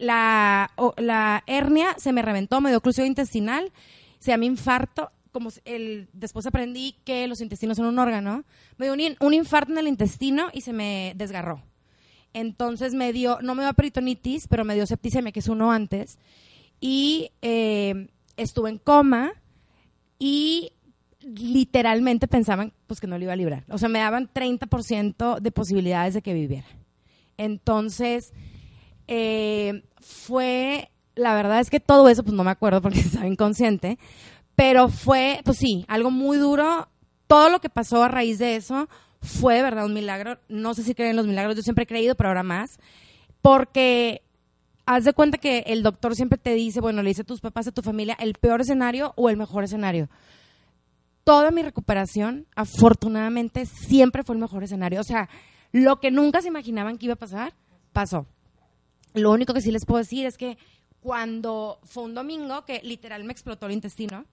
la, 0.00 0.70
la 0.96 1.42
hernia 1.46 1.94
se 1.98 2.12
me 2.12 2.22
reventó, 2.22 2.60
me 2.62 2.70
dio 2.70 2.78
oclusión 2.78 3.06
intestinal, 3.06 3.70
se 4.18 4.30
llama 4.30 4.46
infarto. 4.46 5.10
Como 5.32 5.50
el, 5.64 6.08
después 6.12 6.46
aprendí 6.46 6.96
que 7.04 7.26
los 7.28 7.40
intestinos 7.40 7.76
son 7.76 7.86
un 7.86 7.98
órgano. 7.98 8.44
Me 8.76 8.86
dio 8.86 8.94
un, 8.94 9.16
un 9.26 9.34
infarto 9.34 9.72
en 9.72 9.78
el 9.78 9.88
intestino 9.88 10.48
y 10.52 10.62
se 10.62 10.72
me 10.72 11.12
desgarró. 11.16 11.62
Entonces 12.34 12.94
me 12.94 13.12
dio, 13.12 13.38
no 13.42 13.54
me 13.54 13.62
dio 13.62 13.72
peritonitis, 13.74 14.48
pero 14.48 14.64
me 14.64 14.74
dio 14.74 14.86
septicemia, 14.86 15.32
que 15.32 15.40
es 15.40 15.48
uno 15.48 15.72
antes. 15.72 16.18
Y 16.80 17.30
eh, 17.42 18.08
estuve 18.36 18.70
en 18.70 18.78
coma 18.78 19.32
y 20.18 20.72
literalmente 21.20 22.28
pensaban 22.28 22.72
pues 22.86 23.00
que 23.00 23.06
no 23.06 23.18
lo 23.18 23.24
iba 23.24 23.32
a 23.32 23.36
librar. 23.36 23.64
O 23.68 23.78
sea, 23.78 23.88
me 23.88 23.98
daban 23.98 24.30
30% 24.32 25.40
de 25.40 25.50
posibilidades 25.50 26.14
de 26.14 26.22
que 26.22 26.34
viviera. 26.34 26.66
Entonces, 27.36 28.32
eh, 29.06 29.84
fue, 30.00 30.90
la 31.14 31.34
verdad 31.34 31.60
es 31.60 31.70
que 31.70 31.80
todo 31.80 32.08
eso, 32.08 32.22
pues 32.22 32.34
no 32.34 32.44
me 32.44 32.50
acuerdo 32.50 32.82
porque 32.82 33.00
estaba 33.00 33.26
inconsciente, 33.26 33.98
pero 34.58 34.88
fue, 34.88 35.40
pues 35.44 35.58
sí, 35.58 35.84
algo 35.86 36.10
muy 36.10 36.36
duro. 36.36 36.88
Todo 37.28 37.48
lo 37.48 37.60
que 37.60 37.70
pasó 37.70 38.02
a 38.02 38.08
raíz 38.08 38.40
de 38.40 38.56
eso 38.56 38.88
fue 39.22 39.54
de 39.54 39.62
verdad 39.62 39.86
un 39.86 39.94
milagro. 39.94 40.40
No 40.48 40.74
sé 40.74 40.82
si 40.82 40.96
creen 40.96 41.10
en 41.10 41.16
los 41.16 41.28
milagros, 41.28 41.54
yo 41.54 41.62
siempre 41.62 41.84
he 41.84 41.86
creído, 41.86 42.16
pero 42.16 42.30
ahora 42.30 42.42
más. 42.42 42.68
Porque 43.40 44.20
haz 44.84 45.04
de 45.04 45.12
cuenta 45.12 45.38
que 45.38 45.60
el 45.68 45.84
doctor 45.84 46.16
siempre 46.16 46.38
te 46.38 46.54
dice, 46.54 46.80
bueno, 46.80 47.04
le 47.04 47.10
dice 47.10 47.22
a 47.22 47.24
tus 47.24 47.40
papás, 47.40 47.68
a 47.68 47.70
tu 47.70 47.82
familia, 47.82 48.16
el 48.18 48.32
peor 48.34 48.60
escenario 48.60 49.12
o 49.14 49.30
el 49.30 49.36
mejor 49.36 49.62
escenario. 49.62 50.08
Toda 51.22 51.52
mi 51.52 51.62
recuperación, 51.62 52.48
afortunadamente, 52.56 53.64
siempre 53.64 54.24
fue 54.24 54.34
el 54.34 54.40
mejor 54.40 54.64
escenario. 54.64 55.00
O 55.00 55.04
sea, 55.04 55.28
lo 55.70 56.00
que 56.00 56.10
nunca 56.10 56.42
se 56.42 56.48
imaginaban 56.48 56.98
que 56.98 57.06
iba 57.06 57.14
a 57.14 57.16
pasar, 57.16 57.54
pasó. 57.92 58.26
Lo 59.14 59.30
único 59.30 59.54
que 59.54 59.60
sí 59.60 59.70
les 59.70 59.86
puedo 59.86 59.98
decir 59.98 60.26
es 60.26 60.36
que 60.36 60.58
cuando 60.98 61.78
fue 61.84 62.02
un 62.02 62.14
domingo 62.14 62.64
que 62.64 62.80
literal 62.82 63.22
me 63.22 63.30
explotó 63.30 63.66
el 63.66 63.72
intestino, 63.72 64.24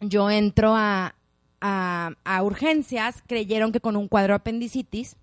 yo 0.00 0.30
entro 0.30 0.74
a, 0.74 1.14
a, 1.60 2.12
a 2.24 2.42
urgencias, 2.42 3.22
creyeron 3.26 3.72
que 3.72 3.80
con 3.80 3.96
un 3.96 4.08
cuadro 4.08 4.32
de 4.32 4.36
apendicitis, 4.36 5.16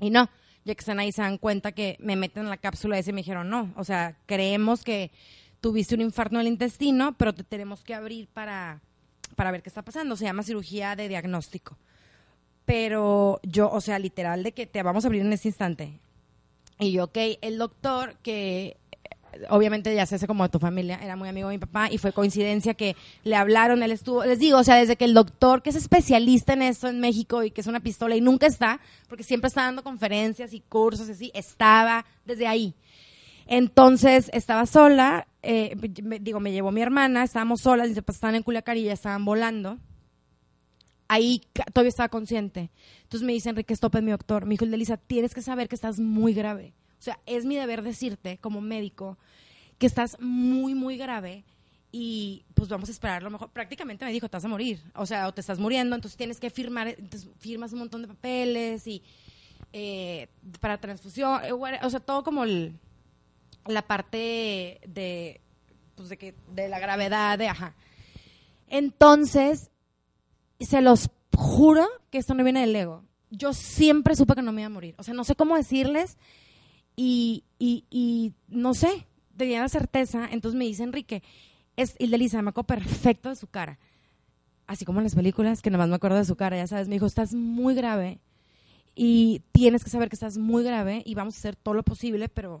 y 0.00 0.10
no, 0.10 0.28
ya 0.64 0.74
que 0.74 0.80
están 0.80 0.98
ahí 0.98 1.12
se 1.12 1.22
dan 1.22 1.38
cuenta 1.38 1.72
que 1.72 1.96
me 2.00 2.16
meten 2.16 2.44
en 2.44 2.50
la 2.50 2.56
cápsula 2.56 2.98
esa 2.98 3.10
y 3.10 3.12
me 3.14 3.20
dijeron, 3.20 3.48
no, 3.48 3.72
o 3.76 3.84
sea, 3.84 4.16
creemos 4.26 4.84
que 4.84 5.10
tuviste 5.60 5.94
un 5.94 6.02
infarto 6.02 6.36
en 6.36 6.42
el 6.42 6.46
intestino, 6.48 7.16
pero 7.16 7.34
te 7.34 7.44
tenemos 7.44 7.82
que 7.82 7.94
abrir 7.94 8.28
para, 8.28 8.80
para 9.34 9.50
ver 9.50 9.62
qué 9.62 9.68
está 9.68 9.82
pasando. 9.82 10.16
Se 10.16 10.24
llama 10.24 10.42
cirugía 10.42 10.96
de 10.96 11.08
diagnóstico. 11.08 11.76
Pero 12.64 13.40
yo, 13.42 13.70
o 13.70 13.80
sea, 13.80 13.98
literal 13.98 14.42
de 14.42 14.52
que 14.52 14.66
te 14.66 14.82
vamos 14.82 15.04
a 15.04 15.08
abrir 15.08 15.22
en 15.22 15.32
este 15.32 15.48
instante. 15.48 16.00
Y 16.78 16.92
yo, 16.92 17.04
ok, 17.04 17.16
el 17.40 17.58
doctor 17.58 18.16
que 18.22 18.76
obviamente 19.50 19.94
ya 19.94 20.06
se 20.06 20.16
hace 20.16 20.26
como 20.26 20.42
de 20.42 20.48
tu 20.48 20.58
familia, 20.58 20.98
era 21.02 21.16
muy 21.16 21.28
amigo 21.28 21.48
de 21.48 21.56
mi 21.56 21.58
papá 21.58 21.90
y 21.90 21.98
fue 21.98 22.12
coincidencia 22.12 22.74
que 22.74 22.96
le 23.24 23.36
hablaron, 23.36 23.82
él 23.82 23.92
estuvo, 23.92 24.24
les 24.24 24.38
digo, 24.38 24.58
o 24.58 24.64
sea, 24.64 24.76
desde 24.76 24.96
que 24.96 25.04
el 25.04 25.14
doctor 25.14 25.62
que 25.62 25.70
es 25.70 25.76
especialista 25.76 26.52
en 26.52 26.62
esto 26.62 26.88
en 26.88 27.00
México 27.00 27.42
y 27.42 27.50
que 27.50 27.60
es 27.60 27.66
una 27.66 27.80
pistola 27.80 28.16
y 28.16 28.20
nunca 28.20 28.46
está, 28.46 28.80
porque 29.08 29.24
siempre 29.24 29.48
está 29.48 29.62
dando 29.62 29.82
conferencias 29.82 30.52
y 30.52 30.60
cursos 30.60 31.08
así, 31.08 31.30
estaba 31.34 32.04
desde 32.24 32.46
ahí. 32.46 32.74
Entonces 33.46 34.30
estaba 34.34 34.66
sola, 34.66 35.26
eh, 35.42 35.74
digo, 36.20 36.38
me 36.38 36.52
llevó 36.52 36.70
mi 36.70 36.82
hermana, 36.82 37.24
estábamos 37.24 37.62
solas, 37.62 37.88
estaban 37.88 38.34
en 38.34 38.42
Culiacán 38.42 38.76
y 38.76 38.84
ya 38.84 38.92
estaban 38.92 39.24
volando. 39.24 39.78
Ahí 41.08 41.40
todavía 41.72 41.88
estaba 41.88 42.10
consciente. 42.10 42.70
Entonces 43.04 43.26
me 43.26 43.32
dice 43.32 43.48
Enrique 43.48 43.74
Stoppe, 43.74 44.02
mi 44.02 44.10
doctor, 44.10 44.44
me 44.44 44.50
dijo, 44.50 44.66
Elisa, 44.66 44.98
tienes 44.98 45.32
que 45.32 45.40
saber 45.40 45.66
que 45.66 45.74
estás 45.74 45.98
muy 45.98 46.34
grave. 46.34 46.74
O 46.98 47.02
sea, 47.02 47.18
es 47.26 47.44
mi 47.44 47.56
deber 47.56 47.82
decirte 47.82 48.38
como 48.38 48.60
médico 48.60 49.18
que 49.78 49.86
estás 49.86 50.18
muy, 50.20 50.74
muy 50.74 50.96
grave 50.96 51.44
y 51.90 52.44
pues 52.54 52.68
vamos 52.68 52.88
a 52.88 52.92
esperar 52.92 53.22
lo 53.22 53.30
mejor. 53.30 53.50
Prácticamente 53.50 54.04
me 54.04 54.12
dijo, 54.12 54.28
te 54.28 54.36
vas 54.36 54.44
a 54.44 54.48
morir. 54.48 54.82
O 54.94 55.06
sea, 55.06 55.28
o 55.28 55.32
te 55.32 55.40
estás 55.40 55.58
muriendo, 55.58 55.94
entonces 55.94 56.16
tienes 56.16 56.40
que 56.40 56.50
firmar, 56.50 56.88
entonces 56.88 57.28
firmas 57.38 57.72
un 57.72 57.80
montón 57.80 58.02
de 58.02 58.08
papeles 58.08 58.86
y 58.86 59.02
eh, 59.72 60.28
para 60.60 60.78
transfusión, 60.78 61.44
eh, 61.44 61.52
o 61.52 61.90
sea, 61.90 62.00
todo 62.00 62.24
como 62.24 62.44
la 63.66 63.82
parte 63.82 64.80
de, 64.86 65.40
pues 65.94 66.08
de 66.08 66.16
que, 66.16 66.34
de 66.52 66.68
la 66.68 66.78
gravedad, 66.78 67.38
de, 67.38 67.48
ajá. 67.48 67.74
Entonces, 68.66 69.70
se 70.60 70.80
los 70.82 71.10
juro 71.34 71.86
que 72.10 72.18
esto 72.18 72.34
no 72.34 72.44
viene 72.44 72.60
del 72.60 72.76
ego. 72.76 73.04
Yo 73.30 73.52
siempre 73.52 74.16
supe 74.16 74.34
que 74.34 74.42
no 74.42 74.52
me 74.52 74.62
iba 74.62 74.66
a 74.66 74.70
morir. 74.70 74.94
O 74.98 75.02
sea, 75.02 75.14
no 75.14 75.24
sé 75.24 75.36
cómo 75.36 75.56
decirles 75.56 76.16
y, 77.00 77.44
y, 77.60 78.32
no 78.48 78.74
sé, 78.74 79.06
tenía 79.36 79.60
la 79.60 79.68
certeza. 79.68 80.28
Entonces 80.32 80.58
me 80.58 80.64
dice 80.64 80.82
Enrique, 80.82 81.22
es 81.76 81.94
Ildelisa, 82.00 82.42
me 82.42 82.50
acuerdo 82.50 82.66
perfecto 82.66 83.28
de 83.28 83.36
su 83.36 83.46
cara. 83.46 83.78
Así 84.66 84.84
como 84.84 84.98
en 84.98 85.04
las 85.04 85.14
películas, 85.14 85.62
que 85.62 85.70
nomás 85.70 85.88
me 85.88 85.94
acuerdo 85.94 86.18
de 86.18 86.24
su 86.24 86.34
cara, 86.34 86.56
ya 86.56 86.66
sabes. 86.66 86.88
Me 86.88 86.96
dijo, 86.96 87.06
estás 87.06 87.34
muy 87.34 87.76
grave 87.76 88.18
y 88.96 89.42
tienes 89.52 89.84
que 89.84 89.90
saber 89.90 90.08
que 90.08 90.16
estás 90.16 90.38
muy 90.38 90.64
grave 90.64 91.02
y 91.06 91.14
vamos 91.14 91.36
a 91.36 91.38
hacer 91.38 91.54
todo 91.54 91.74
lo 91.74 91.84
posible, 91.84 92.28
pero 92.28 92.60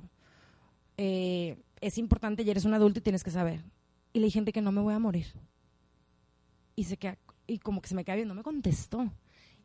eh, 0.96 1.56
es 1.80 1.98
importante 1.98 2.44
y 2.44 2.50
eres 2.50 2.64
un 2.64 2.74
adulto 2.74 3.00
y 3.00 3.02
tienes 3.02 3.24
que 3.24 3.32
saber. 3.32 3.64
Y 4.12 4.20
le 4.20 4.26
dije, 4.26 4.38
Enrique, 4.38 4.62
no 4.62 4.70
me 4.70 4.80
voy 4.80 4.94
a 4.94 5.00
morir. 5.00 5.26
Y 6.76 6.84
se 6.84 6.96
queda, 6.96 7.18
y 7.48 7.58
como 7.58 7.82
que 7.82 7.88
se 7.88 7.96
me 7.96 8.04
queda 8.04 8.14
viendo, 8.14 8.36
me 8.36 8.44
contestó. 8.44 9.10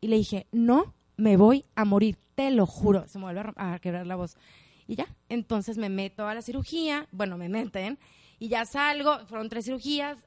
Y 0.00 0.08
le 0.08 0.16
dije, 0.16 0.48
no 0.50 0.92
me 1.16 1.36
voy 1.36 1.64
a 1.76 1.84
morir, 1.84 2.18
te 2.34 2.50
lo 2.50 2.66
juro. 2.66 3.06
Se 3.06 3.18
me 3.18 3.24
vuelve 3.26 3.52
a 3.54 3.78
quebrar 3.78 4.04
la 4.04 4.16
voz. 4.16 4.36
Y 4.86 4.96
ya, 4.96 5.06
entonces 5.28 5.78
me 5.78 5.88
meto 5.88 6.26
a 6.26 6.34
la 6.34 6.42
cirugía, 6.42 7.06
bueno, 7.10 7.38
me 7.38 7.48
meten, 7.48 7.98
y 8.38 8.48
ya 8.48 8.64
salgo, 8.66 9.26
fueron 9.26 9.48
tres 9.48 9.64
cirugías, 9.64 10.18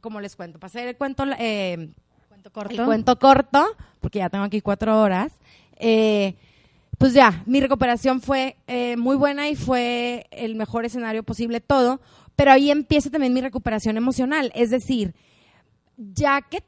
como 0.00 0.20
les 0.20 0.36
cuento, 0.36 0.60
pasé 0.60 0.88
el 0.88 0.96
cuento, 0.96 1.24
eh, 1.38 1.90
Cuento 2.28 2.52
corto. 2.52 2.74
el 2.74 2.84
cuento 2.84 3.18
corto, 3.18 3.66
porque 4.00 4.20
ya 4.20 4.30
tengo 4.30 4.44
aquí 4.44 4.60
cuatro 4.60 5.00
horas. 5.00 5.32
Eh, 5.78 6.36
pues 6.98 7.12
ya, 7.12 7.42
mi 7.46 7.60
recuperación 7.60 8.20
fue 8.20 8.56
eh, 8.66 8.96
muy 8.96 9.16
buena 9.16 9.48
y 9.48 9.56
fue 9.56 10.26
el 10.30 10.54
mejor 10.54 10.84
escenario 10.84 11.22
posible 11.22 11.60
todo, 11.60 12.00
pero 12.36 12.52
ahí 12.52 12.70
empieza 12.70 13.10
también 13.10 13.34
mi 13.34 13.40
recuperación 13.40 13.96
emocional, 13.96 14.52
es 14.54 14.70
decir, 14.70 15.14
ya 15.96 16.42
que 16.42 16.62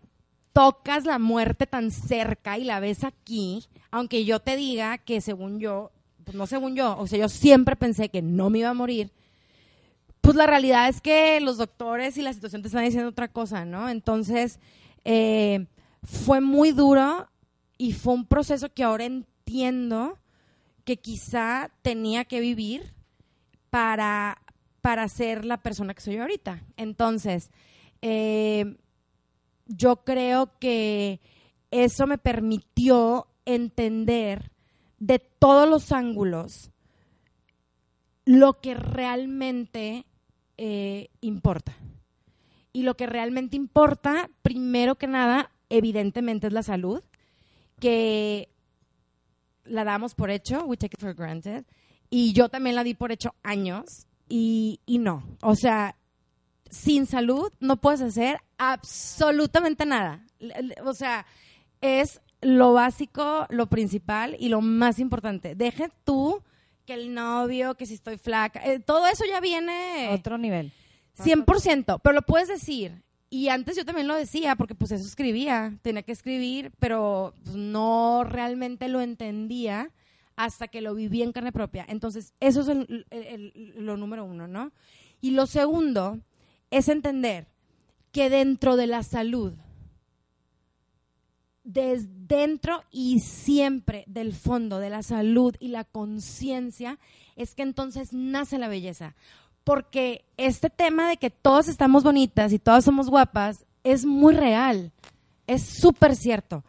tocas 0.53 1.05
la 1.05 1.19
muerte 1.19 1.67
tan 1.67 1.91
cerca 1.91 2.59
y 2.59 2.65
la 2.65 2.81
ves 2.81 3.05
aquí, 3.05 3.65
aunque 3.91 4.25
yo 4.25 4.41
te 4.41 4.57
diga 4.57 4.99
que 4.99 5.21
según 5.21 5.61
yo, 5.61 5.93
pues 6.29 6.37
no 6.37 6.47
según 6.47 6.77
yo, 6.77 6.95
o 6.99 7.07
sea, 7.07 7.21
yo 7.21 7.31
siempre 7.31 7.75
pensé 7.75 8.11
que 8.11 8.21
no 8.21 8.51
me 8.51 8.59
iba 8.59 8.69
a 8.69 8.75
morir, 8.75 9.11
pues 10.21 10.37
la 10.37 10.47
realidad 10.47 10.87
es 10.91 11.01
que 11.01 11.41
los 11.41 11.57
doctores 11.57 12.19
y 12.19 12.23
la 12.23 12.35
situación 12.35 12.61
te 12.61 12.69
están 12.69 12.85
diciendo 12.85 13.09
otra 13.09 13.29
cosa, 13.29 13.65
¿no? 13.65 13.89
Entonces, 13.89 14.61
eh, 15.07 15.69
fue 16.03 16.43
muy 16.43 16.73
duro 16.73 17.31
y 17.79 17.95
fue 17.95 18.13
un 18.13 18.27
proceso 18.27 18.69
que 18.75 18.85
ahora 18.85 19.07
entiendo 19.07 20.19
que 20.85 20.99
quizá 20.99 21.71
tenía 21.81 22.27
que 22.27 22.41
vivir, 22.41 22.93
para, 23.71 24.43
para 24.83 25.09
ser 25.09 25.47
la 25.47 25.63
persona 25.63 25.95
que 25.95 26.03
soy 26.03 26.19
ahorita. 26.19 26.63
Entonces, 26.77 27.51
eh, 28.03 28.77
yo 29.67 30.05
creo 30.05 30.59
que 30.59 31.21
eso 31.71 32.07
me 32.07 32.19
permitió 32.19 33.29
entender 33.47 34.51
de 34.99 35.19
todos 35.19 35.69
los 35.69 35.93
ángulos 35.93 36.71
lo 38.25 38.61
que 38.61 38.75
realmente 38.75 40.05
eh, 40.59 41.09
importa. 41.21 41.75
Y 42.73 42.83
lo 42.83 42.97
que 42.97 43.07
realmente 43.07 43.57
importa, 43.57 44.29
primero 44.43 44.97
que 44.97 45.07
nada, 45.07 45.51
evidentemente 45.71 46.47
es 46.47 46.53
la 46.53 46.63
salud, 46.63 47.03
que 47.81 48.51
la 49.65 49.85
damos 49.85 50.15
por 50.15 50.31
hecho, 50.31 50.65
we 50.65 50.77
take 50.77 50.95
it 50.95 51.01
for 51.01 51.15
granted, 51.15 51.65
y 52.11 52.33
yo 52.35 52.49
también 52.49 52.77
la 52.77 52.85
di 52.85 52.95
por 52.95 53.13
hecho 53.13 53.35
años, 53.43 54.07
y, 54.29 54.81
y 54.85 54.99
no. 54.99 55.25
O 55.43 55.55
sea, 55.55 55.97
sin 56.71 57.07
salud 57.07 57.51
no 57.61 57.81
puedes 57.81 58.03
hacer 58.03 58.41
absolutamente 58.59 59.87
nada. 59.87 60.27
O 60.85 60.93
sea, 60.93 61.25
es 61.81 62.21
lo 62.41 62.73
básico, 62.73 63.47
lo 63.51 63.67
principal 63.67 64.37
y 64.39 64.49
lo 64.49 64.61
más 64.61 64.99
importante. 64.99 65.55
Deje 65.55 65.91
tú 66.05 66.43
que 66.87 66.95
el 66.95 67.13
novio, 67.13 67.75
que 67.75 67.87
si 67.87 67.95
estoy 67.95 68.17
flaca, 68.19 68.61
eh, 68.65 68.79
todo 68.81 69.07
eso 69.07 69.25
ya 69.29 69.41
viene 69.41 70.09
Otro 70.13 70.39
nivel. 70.39 70.73
100%, 71.17 72.01
pero 72.03 72.15
lo 72.15 72.23
puedes 72.23 72.49
decir. 72.49 73.03
Y 73.31 73.49
antes 73.49 73.77
yo 73.77 73.85
también 73.85 74.07
lo 74.09 74.15
decía, 74.15 74.57
porque 74.57 74.75
pues 74.75 74.91
eso 74.93 75.05
escribía, 75.05 75.77
tenía 75.83 76.03
que 76.03 76.13
escribir, 76.13 76.71
pero 76.79 77.35
pues, 77.45 77.57
no 77.57 78.25
realmente 78.25 78.89
lo 78.89 79.01
entendía 79.01 79.91
hasta 80.37 80.69
que 80.69 80.81
lo 80.81 80.95
viví 80.95 81.23
en 81.23 81.33
carne 81.33 81.53
propia. 81.53 81.85
Entonces, 81.89 82.33
eso 82.41 82.61
es 82.63 82.69
el- 82.69 83.07
el- 83.11 83.53
el- 83.55 83.75
lo 83.85 83.97
número 83.97 84.25
uno, 84.25 84.47
¿no? 84.47 84.71
Y 85.21 85.33
lo 85.33 85.47
segundo 85.47 86.21
es 86.71 86.89
entender 86.89 87.49
que 88.13 88.31
dentro 88.31 88.77
de 88.77 88.87
la 88.87 89.03
salud, 89.03 89.53
desde 91.69 92.09
dentro 92.29 92.83
y 92.91 93.21
siempre 93.21 94.05
del 94.07 94.33
fondo 94.33 94.79
de 94.79 94.91
la 94.91 95.03
salud 95.03 95.55
y 95.61 95.69
la 95.69 95.85
conciencia, 95.85 96.99
es 97.37 97.55
que 97.55 97.63
entonces 97.63 98.13
nace 98.13 98.59
la 98.59 98.69
belleza. 98.69 99.17
Porque 99.65 100.25
este 100.37 100.71
tema 100.71 101.09
de 101.09 101.17
que 101.17 101.31
todos 101.31 101.69
estamos 101.69 102.05
bonitas 102.05 102.53
y 102.53 102.59
todas 102.59 102.85
somos 102.85 103.11
guapas 103.11 103.67
es 103.85 104.07
muy 104.07 104.35
real, 104.35 104.93
es 105.47 105.63
súper 105.63 106.17
cierto. 106.17 106.65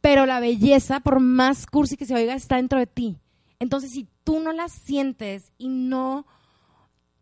Pero 0.00 0.24
la 0.24 0.40
belleza, 0.40 1.00
por 1.00 1.20
más 1.20 1.66
cursi 1.66 1.96
que 1.96 2.06
se 2.06 2.14
oiga, 2.14 2.34
está 2.34 2.56
dentro 2.56 2.78
de 2.78 2.86
ti. 2.86 3.18
Entonces, 3.58 3.90
si 3.90 4.06
tú 4.24 4.40
no 4.40 4.52
la 4.52 4.68
sientes 4.68 5.52
y 5.58 5.68
no, 5.68 6.26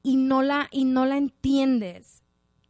y 0.02 0.16
no, 0.16 0.42
la, 0.42 0.68
y 0.70 0.84
no 0.84 1.06
la 1.06 1.16
entiendes, 1.16 2.22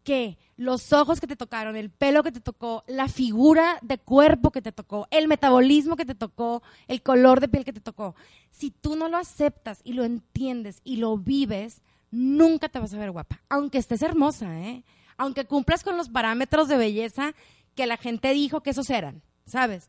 que 0.05 0.39
los 0.57 0.93
ojos 0.93 1.21
que 1.21 1.27
te 1.27 1.37
tocaron, 1.37 1.77
el 1.77 1.91
pelo 1.91 2.23
que 2.23 2.33
te 2.33 2.41
tocó, 2.41 2.85
la 2.87 3.09
figura 3.09 3.79
de 3.83 3.99
cuerpo 3.99 4.51
que 4.51 4.63
te 4.63 4.73
tocó, 4.73 5.09
el 5.11 5.29
metabolismo 5.29 5.97
que 5.97 6.05
te 6.05 6.15
tocó, 6.15 6.63
el 6.87 7.03
color 7.03 7.41
de 7.41 7.49
piel 7.49 7.65
que 7.65 7.73
te 7.73 7.81
tocó, 7.81 8.15
si 8.51 8.71
tú 8.71 8.97
no 8.97 9.09
lo 9.09 9.17
aceptas 9.17 9.81
y 9.85 9.95
lo 9.95 10.05
entiendes 10.05 10.81
y 10.85 10.97
lo 10.97 11.19
vives, 11.19 11.83
nunca 12.11 12.69
te 12.69 12.79
vas 12.79 12.95
a 12.95 12.99
ver 12.99 13.11
guapa, 13.11 13.43
aunque 13.49 13.79
estés 13.79 14.03
hermosa, 14.03 14.61
¿eh? 14.61 14.85
Aunque 15.17 15.45
cumplas 15.45 15.83
con 15.83 15.97
los 15.97 16.09
parámetros 16.09 16.69
de 16.69 16.77
belleza 16.77 17.35
que 17.75 17.87
la 17.87 17.97
gente 17.97 18.33
dijo 18.33 18.63
que 18.63 18.71
esos 18.71 18.91
eran, 18.91 19.23
¿sabes? 19.47 19.89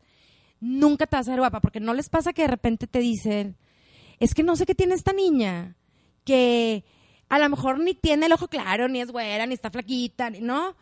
Nunca 0.60 1.06
te 1.06 1.16
vas 1.16 1.28
a 1.28 1.32
ver 1.32 1.40
guapa, 1.40 1.60
porque 1.60 1.80
no 1.80 1.94
les 1.94 2.08
pasa 2.08 2.32
que 2.32 2.42
de 2.42 2.48
repente 2.48 2.86
te 2.86 2.98
dicen, 2.98 3.56
es 4.18 4.34
que 4.34 4.42
no 4.42 4.56
sé 4.56 4.66
qué 4.66 4.74
tiene 4.74 4.94
esta 4.94 5.12
niña, 5.12 5.76
que 6.24 6.84
a 7.28 7.38
lo 7.38 7.48
mejor 7.48 7.78
ni 7.80 7.94
tiene 7.94 8.26
el 8.26 8.32
ojo 8.32 8.48
claro, 8.48 8.88
ni 8.88 9.00
es 9.00 9.10
güera, 9.10 9.46
ni 9.46 9.54
está 9.54 9.70
flaquita, 9.70 10.30
¿no? 10.30 10.74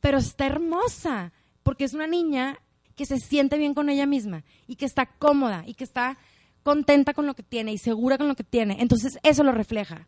Pero 0.00 0.18
está 0.18 0.46
hermosa, 0.46 1.32
porque 1.62 1.84
es 1.84 1.94
una 1.94 2.06
niña 2.06 2.58
que 2.94 3.06
se 3.06 3.18
siente 3.18 3.58
bien 3.58 3.74
con 3.74 3.88
ella 3.88 4.06
misma 4.06 4.44
y 4.66 4.76
que 4.76 4.84
está 4.84 5.06
cómoda 5.06 5.62
y 5.66 5.74
que 5.74 5.84
está 5.84 6.18
contenta 6.62 7.14
con 7.14 7.26
lo 7.26 7.34
que 7.34 7.42
tiene 7.42 7.72
y 7.72 7.78
segura 7.78 8.18
con 8.18 8.28
lo 8.28 8.34
que 8.34 8.44
tiene. 8.44 8.76
Entonces 8.80 9.18
eso 9.22 9.42
lo 9.44 9.52
refleja. 9.52 10.06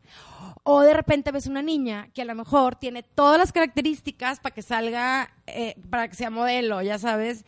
O 0.62 0.83
de 0.83 0.93
repente 0.93 1.33
ves 1.33 1.47
una 1.47 1.62
niña 1.62 2.09
que 2.12 2.22
a 2.22 2.24
lo 2.26 2.35
mejor 2.35 2.76
tiene 2.76 3.03
todas 3.03 3.39
las 3.39 3.53
características 3.53 4.41
para 4.41 4.55
que 4.55 4.62
salga, 4.62 5.33
eh, 5.47 5.76
para 5.89 6.09
que 6.09 6.16
sea 6.16 6.28
modelo, 6.31 6.83
ya 6.83 6.99
sabes, 6.99 7.45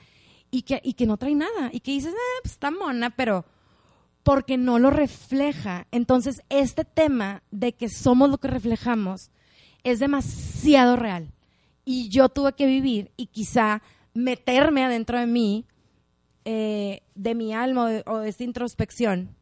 y 0.51 0.63
que, 0.63 0.81
y 0.83 0.95
que 0.95 1.07
no 1.07 1.19
trae 1.19 1.35
nada. 1.35 1.69
Y 1.73 1.81
que 1.81 1.91
dices, 1.91 2.15
"Ah, 2.17 2.39
pues 2.43 2.53
está 2.55 2.71
mona, 2.71 3.11
pero 3.11 3.45
porque 4.23 4.57
no 4.57 4.79
lo 4.79 4.91
refleja. 4.91 5.87
Entonces, 5.91 6.43
este 6.49 6.85
tema 6.85 7.43
de 7.51 7.73
que 7.73 7.89
somos 7.89 8.31
lo 8.31 8.39
que 8.39 8.49
reflejamos 8.49 9.31
es 9.85 9.99
demasiado 9.99 10.97
real. 10.97 11.33
Y 11.85 12.09
yo 12.09 12.29
tuve 12.29 12.53
que 12.53 12.67
vivir 12.67 13.11
y 13.17 13.27
quizá 13.27 13.83
meterme 14.15 14.85
adentro 14.85 15.19
de 15.19 15.27
mí, 15.27 15.67
eh, 16.45 17.03
de 17.15 17.35
mi 17.35 17.53
alma 17.53 17.85
o 17.85 17.87
de, 17.87 18.03
o 18.07 18.19
de 18.19 18.29
esta 18.29 18.45
introspección, 18.45 19.35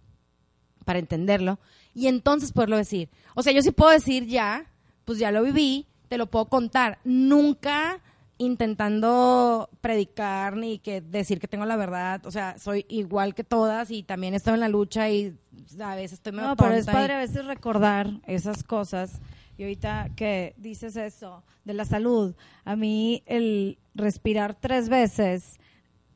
para 0.84 0.98
entenderlo, 0.98 1.58
y 1.94 2.06
entonces 2.06 2.52
poderlo 2.52 2.76
decir. 2.76 3.10
O 3.34 3.42
sea, 3.42 3.52
yo 3.52 3.62
sí 3.62 3.70
puedo 3.70 3.90
decir 3.90 4.26
ya, 4.26 4.70
pues 5.04 5.18
ya 5.18 5.30
lo 5.30 5.42
viví, 5.42 5.86
te 6.08 6.18
lo 6.18 6.26
puedo 6.26 6.46
contar. 6.46 6.98
Nunca 7.04 8.00
intentando 8.40 9.68
predicar 9.82 10.56
ni 10.56 10.78
que 10.78 11.02
decir 11.02 11.38
que 11.40 11.46
tengo 11.46 11.66
la 11.66 11.76
verdad, 11.76 12.24
o 12.26 12.30
sea, 12.30 12.58
soy 12.58 12.86
igual 12.88 13.34
que 13.34 13.44
todas 13.44 13.90
y 13.90 14.02
también 14.02 14.32
estoy 14.34 14.54
en 14.54 14.60
la 14.60 14.68
lucha 14.68 15.10
y 15.10 15.36
a 15.78 15.94
veces 15.94 16.14
estoy 16.14 16.32
medio 16.32 16.48
No, 16.48 16.56
pero 16.56 16.72
es 16.74 16.86
y- 16.86 16.90
padre 16.90 17.12
a 17.14 17.18
veces 17.18 17.44
recordar 17.44 18.08
esas 18.26 18.64
cosas. 18.64 19.20
Y 19.58 19.62
ahorita 19.64 20.08
que 20.16 20.54
dices 20.56 20.96
eso 20.96 21.44
de 21.64 21.74
la 21.74 21.84
salud, 21.84 22.34
a 22.64 22.76
mí 22.76 23.22
el 23.26 23.78
respirar 23.94 24.54
tres 24.58 24.88
veces, 24.88 25.58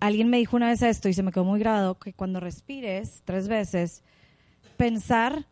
alguien 0.01 0.31
me 0.31 0.39
dijo 0.39 0.57
una 0.57 0.69
vez 0.69 0.81
esto 0.81 1.11
y 1.11 1.13
se 1.13 1.23
me 1.23 1.31
quedó 1.31 1.45
muy 1.45 1.61
grabado, 1.61 1.99
que 1.99 2.15
cuando 2.15 2.41
respires 2.41 3.21
tres 3.27 3.49
veces, 3.49 4.03
pensar 4.79 5.47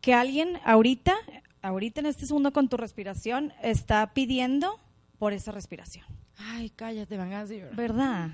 que 0.00 0.12
alguien 0.12 0.58
ahorita, 0.64 1.14
ahorita 1.62 2.00
en 2.00 2.06
este 2.06 2.26
segundo 2.26 2.52
con 2.52 2.68
tu 2.68 2.76
respiración, 2.76 3.52
está 3.62 4.12
pidiendo 4.12 4.80
por 5.18 5.32
esa 5.32 5.52
respiración. 5.52 6.04
Ay, 6.38 6.70
cállate, 6.70 7.16
van 7.16 7.32
a 7.32 7.44
decir. 7.44 7.66
¿Verdad? 7.74 8.28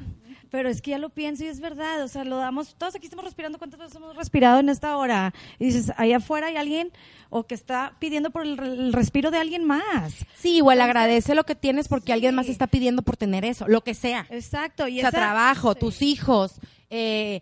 Pero 0.50 0.68
es 0.68 0.82
que 0.82 0.90
ya 0.92 0.98
lo 0.98 1.08
pienso 1.08 1.42
y 1.42 1.46
es 1.46 1.58
verdad. 1.60 2.02
O 2.02 2.08
sea, 2.08 2.22
lo 2.24 2.36
damos, 2.36 2.74
todos 2.76 2.94
aquí 2.94 3.06
estamos 3.06 3.24
respirando. 3.24 3.56
¿Cuántas 3.58 3.80
veces 3.80 3.96
hemos 3.96 4.14
respirado 4.14 4.60
en 4.60 4.68
esta 4.68 4.96
hora? 4.98 5.32
Y 5.58 5.66
dices, 5.66 5.92
allá 5.96 6.18
afuera 6.18 6.48
hay 6.48 6.56
alguien 6.56 6.92
o 7.30 7.44
que 7.46 7.54
está 7.54 7.94
pidiendo 7.98 8.30
por 8.30 8.42
el, 8.42 8.58
el 8.60 8.92
respiro 8.92 9.30
de 9.30 9.38
alguien 9.38 9.64
más. 9.64 10.14
Sí, 10.36 10.56
igual 10.56 10.80
agradece 10.82 11.34
lo 11.34 11.44
que 11.44 11.54
tienes 11.54 11.88
porque 11.88 12.12
alguien 12.12 12.34
más 12.34 12.48
está 12.48 12.66
pidiendo 12.66 13.02
por 13.02 13.16
tener 13.16 13.44
eso, 13.44 13.66
lo 13.66 13.80
que 13.82 13.94
sea. 13.94 14.26
Exacto. 14.30 14.86
Y 14.86 14.98
o 14.98 15.00
sea, 15.00 15.08
esa- 15.08 15.18
trabajo, 15.18 15.74
tus 15.74 16.02
hijos, 16.02 16.56
eh, 16.90 17.40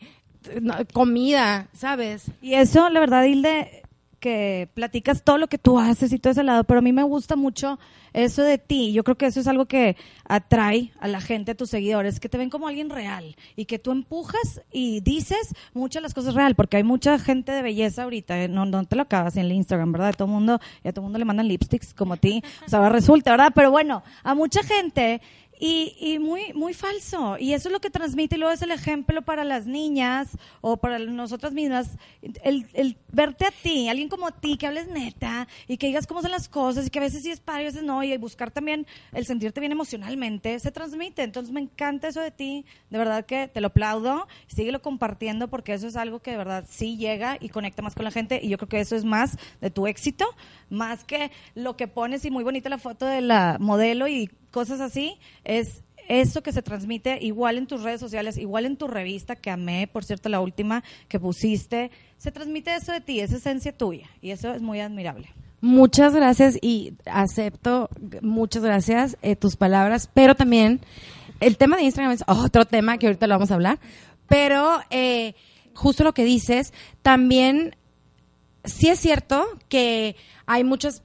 comida, 0.92 1.68
¿sabes? 1.72 2.24
Y 2.40 2.54
eso, 2.54 2.88
la 2.88 3.00
verdad, 3.00 3.24
Hilde, 3.24 3.81
que 4.22 4.68
platicas 4.72 5.24
todo 5.24 5.36
lo 5.36 5.48
que 5.48 5.58
tú 5.58 5.80
haces 5.80 6.12
y 6.12 6.18
todo 6.20 6.30
ese 6.30 6.44
lado, 6.44 6.62
pero 6.62 6.78
a 6.78 6.82
mí 6.82 6.92
me 6.92 7.02
gusta 7.02 7.34
mucho 7.34 7.80
eso 8.12 8.42
de 8.44 8.56
ti. 8.56 8.92
Yo 8.92 9.02
creo 9.02 9.18
que 9.18 9.26
eso 9.26 9.40
es 9.40 9.48
algo 9.48 9.66
que 9.66 9.96
atrae 10.24 10.92
a 11.00 11.08
la 11.08 11.20
gente, 11.20 11.50
a 11.50 11.54
tus 11.56 11.70
seguidores, 11.70 12.20
que 12.20 12.28
te 12.28 12.38
ven 12.38 12.48
como 12.48 12.68
alguien 12.68 12.88
real 12.88 13.34
y 13.56 13.64
que 13.64 13.80
tú 13.80 13.90
empujas 13.90 14.62
y 14.70 15.00
dices 15.00 15.54
muchas 15.74 16.04
las 16.04 16.14
cosas 16.14 16.34
real, 16.34 16.54
porque 16.54 16.76
hay 16.76 16.84
mucha 16.84 17.18
gente 17.18 17.50
de 17.50 17.62
belleza 17.62 18.04
ahorita, 18.04 18.44
¿eh? 18.44 18.48
no, 18.48 18.64
no 18.64 18.84
te 18.84 18.94
lo 18.94 19.02
acabas 19.02 19.36
en 19.36 19.46
el 19.46 19.52
Instagram, 19.52 19.90
¿verdad? 19.90 20.14
Todo 20.16 20.28
mundo, 20.28 20.60
y 20.84 20.88
a 20.88 20.92
todo 20.92 21.02
mundo 21.02 21.18
le 21.18 21.24
mandan 21.24 21.48
lipsticks 21.48 21.92
como 21.92 22.14
a 22.14 22.16
ti, 22.16 22.44
o 22.64 22.68
sea, 22.70 22.88
resulta, 22.90 23.32
¿verdad? 23.32 23.50
Pero 23.52 23.72
bueno, 23.72 24.04
a 24.22 24.36
mucha 24.36 24.62
gente 24.62 25.20
y, 25.64 25.94
y 26.00 26.18
muy, 26.18 26.52
muy 26.54 26.74
falso. 26.74 27.36
Y 27.38 27.52
eso 27.52 27.68
es 27.68 27.72
lo 27.72 27.80
que 27.80 27.88
transmite 27.88 28.34
y 28.34 28.38
luego 28.40 28.52
es 28.52 28.62
el 28.62 28.72
ejemplo 28.72 29.22
para 29.22 29.44
las 29.44 29.64
niñas 29.64 30.36
o 30.60 30.78
para 30.78 30.98
nosotras 30.98 31.52
mismas. 31.52 31.98
El, 32.42 32.96
verte 33.12 33.46
a 33.46 33.52
ti, 33.52 33.88
alguien 33.88 34.08
como 34.08 34.26
a 34.26 34.32
ti, 34.32 34.56
que 34.56 34.66
hables 34.66 34.88
neta 34.88 35.46
y 35.68 35.76
que 35.76 35.86
digas 35.86 36.08
cómo 36.08 36.20
son 36.20 36.32
las 36.32 36.48
cosas 36.48 36.88
y 36.88 36.90
que 36.90 36.98
a 36.98 37.02
veces 37.02 37.22
sí 37.22 37.30
es 37.30 37.38
padre 37.38 37.62
a 37.62 37.66
veces 37.66 37.84
no. 37.84 38.02
Y 38.02 38.16
buscar 38.16 38.50
también 38.50 38.88
el 39.12 39.24
sentirte 39.24 39.60
bien 39.60 39.70
emocionalmente, 39.70 40.58
se 40.58 40.72
transmite. 40.72 41.22
Entonces 41.22 41.54
me 41.54 41.60
encanta 41.60 42.08
eso 42.08 42.20
de 42.20 42.32
ti. 42.32 42.66
De 42.90 42.98
verdad 42.98 43.24
que 43.24 43.46
te 43.46 43.60
lo 43.60 43.68
aplaudo. 43.68 44.26
Síguelo 44.48 44.82
compartiendo 44.82 45.46
porque 45.46 45.74
eso 45.74 45.86
es 45.86 45.94
algo 45.94 46.18
que 46.18 46.32
de 46.32 46.38
verdad 46.38 46.64
sí 46.68 46.96
llega 46.96 47.36
y 47.38 47.50
conecta 47.50 47.82
más 47.82 47.94
con 47.94 48.02
la 48.02 48.10
gente. 48.10 48.40
Y 48.42 48.48
yo 48.48 48.58
creo 48.58 48.68
que 48.68 48.80
eso 48.80 48.96
es 48.96 49.04
más 49.04 49.38
de 49.60 49.70
tu 49.70 49.86
éxito, 49.86 50.26
más 50.70 51.04
que 51.04 51.30
lo 51.54 51.76
que 51.76 51.86
pones 51.86 52.24
y 52.24 52.32
muy 52.32 52.42
bonita 52.42 52.68
la 52.68 52.78
foto 52.78 53.06
de 53.06 53.20
la 53.20 53.58
modelo 53.60 54.08
y 54.08 54.28
cosas 54.52 54.80
así, 54.80 55.18
es 55.42 55.82
eso 56.08 56.42
que 56.42 56.52
se 56.52 56.62
transmite 56.62 57.18
igual 57.20 57.58
en 57.58 57.66
tus 57.66 57.82
redes 57.82 58.00
sociales, 58.00 58.36
igual 58.36 58.66
en 58.66 58.76
tu 58.76 58.86
revista, 58.86 59.36
que 59.36 59.50
amé, 59.50 59.88
por 59.88 60.04
cierto, 60.04 60.28
la 60.28 60.40
última 60.40 60.84
que 61.08 61.18
pusiste, 61.18 61.90
se 62.18 62.30
transmite 62.30 62.74
eso 62.74 62.92
de 62.92 63.00
ti, 63.00 63.20
esa 63.20 63.36
esencia 63.36 63.76
tuya, 63.76 64.08
y 64.20 64.30
eso 64.30 64.52
es 64.52 64.62
muy 64.62 64.80
admirable. 64.80 65.28
Muchas 65.60 66.14
gracias 66.14 66.58
y 66.60 66.94
acepto, 67.06 67.88
muchas 68.20 68.62
gracias, 68.62 69.16
eh, 69.22 69.36
tus 69.36 69.56
palabras, 69.56 70.10
pero 70.12 70.34
también 70.34 70.80
el 71.40 71.56
tema 71.56 71.76
de 71.76 71.84
Instagram 71.84 72.12
es 72.12 72.24
otro 72.26 72.64
tema 72.64 72.98
que 72.98 73.06
ahorita 73.06 73.26
lo 73.26 73.34
vamos 73.34 73.50
a 73.50 73.54
hablar, 73.54 73.78
pero 74.28 74.80
eh, 74.90 75.34
justo 75.74 76.04
lo 76.04 76.14
que 76.14 76.24
dices, 76.24 76.72
también 77.02 77.76
sí 78.64 78.88
es 78.88 78.98
cierto 78.98 79.46
que 79.68 80.16
hay 80.46 80.64
muchas 80.64 81.02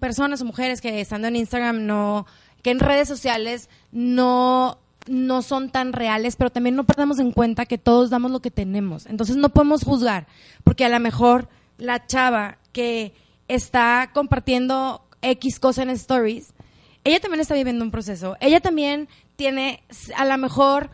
personas 0.00 0.40
o 0.40 0.44
mujeres 0.44 0.80
que 0.80 1.00
estando 1.00 1.28
en 1.28 1.36
Instagram 1.36 1.86
no, 1.86 2.26
que 2.64 2.70
en 2.70 2.80
redes 2.80 3.06
sociales 3.06 3.68
no 3.92 4.78
no 5.06 5.42
son 5.42 5.68
tan 5.68 5.92
reales, 5.92 6.34
pero 6.34 6.48
también 6.48 6.76
no 6.76 6.84
perdamos 6.84 7.18
en 7.18 7.30
cuenta 7.30 7.66
que 7.66 7.76
todos 7.76 8.08
damos 8.08 8.30
lo 8.30 8.40
que 8.40 8.50
tenemos. 8.50 9.04
Entonces 9.04 9.36
no 9.36 9.50
podemos 9.50 9.84
juzgar, 9.84 10.26
porque 10.64 10.86
a 10.86 10.88
lo 10.88 10.98
mejor 10.98 11.50
la 11.76 12.06
chava 12.06 12.56
que 12.72 13.12
está 13.46 14.10
compartiendo 14.14 15.04
X 15.20 15.60
cosa 15.60 15.82
en 15.82 15.90
stories, 15.90 16.54
ella 17.04 17.20
también 17.20 17.42
está 17.42 17.52
viviendo 17.54 17.84
un 17.84 17.90
proceso. 17.90 18.38
Ella 18.40 18.60
también 18.60 19.08
tiene, 19.36 19.82
a 20.16 20.24
lo 20.24 20.38
mejor, 20.38 20.88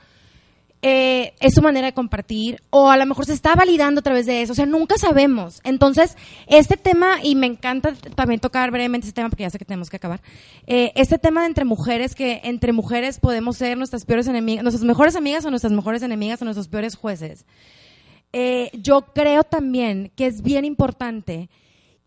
eh, 0.83 1.35
es 1.41 1.55
su 1.55 1.61
manera 1.61 1.89
de 1.89 1.93
compartir 1.93 2.63
o 2.71 2.89
a 2.89 2.97
lo 2.97 3.05
mejor 3.05 3.27
se 3.27 3.35
está 3.35 3.55
validando 3.55 3.99
a 3.99 4.03
través 4.03 4.25
de 4.25 4.41
eso, 4.41 4.53
o 4.53 4.57
sea, 4.57 4.65
nunca 4.65 4.97
sabemos. 4.97 5.61
Entonces, 5.63 6.17
este 6.47 6.79
tema, 6.79 7.19
y 7.23 7.35
me 7.35 7.47
encanta 7.47 7.93
también 8.15 8.41
tocar 8.41 8.71
brevemente 8.71 9.07
este 9.07 9.17
tema 9.17 9.29
porque 9.29 9.43
ya 9.43 9.51
sé 9.51 9.59
que 9.59 9.67
tenemos 9.67 9.91
que 9.91 9.97
acabar, 9.97 10.23
eh, 10.67 10.93
este 10.95 11.19
tema 11.19 11.43
de 11.43 11.49
entre 11.49 11.67
mujeres, 11.67 12.15
que 12.15 12.41
entre 12.45 12.73
mujeres 12.73 13.21
podemos 13.21 13.59
ser 13.59 13.77
nuestras 13.77 14.07
peores 14.07 14.27
enemigas, 14.27 14.63
nuestras 14.63 14.85
mejores 14.85 15.17
amigas 15.17 15.45
o 15.45 15.51
nuestras 15.51 15.73
mejores 15.73 16.03
enemigas 16.03 16.41
o 16.41 16.45
nuestros 16.47 16.69
peores 16.69 16.97
jueces. 16.97 17.45
Eh, 18.33 18.71
yo 18.73 19.03
creo 19.13 19.45
también 19.45 20.13
que 20.17 20.27
es 20.27 20.41
bien 20.41 20.65
importante 20.65 21.51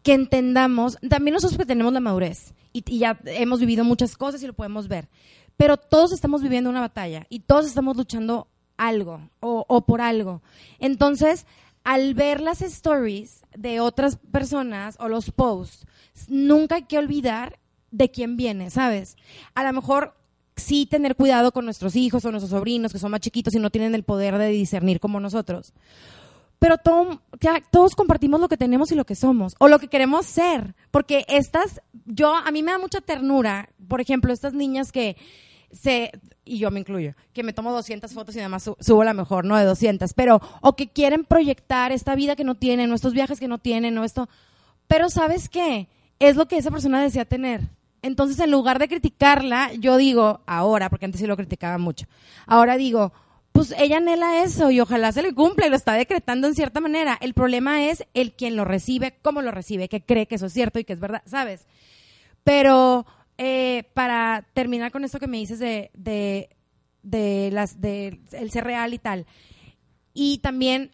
que 0.02 0.14
entendamos, 0.14 0.98
también 1.08 1.34
nosotros 1.34 1.60
que 1.60 1.66
tenemos 1.66 1.94
la 1.94 2.00
madurez 2.00 2.56
y, 2.72 2.84
y 2.88 3.00
ya 3.00 3.20
hemos 3.26 3.60
vivido 3.60 3.84
muchas 3.84 4.18
cosas 4.18 4.42
y 4.42 4.48
lo 4.48 4.54
podemos 4.54 4.88
ver, 4.88 5.10
pero 5.58 5.78
todos 5.78 6.12
estamos 6.12 6.42
viviendo 6.42 6.70
una 6.70 6.80
batalla 6.80 7.28
y 7.30 7.42
todos 7.42 7.68
estamos 7.68 7.96
luchando 7.96 8.48
algo 8.78 9.30
o, 9.40 9.66
o 9.68 9.82
por 9.86 10.02
algo. 10.02 10.42
Entonces, 10.80 11.46
al 11.84 12.14
ver 12.14 12.42
las 12.42 12.62
stories 12.62 13.42
de 13.56 13.80
otras 13.80 14.18
personas 14.32 14.96
o 15.00 15.08
los 15.10 15.32
posts, 15.32 15.86
nunca 16.28 16.76
hay 16.76 16.84
que 16.84 16.98
olvidar 16.98 17.60
de 17.92 18.10
quién 18.10 18.38
viene, 18.38 18.70
¿sabes? 18.70 19.18
A 19.54 19.64
lo 19.64 19.74
mejor 19.74 20.16
sí 20.56 20.86
tener 20.86 21.16
cuidado 21.16 21.52
con 21.52 21.66
nuestros 21.66 21.96
hijos 21.96 22.24
o 22.26 22.32
nuestros 22.32 22.52
sobrinos 22.52 22.92
que 22.94 23.00
son 23.00 23.12
más 23.12 23.22
chiquitos 23.22 23.54
y 23.56 23.60
no 23.60 23.70
tienen 23.72 23.96
el 23.96 24.04
poder 24.04 24.38
de 24.38 24.48
discernir 24.50 25.00
como 25.00 25.20
nosotros. 25.20 25.74
Pero 26.60 26.78
todo- 26.78 27.22
ya 27.42 27.62
todos 27.72 27.94
compartimos 27.96 28.40
lo 28.40 28.48
que 28.48 28.56
tenemos 28.56 28.92
y 28.92 28.96
lo 28.96 29.06
que 29.06 29.16
somos, 29.16 29.54
o 29.60 29.68
lo 29.68 29.80
que 29.80 29.90
queremos 29.90 30.26
ser. 30.26 30.76
Porque 30.92 31.26
estas, 31.28 31.82
yo, 32.06 32.34
a 32.36 32.50
mí 32.52 32.64
me 32.64 32.72
da 32.72 32.78
mucha 32.80 33.02
ternura, 33.02 33.70
por 33.88 34.00
ejemplo, 34.00 34.32
estas 34.32 34.54
niñas 34.54 34.92
que 34.92 35.18
se, 35.74 36.12
y 36.46 36.60
yo 36.60 36.72
me 36.72 36.80
incluyo, 36.80 37.14
que 37.34 37.44
me 37.44 37.52
tomo 37.54 37.72
200 37.72 38.14
fotos 38.14 38.36
y 38.36 38.40
además 38.40 38.64
su- 38.64 38.78
subo 38.80 39.04
la 39.04 39.14
mejor, 39.14 39.44
¿no? 39.46 39.58
De 39.58 39.66
200, 39.66 40.14
pero, 40.14 40.40
o 40.62 40.76
que 40.76 40.88
quieren 40.90 41.26
proyectar 41.26 41.92
esta 41.92 42.16
vida 42.16 42.36
que 42.36 42.44
no 42.44 42.56
tienen, 42.56 42.92
o 42.92 42.96
estos 42.96 43.14
viajes 43.14 43.40
que 43.40 43.48
no 43.48 43.58
tienen, 43.58 43.98
o 43.98 44.04
esto. 44.04 44.30
Pero 44.88 45.10
¿sabes 45.10 45.50
qué? 45.50 45.88
Es 46.20 46.36
lo 46.36 46.48
que 46.48 46.58
esa 46.58 46.72
persona 46.72 47.02
desea 47.02 47.26
tener. 47.26 47.62
Entonces, 48.02 48.40
en 48.40 48.52
lugar 48.52 48.80
de 48.80 48.88
criticarla, 48.88 49.72
yo 49.74 49.98
digo, 49.98 50.42
ahora, 50.46 50.90
porque 50.90 51.06
antes 51.06 51.20
sí 51.22 51.28
lo 51.28 51.38
criticaba 51.38 51.78
mucho, 51.78 52.06
ahora 52.46 52.78
digo, 52.78 53.14
pues 53.54 53.74
ella 53.78 53.98
anhela 53.98 54.44
eso 54.44 54.72
y 54.72 54.80
ojalá 54.80 55.12
se 55.12 55.22
le 55.22 55.34
cumpla 55.34 55.68
y 55.68 55.70
lo 55.70 55.76
está 55.76 55.94
decretando 55.94 56.48
en 56.48 56.56
cierta 56.56 56.82
manera. 56.82 57.18
El 57.22 57.34
problema 57.34 57.86
es 57.86 58.04
el 58.14 58.34
quien 58.34 58.56
lo 58.56 58.66
recibe, 58.66 59.18
cómo 59.22 59.42
lo 59.42 59.52
recibe, 59.52 59.88
que 59.90 60.02
cree 60.04 60.26
que 60.28 60.36
eso 60.36 60.48
es 60.48 60.54
cierto 60.54 60.80
y 60.80 60.84
que 60.84 60.94
es 60.94 61.00
verdad, 61.00 61.22
¿sabes? 61.26 61.68
Pero 62.44 63.06
eh, 63.38 63.84
para 63.94 64.46
terminar 64.54 64.92
con 64.92 65.04
esto 65.04 65.20
que 65.20 65.28
me 65.28 65.38
dices 65.38 65.60
de, 65.60 65.92
de, 65.94 66.50
de 67.02 67.50
las 67.52 67.82
de 67.82 68.20
el 68.32 68.52
ser 68.52 68.64
real 68.64 68.94
y 68.94 69.00
tal. 69.00 69.26
Y 70.14 70.40
también 70.40 70.92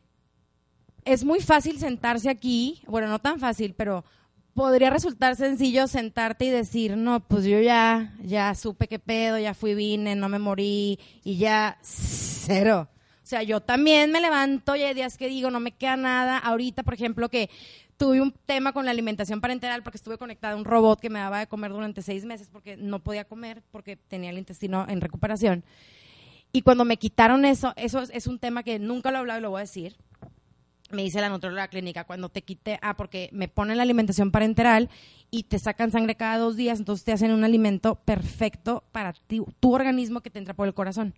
es 1.05 1.23
muy 1.23 1.39
fácil 1.41 1.79
sentarse 1.79 2.29
aquí, 2.29 2.81
bueno, 2.87 3.07
no 3.07 3.19
tan 3.19 3.39
fácil, 3.39 3.73
pero 3.75 4.05
podría 4.53 4.89
resultar 4.89 5.35
sencillo 5.35 5.87
sentarte 5.87 6.45
y 6.45 6.49
decir, 6.49 6.97
no, 6.97 7.21
pues 7.21 7.45
yo 7.45 7.59
ya, 7.61 8.13
ya 8.21 8.53
supe 8.55 8.87
qué 8.87 8.99
pedo, 8.99 9.39
ya 9.39 9.53
fui, 9.53 9.73
vine, 9.73 10.15
no 10.15 10.29
me 10.29 10.39
morí 10.39 10.99
y 11.23 11.37
ya 11.37 11.77
cero. 11.81 12.89
O 13.23 13.27
sea, 13.29 13.43
yo 13.43 13.61
también 13.61 14.11
me 14.11 14.21
levanto 14.21 14.75
y 14.75 14.81
hay 14.81 14.93
días 14.93 15.17
que 15.17 15.29
digo, 15.29 15.51
no 15.51 15.59
me 15.59 15.71
queda 15.71 15.97
nada. 15.97 16.37
Ahorita, 16.39 16.83
por 16.83 16.95
ejemplo, 16.95 17.29
que 17.29 17.49
tuve 17.99 18.21
un 18.21 18.31
tema 18.31 18.71
con 18.71 18.85
la 18.85 18.91
alimentación 18.91 19.41
parenteral 19.41 19.83
porque 19.83 19.97
estuve 19.97 20.17
conectada 20.17 20.53
a 20.53 20.57
un 20.57 20.63
robot 20.63 21.01
que 21.01 21.09
me 21.09 21.19
daba 21.19 21.39
de 21.39 21.47
comer 21.47 21.71
durante 21.71 22.01
seis 22.01 22.23
meses 22.23 22.49
porque 22.49 22.77
no 22.77 22.99
podía 22.99 23.25
comer 23.25 23.61
porque 23.71 23.97
tenía 23.97 24.29
el 24.29 24.37
intestino 24.37 24.85
en 24.87 25.01
recuperación. 25.01 25.65
Y 26.53 26.61
cuando 26.61 26.85
me 26.85 26.95
quitaron 26.95 27.43
eso, 27.43 27.73
eso 27.75 28.01
es, 28.01 28.25
un 28.25 28.39
tema 28.39 28.63
que 28.63 28.79
nunca 28.79 29.11
lo 29.11 29.17
he 29.17 29.19
hablado 29.19 29.39
y 29.39 29.43
lo 29.43 29.49
voy 29.49 29.59
a 29.59 29.61
decir. 29.61 29.97
Me 30.91 31.03
dice 31.03 31.19
la 31.19 31.29
nutróloga 31.29 31.67
clínica, 31.67 32.05
cuando 32.05 32.29
te 32.29 32.41
quite, 32.41 32.79
ah, 32.81 32.95
porque 32.95 33.29
me 33.33 33.49
ponen 33.49 33.75
la 33.75 33.83
alimentación 33.83 34.31
parenteral 34.31 34.89
y 35.29 35.43
te 35.43 35.59
sacan 35.59 35.91
sangre 35.91 36.15
cada 36.15 36.37
dos 36.37 36.55
días, 36.55 36.79
entonces 36.79 37.03
te 37.03 37.11
hacen 37.11 37.31
un 37.31 37.43
alimento 37.43 37.95
perfecto 37.95 38.85
para 38.93 39.13
tu 39.27 39.73
organismo 39.73 40.21
que 40.21 40.29
te 40.29 40.39
entra 40.39 40.53
por 40.53 40.67
el 40.67 40.73
corazón. 40.73 41.13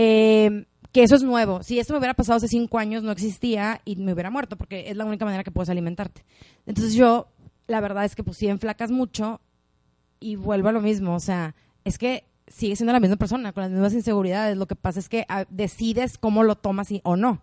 Eh, 0.00 0.64
que 0.92 1.02
eso 1.02 1.16
es 1.16 1.24
nuevo. 1.24 1.64
Si 1.64 1.80
esto 1.80 1.92
me 1.92 1.98
hubiera 1.98 2.14
pasado 2.14 2.36
hace 2.36 2.46
cinco 2.46 2.78
años, 2.78 3.02
no 3.02 3.10
existía 3.10 3.80
y 3.84 3.96
me 3.96 4.12
hubiera 4.12 4.30
muerto, 4.30 4.56
porque 4.56 4.90
es 4.90 4.96
la 4.96 5.04
única 5.04 5.24
manera 5.24 5.42
que 5.42 5.50
puedes 5.50 5.68
alimentarte. 5.68 6.24
Entonces 6.66 6.94
yo, 6.94 7.26
la 7.66 7.80
verdad 7.80 8.04
es 8.04 8.14
que 8.14 8.22
pues 8.22 8.36
sí 8.36 8.46
enflacas 8.46 8.92
mucho 8.92 9.40
y 10.20 10.36
vuelvo 10.36 10.68
a 10.68 10.72
lo 10.72 10.80
mismo. 10.80 11.16
O 11.16 11.20
sea, 11.20 11.56
es 11.82 11.98
que 11.98 12.24
sigue 12.46 12.76
siendo 12.76 12.92
la 12.92 13.00
misma 13.00 13.16
persona, 13.16 13.52
con 13.52 13.64
las 13.64 13.72
mismas 13.72 13.92
inseguridades. 13.92 14.56
Lo 14.56 14.66
que 14.66 14.76
pasa 14.76 15.00
es 15.00 15.08
que 15.08 15.26
ah, 15.28 15.46
decides 15.50 16.16
cómo 16.16 16.44
lo 16.44 16.54
tomas 16.54 16.92
y, 16.92 17.00
o 17.02 17.16
no. 17.16 17.42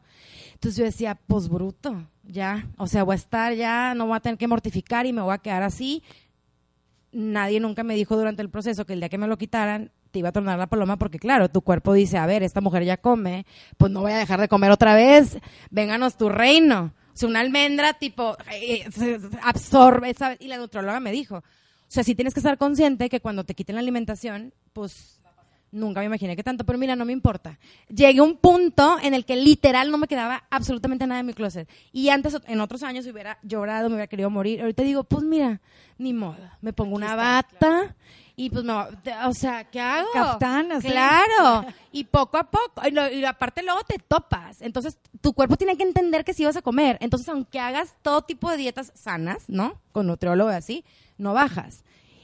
Entonces 0.53 0.77
yo 0.77 0.85
decía, 0.85 1.19
pues 1.27 1.49
bruto, 1.49 2.07
ya. 2.23 2.69
O 2.77 2.87
sea, 2.87 3.03
voy 3.03 3.13
a 3.13 3.17
estar 3.17 3.53
ya, 3.53 3.93
no 3.95 4.07
voy 4.07 4.15
a 4.15 4.21
tener 4.21 4.37
que 4.37 4.47
mortificar 4.47 5.05
y 5.05 5.11
me 5.11 5.21
voy 5.21 5.33
a 5.33 5.39
quedar 5.39 5.61
así. 5.61 6.03
Nadie 7.11 7.59
nunca 7.59 7.83
me 7.83 7.95
dijo 7.95 8.15
durante 8.15 8.41
el 8.41 8.49
proceso 8.49 8.85
que 8.85 8.93
el 8.93 9.01
día 9.01 9.09
que 9.09 9.17
me 9.17 9.27
lo 9.27 9.37
quitaran 9.37 9.91
te 10.15 10.19
iba 10.19 10.29
a 10.29 10.31
tornar 10.31 10.57
la 10.57 10.67
paloma 10.67 10.95
porque 10.95 11.19
claro, 11.19 11.49
tu 11.49 11.59
cuerpo 11.59 11.91
dice, 11.91 12.17
a 12.17 12.25
ver, 12.25 12.41
esta 12.41 12.61
mujer 12.61 12.85
ya 12.85 12.95
come, 12.95 13.45
pues 13.75 13.91
no 13.91 13.99
voy 13.99 14.13
a 14.13 14.17
dejar 14.17 14.39
de 14.39 14.47
comer 14.47 14.71
otra 14.71 14.95
vez, 14.95 15.39
vénganos 15.71 16.15
tu 16.15 16.29
reino. 16.29 16.93
O 17.13 17.17
sea, 17.17 17.27
una 17.27 17.41
almendra 17.41 17.95
tipo 17.95 18.37
eh, 18.49 18.89
se 18.93 19.19
absorbe, 19.43 20.13
¿sabes? 20.13 20.37
Y 20.39 20.47
la 20.47 20.55
nutróloga 20.55 21.01
me 21.01 21.11
dijo, 21.11 21.39
o 21.39 21.43
sea, 21.89 22.05
sí 22.05 22.15
tienes 22.15 22.33
que 22.33 22.39
estar 22.39 22.57
consciente 22.57 23.09
que 23.09 23.19
cuando 23.19 23.43
te 23.43 23.55
quiten 23.55 23.75
la 23.75 23.81
alimentación, 23.81 24.53
pues 24.71 25.21
nunca 25.73 25.99
me 25.99 26.05
imaginé 26.05 26.37
que 26.37 26.43
tanto, 26.43 26.63
pero 26.63 26.79
mira, 26.79 26.95
no 26.95 27.03
me 27.03 27.11
importa. 27.11 27.59
Llegué 27.89 28.19
a 28.19 28.23
un 28.23 28.37
punto 28.37 28.97
en 29.03 29.13
el 29.13 29.25
que 29.25 29.35
literal 29.35 29.91
no 29.91 29.97
me 29.97 30.07
quedaba 30.07 30.45
absolutamente 30.49 31.05
nada 31.07 31.19
en 31.19 31.25
mi 31.25 31.33
closet. 31.33 31.69
Y 31.91 32.07
antes, 32.07 32.37
en 32.47 32.61
otros 32.61 32.83
años, 32.83 33.05
hubiera 33.05 33.37
llorado, 33.43 33.89
me 33.89 33.95
hubiera 33.95 34.07
querido 34.07 34.29
morir. 34.29 34.61
Ahorita 34.61 34.81
digo, 34.81 35.03
pues 35.03 35.25
mira, 35.25 35.59
ni 35.97 36.13
modo. 36.13 36.49
Me 36.61 36.71
pongo 36.71 36.95
una 36.95 37.15
bata 37.15 37.93
y 38.35 38.49
pues 38.49 38.63
me 38.63 38.73
o 38.73 39.33
sea, 39.33 39.63
¿qué 39.65 39.79
hago? 39.79 40.07
Caftán, 40.13 40.71
así. 40.71 40.87
Claro. 40.89 41.65
Y 41.91 42.03
poco 42.05 42.37
a 42.37 42.43
poco, 42.49 42.81
y, 42.87 42.91
lo- 42.91 43.09
y 43.11 43.23
aparte 43.25 43.63
luego 43.63 43.81
te 43.87 43.97
topas. 43.97 44.61
Entonces, 44.61 44.97
tu 45.21 45.33
cuerpo 45.33 45.55
tiene 45.55 45.77
que 45.77 45.83
entender 45.83 46.25
que 46.25 46.33
sí 46.33 46.43
vas 46.43 46.57
a 46.57 46.61
comer. 46.61 46.97
Entonces, 47.01 47.29
aunque 47.29 47.59
hagas 47.59 47.93
todo 48.01 48.21
tipo 48.23 48.49
de 48.51 48.57
dietas 48.57 48.91
sanas, 48.95 49.43
¿no? 49.47 49.79
Con 49.91 50.07
nutriólogo 50.07 50.51
y 50.51 50.55
así, 50.55 50.83
no 51.17 51.33
bajas. 51.33 51.83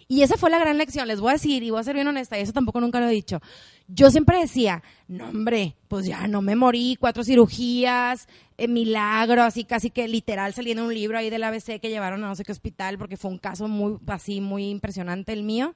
Y 0.09 0.23
esa 0.23 0.35
fue 0.35 0.49
la 0.49 0.59
gran 0.59 0.77
lección, 0.77 1.07
les 1.07 1.21
voy 1.21 1.29
a 1.29 1.33
decir, 1.33 1.63
y 1.63 1.69
voy 1.69 1.79
a 1.79 1.83
ser 1.83 1.95
bien 1.95 2.05
honesta, 2.09 2.37
y 2.37 2.41
eso 2.41 2.51
tampoco 2.51 2.81
nunca 2.81 2.99
lo 2.99 3.07
he 3.07 3.11
dicho. 3.11 3.39
Yo 3.87 4.11
siempre 4.11 4.39
decía, 4.39 4.83
no 5.07 5.29
hombre, 5.29 5.77
pues 5.87 6.05
ya 6.05 6.27
no 6.27 6.41
me 6.41 6.57
morí, 6.57 6.97
cuatro 6.99 7.23
cirugías, 7.23 8.27
eh, 8.57 8.67
milagro, 8.67 9.41
así 9.43 9.63
casi 9.63 9.89
que 9.89 10.09
literal 10.09 10.53
salí 10.53 10.71
en 10.71 10.81
un 10.81 10.93
libro 10.93 11.17
ahí 11.17 11.29
del 11.29 11.43
ABC 11.45 11.79
que 11.79 11.87
llevaron 11.89 12.21
a 12.25 12.27
no 12.27 12.35
sé 12.35 12.43
qué 12.43 12.51
hospital, 12.51 12.97
porque 12.97 13.15
fue 13.15 13.31
un 13.31 13.37
caso 13.37 13.69
muy, 13.69 13.99
así, 14.07 14.41
muy 14.41 14.69
impresionante 14.69 15.31
el 15.31 15.43
mío. 15.43 15.75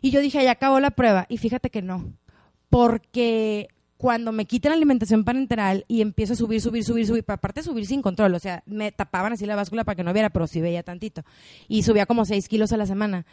Y 0.00 0.10
yo 0.10 0.20
dije, 0.20 0.42
ya 0.42 0.52
acabó 0.52 0.80
la 0.80 0.90
prueba, 0.90 1.26
y 1.28 1.38
fíjate 1.38 1.70
que 1.70 1.82
no, 1.82 2.12
porque 2.68 3.68
cuando 4.00 4.32
me 4.32 4.46
quitan 4.46 4.70
la 4.70 4.76
alimentación 4.76 5.24
parenteral 5.24 5.84
y 5.86 6.00
empiezo 6.00 6.32
a 6.32 6.36
subir, 6.36 6.62
subir, 6.62 6.84
subir, 6.84 7.06
subir, 7.06 7.22
pero 7.22 7.34
aparte 7.34 7.62
subir 7.62 7.84
sin 7.84 8.00
control, 8.00 8.34
o 8.34 8.38
sea, 8.38 8.62
me 8.64 8.92
tapaban 8.92 9.34
así 9.34 9.44
la 9.44 9.56
báscula 9.56 9.84
para 9.84 9.94
que 9.94 10.04
no 10.04 10.14
viera, 10.14 10.30
pero 10.30 10.46
sí 10.46 10.62
veía 10.62 10.82
tantito. 10.82 11.22
Y 11.68 11.82
subía 11.82 12.06
como 12.06 12.24
6 12.24 12.48
kilos 12.48 12.72
a 12.72 12.78
la 12.78 12.86
semana. 12.86 13.26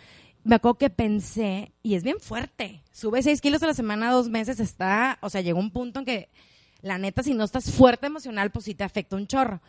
Me 0.44 0.56
acuerdo 0.56 0.78
que 0.78 0.90
pensé, 0.90 1.72
y 1.84 1.96
es 1.96 2.04
bien 2.04 2.20
fuerte, 2.20 2.84
sube 2.92 3.24
6 3.24 3.40
kilos 3.40 3.64
a 3.64 3.68
la 3.68 3.74
semana, 3.74 4.12
dos 4.12 4.28
meses, 4.28 4.60
está, 4.60 5.20
o 5.22 5.30
sea, 5.30 5.40
llegó 5.40 5.60
un 5.60 5.72
punto 5.72 6.00
en 6.00 6.06
que, 6.06 6.30
la 6.82 6.98
neta, 6.98 7.24
si 7.24 7.34
no 7.34 7.46
estás 7.46 7.72
fuerte 7.72 8.08
emocional, 8.08 8.52
pues 8.52 8.66
sí 8.66 8.76
te 8.76 8.84
afecta 8.84 9.16
un 9.16 9.26
chorro. 9.26 9.62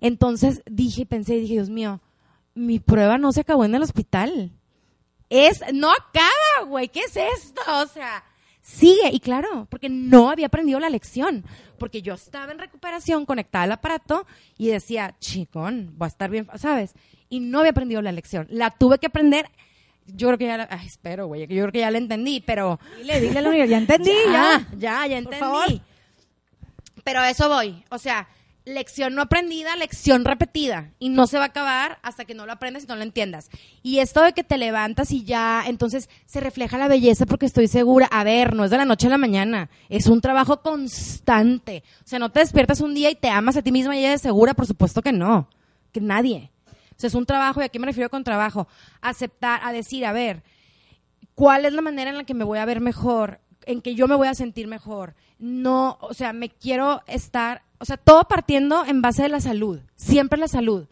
Entonces 0.00 0.62
dije, 0.70 1.06
pensé, 1.06 1.36
dije, 1.36 1.54
Dios 1.54 1.70
mío, 1.70 2.02
mi 2.54 2.80
prueba 2.80 3.16
no 3.16 3.32
se 3.32 3.40
acabó 3.40 3.64
en 3.64 3.74
el 3.74 3.82
hospital. 3.82 4.52
Es, 5.30 5.60
no 5.72 5.90
acaba, 5.90 6.68
güey, 6.68 6.88
¿qué 6.88 7.00
es 7.00 7.16
esto? 7.16 7.60
O 7.82 7.86
sea, 7.86 8.24
sigue. 8.60 9.10
Y 9.12 9.20
claro, 9.20 9.66
porque 9.70 9.88
no 9.88 10.30
había 10.30 10.46
aprendido 10.46 10.78
la 10.80 10.90
lección. 10.90 11.44
Porque 11.78 12.02
yo 12.02 12.14
estaba 12.14 12.52
en 12.52 12.58
recuperación, 12.58 13.26
conectada 13.26 13.64
al 13.64 13.72
aparato, 13.72 14.26
y 14.56 14.68
decía, 14.68 15.16
chicón, 15.18 15.92
voy 15.96 16.06
a 16.06 16.08
estar 16.08 16.30
bien, 16.30 16.48
¿sabes? 16.56 16.94
Y 17.28 17.40
no 17.40 17.60
había 17.60 17.72
aprendido 17.72 18.00
la 18.00 18.12
lección. 18.12 18.46
La 18.50 18.70
tuve 18.70 18.98
que 18.98 19.06
aprender. 19.06 19.50
Yo 20.06 20.28
creo 20.28 20.38
que 20.38 20.46
ya 20.46 20.56
la, 20.58 20.68
ay, 20.70 20.86
espero, 20.86 21.26
güey, 21.26 21.46
que 21.48 21.54
yo 21.54 21.62
creo 21.62 21.72
que 21.72 21.78
ya 21.80 21.90
la 21.90 21.98
entendí, 21.98 22.40
pero 22.40 22.78
Dile, 22.98 23.20
dile 23.20 23.38
a 23.38 23.42
la 23.42 23.64
ya 23.66 23.78
entendí, 23.78 24.10
ya. 24.26 24.32
ya, 24.32 24.76
ya, 24.76 25.06
ya 25.06 25.18
entendí. 25.18 25.38
favor. 25.40 25.66
Pero 27.02 27.20
a 27.20 27.30
eso 27.30 27.48
voy. 27.48 27.84
O 27.90 27.98
sea, 27.98 28.28
lección 28.64 29.14
no 29.14 29.22
aprendida, 29.22 29.76
lección 29.76 30.24
repetida. 30.24 30.90
Y 30.98 31.10
no 31.10 31.26
se 31.26 31.38
va 31.38 31.44
a 31.44 31.48
acabar 31.48 31.98
hasta 32.02 32.24
que 32.24 32.34
no 32.34 32.46
lo 32.46 32.52
aprendas 32.52 32.84
y 32.84 32.86
no 32.86 32.96
lo 32.96 33.02
entiendas. 33.02 33.50
Y 33.82 33.98
esto 33.98 34.22
de 34.22 34.32
que 34.32 34.44
te 34.44 34.58
levantas 34.58 35.10
y 35.10 35.24
ya, 35.24 35.64
entonces 35.66 36.08
se 36.26 36.40
refleja 36.40 36.78
la 36.78 36.88
belleza 36.88 37.26
porque 37.26 37.46
estoy 37.46 37.68
segura. 37.68 38.06
A 38.06 38.24
ver, 38.24 38.54
no 38.54 38.64
es 38.64 38.70
de 38.70 38.78
la 38.78 38.84
noche 38.84 39.06
a 39.06 39.10
la 39.10 39.18
mañana. 39.18 39.70
Es 39.88 40.06
un 40.06 40.20
trabajo 40.20 40.62
constante. 40.62 41.82
O 42.04 42.08
sea, 42.08 42.18
no 42.18 42.30
te 42.30 42.40
despiertas 42.40 42.80
un 42.80 42.94
día 42.94 43.10
y 43.10 43.14
te 43.14 43.28
amas 43.28 43.56
a 43.56 43.62
ti 43.62 43.72
misma 43.72 43.96
y 43.96 44.04
eres 44.04 44.22
segura. 44.22 44.54
Por 44.54 44.66
supuesto 44.66 45.02
que 45.02 45.12
no. 45.12 45.48
Que 45.92 46.00
nadie. 46.00 46.50
O 46.96 47.00
sea, 47.00 47.08
es 47.08 47.14
un 47.14 47.26
trabajo, 47.26 47.60
y 47.60 47.64
aquí 47.64 47.78
me 47.78 47.86
refiero 47.86 48.08
con 48.08 48.24
trabajo. 48.24 48.68
Aceptar, 49.00 49.60
a 49.64 49.72
decir, 49.72 50.06
a 50.06 50.12
ver, 50.12 50.42
¿cuál 51.34 51.64
es 51.64 51.72
la 51.72 51.82
manera 51.82 52.10
en 52.10 52.16
la 52.16 52.24
que 52.24 52.34
me 52.34 52.44
voy 52.44 52.58
a 52.58 52.64
ver 52.64 52.80
mejor? 52.80 53.40
En 53.66 53.80
que 53.80 53.94
yo 53.94 54.06
me 54.06 54.14
voy 54.14 54.28
a 54.28 54.34
sentir 54.34 54.68
mejor. 54.68 55.14
No, 55.38 55.98
o 56.00 56.14
sea, 56.14 56.32
me 56.32 56.50
quiero 56.50 57.02
estar 57.06 57.62
o 57.84 57.86
sea, 57.86 57.98
todo 57.98 58.24
partiendo 58.24 58.86
en 58.86 59.02
base 59.02 59.24
de 59.24 59.28
la 59.28 59.40
salud, 59.40 59.78
siempre 59.94 60.38
la 60.38 60.48
salud. 60.48 60.86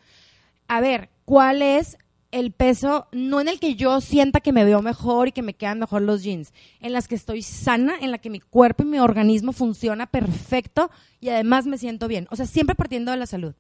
A 0.68 0.82
ver, 0.82 1.09
¿cuál 1.24 1.62
es 1.62 1.97
el 2.32 2.53
peso, 2.53 3.07
no 3.12 3.40
en 3.40 3.49
el 3.49 3.59
que 3.59 3.76
yo 3.76 4.03
sienta 4.03 4.40
que 4.40 4.53
me 4.53 4.66
veo 4.66 4.82
mejor 4.82 5.28
y 5.28 5.32
que 5.32 5.40
me 5.40 5.55
quedan 5.55 5.78
mejor 5.78 6.03
los 6.03 6.22
jeans, 6.22 6.53
en 6.80 6.93
las 6.93 7.09
que 7.09 7.14
estoy 7.14 7.40
sana, 7.40 7.95
en 7.99 8.11
la 8.11 8.18
que 8.18 8.28
mi 8.28 8.40
cuerpo 8.40 8.82
y 8.82 8.86
mi 8.88 8.99
organismo 8.99 9.53
funciona 9.55 10.05
perfecto 10.05 10.90
y 11.18 11.30
además 11.30 11.64
me 11.64 11.78
siento 11.78 12.09
bien. 12.09 12.26
O 12.30 12.36
sea, 12.36 12.45
siempre 12.45 12.74
partiendo 12.74 13.11
de 13.11 13.16
la 13.16 13.24
salud. 13.24 13.55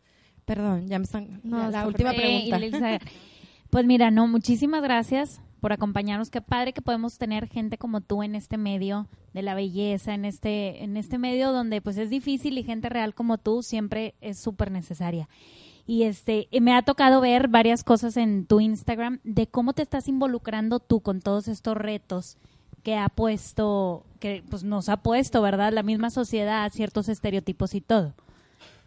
Perdón, 0.44 0.88
ya 0.88 0.98
me 0.98 1.04
están... 1.04 1.40
No, 1.42 1.70
la 1.70 1.86
última 1.86 2.12
pregunta. 2.12 3.00
pues 3.70 3.86
mira, 3.86 4.10
no, 4.10 4.28
muchísimas 4.28 4.82
gracias 4.82 5.40
por 5.62 5.72
acompañarnos. 5.72 6.28
Qué 6.28 6.40
padre 6.40 6.72
que 6.72 6.82
podemos 6.82 7.18
tener 7.18 7.46
gente 7.46 7.78
como 7.78 8.00
tú 8.00 8.24
en 8.24 8.34
este 8.34 8.58
medio 8.58 9.06
de 9.32 9.42
la 9.42 9.54
belleza, 9.54 10.12
en 10.12 10.24
este, 10.24 10.82
en 10.82 10.96
este 10.96 11.18
medio 11.18 11.52
donde 11.52 11.80
pues 11.80 11.98
es 11.98 12.10
difícil 12.10 12.58
y 12.58 12.64
gente 12.64 12.88
real 12.88 13.14
como 13.14 13.38
tú 13.38 13.62
siempre 13.62 14.16
es 14.20 14.40
súper 14.40 14.72
necesaria. 14.72 15.28
Y 15.86 16.02
este, 16.02 16.48
me 16.60 16.74
ha 16.74 16.82
tocado 16.82 17.20
ver 17.20 17.46
varias 17.46 17.84
cosas 17.84 18.16
en 18.16 18.44
tu 18.44 18.58
Instagram 18.58 19.20
de 19.22 19.46
cómo 19.46 19.72
te 19.72 19.82
estás 19.82 20.08
involucrando 20.08 20.80
tú 20.80 21.00
con 21.00 21.20
todos 21.20 21.46
estos 21.46 21.76
retos 21.76 22.38
que 22.82 22.96
ha 22.96 23.08
puesto, 23.08 24.04
que 24.18 24.42
pues 24.50 24.64
nos 24.64 24.88
ha 24.88 24.96
puesto, 24.96 25.42
¿verdad? 25.42 25.72
La 25.72 25.84
misma 25.84 26.10
sociedad, 26.10 26.72
ciertos 26.72 27.08
estereotipos 27.08 27.76
y 27.76 27.80
todo. 27.80 28.14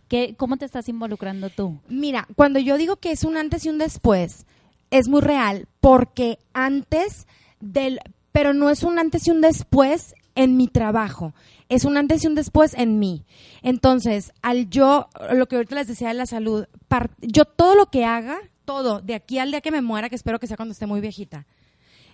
¿Qué, 0.10 0.36
¿Cómo 0.38 0.58
te 0.58 0.66
estás 0.66 0.90
involucrando 0.90 1.50
tú? 1.50 1.80
Mira, 1.88 2.28
cuando 2.36 2.60
yo 2.60 2.78
digo 2.78 2.98
que 2.98 3.14
es 3.14 3.24
un 3.24 3.38
antes 3.38 3.66
y 3.66 3.70
un 3.70 3.78
después, 3.78 4.46
es 4.98 5.10
muy 5.10 5.20
real 5.20 5.68
porque 5.82 6.40
antes 6.54 7.28
del, 7.60 8.00
pero 8.32 8.54
no 8.54 8.70
es 8.70 8.84
un 8.84 8.98
antes 8.98 9.28
y 9.28 9.32
un 9.32 9.42
después 9.42 10.14
en 10.36 10.56
mi 10.56 10.68
trabajo, 10.68 11.34
es 11.68 11.84
un 11.84 11.98
antes 11.98 12.24
y 12.24 12.28
un 12.28 12.36
después 12.36 12.74
en 12.76 12.98
mí. 12.98 13.26
Entonces, 13.62 14.32
al 14.42 14.70
yo, 14.70 15.08
lo 15.34 15.48
que 15.48 15.58
ahorita 15.58 15.76
les 15.76 15.88
decía 15.88 16.08
de 16.10 16.14
la 16.14 16.26
salud, 16.26 16.66
yo 17.20 17.44
todo 17.44 17.76
lo 17.76 17.88
que 17.88 18.06
haga, 18.06 18.38
todo, 18.64 19.02
de 19.02 19.16
aquí 19.16 19.38
al 19.38 19.52
día 19.52 19.60
que 19.60 19.72
me 19.72 19.82
muera, 19.82 20.10
que 20.10 20.16
espero 20.16 20.40
que 20.40 20.48
sea 20.48 20.56
cuando 20.56 20.72
esté 20.72 20.86
muy 20.86 21.02
viejita, 21.02 21.46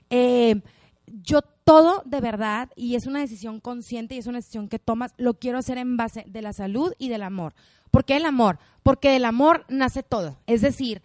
eh, 0.10 0.62
yo 1.06 1.42
todo 1.64 2.02
de 2.06 2.20
verdad, 2.20 2.70
y 2.76 2.96
es 2.96 3.06
una 3.06 3.20
decisión 3.20 3.60
consciente 3.60 4.16
y 4.16 4.18
es 4.18 4.28
una 4.28 4.40
decisión 4.40 4.70
que 4.70 4.80
tomas, 4.80 5.14
lo 5.18 5.36
quiero 5.36 5.60
hacer 5.60 5.78
en 5.78 5.98
base 5.98 6.24
de 6.28 6.42
la 6.42 6.54
salud 6.54 6.94
y 6.98 7.10
del 7.10 7.22
amor. 7.22 7.54
¿Por 7.92 8.06
qué 8.06 8.18
el 8.18 8.26
amor? 8.26 8.58
Porque 8.82 9.12
del 9.12 9.26
amor 9.26 9.66
nace 9.70 10.02
todo. 10.02 10.40
Es 10.48 10.62
decir, 10.62 11.02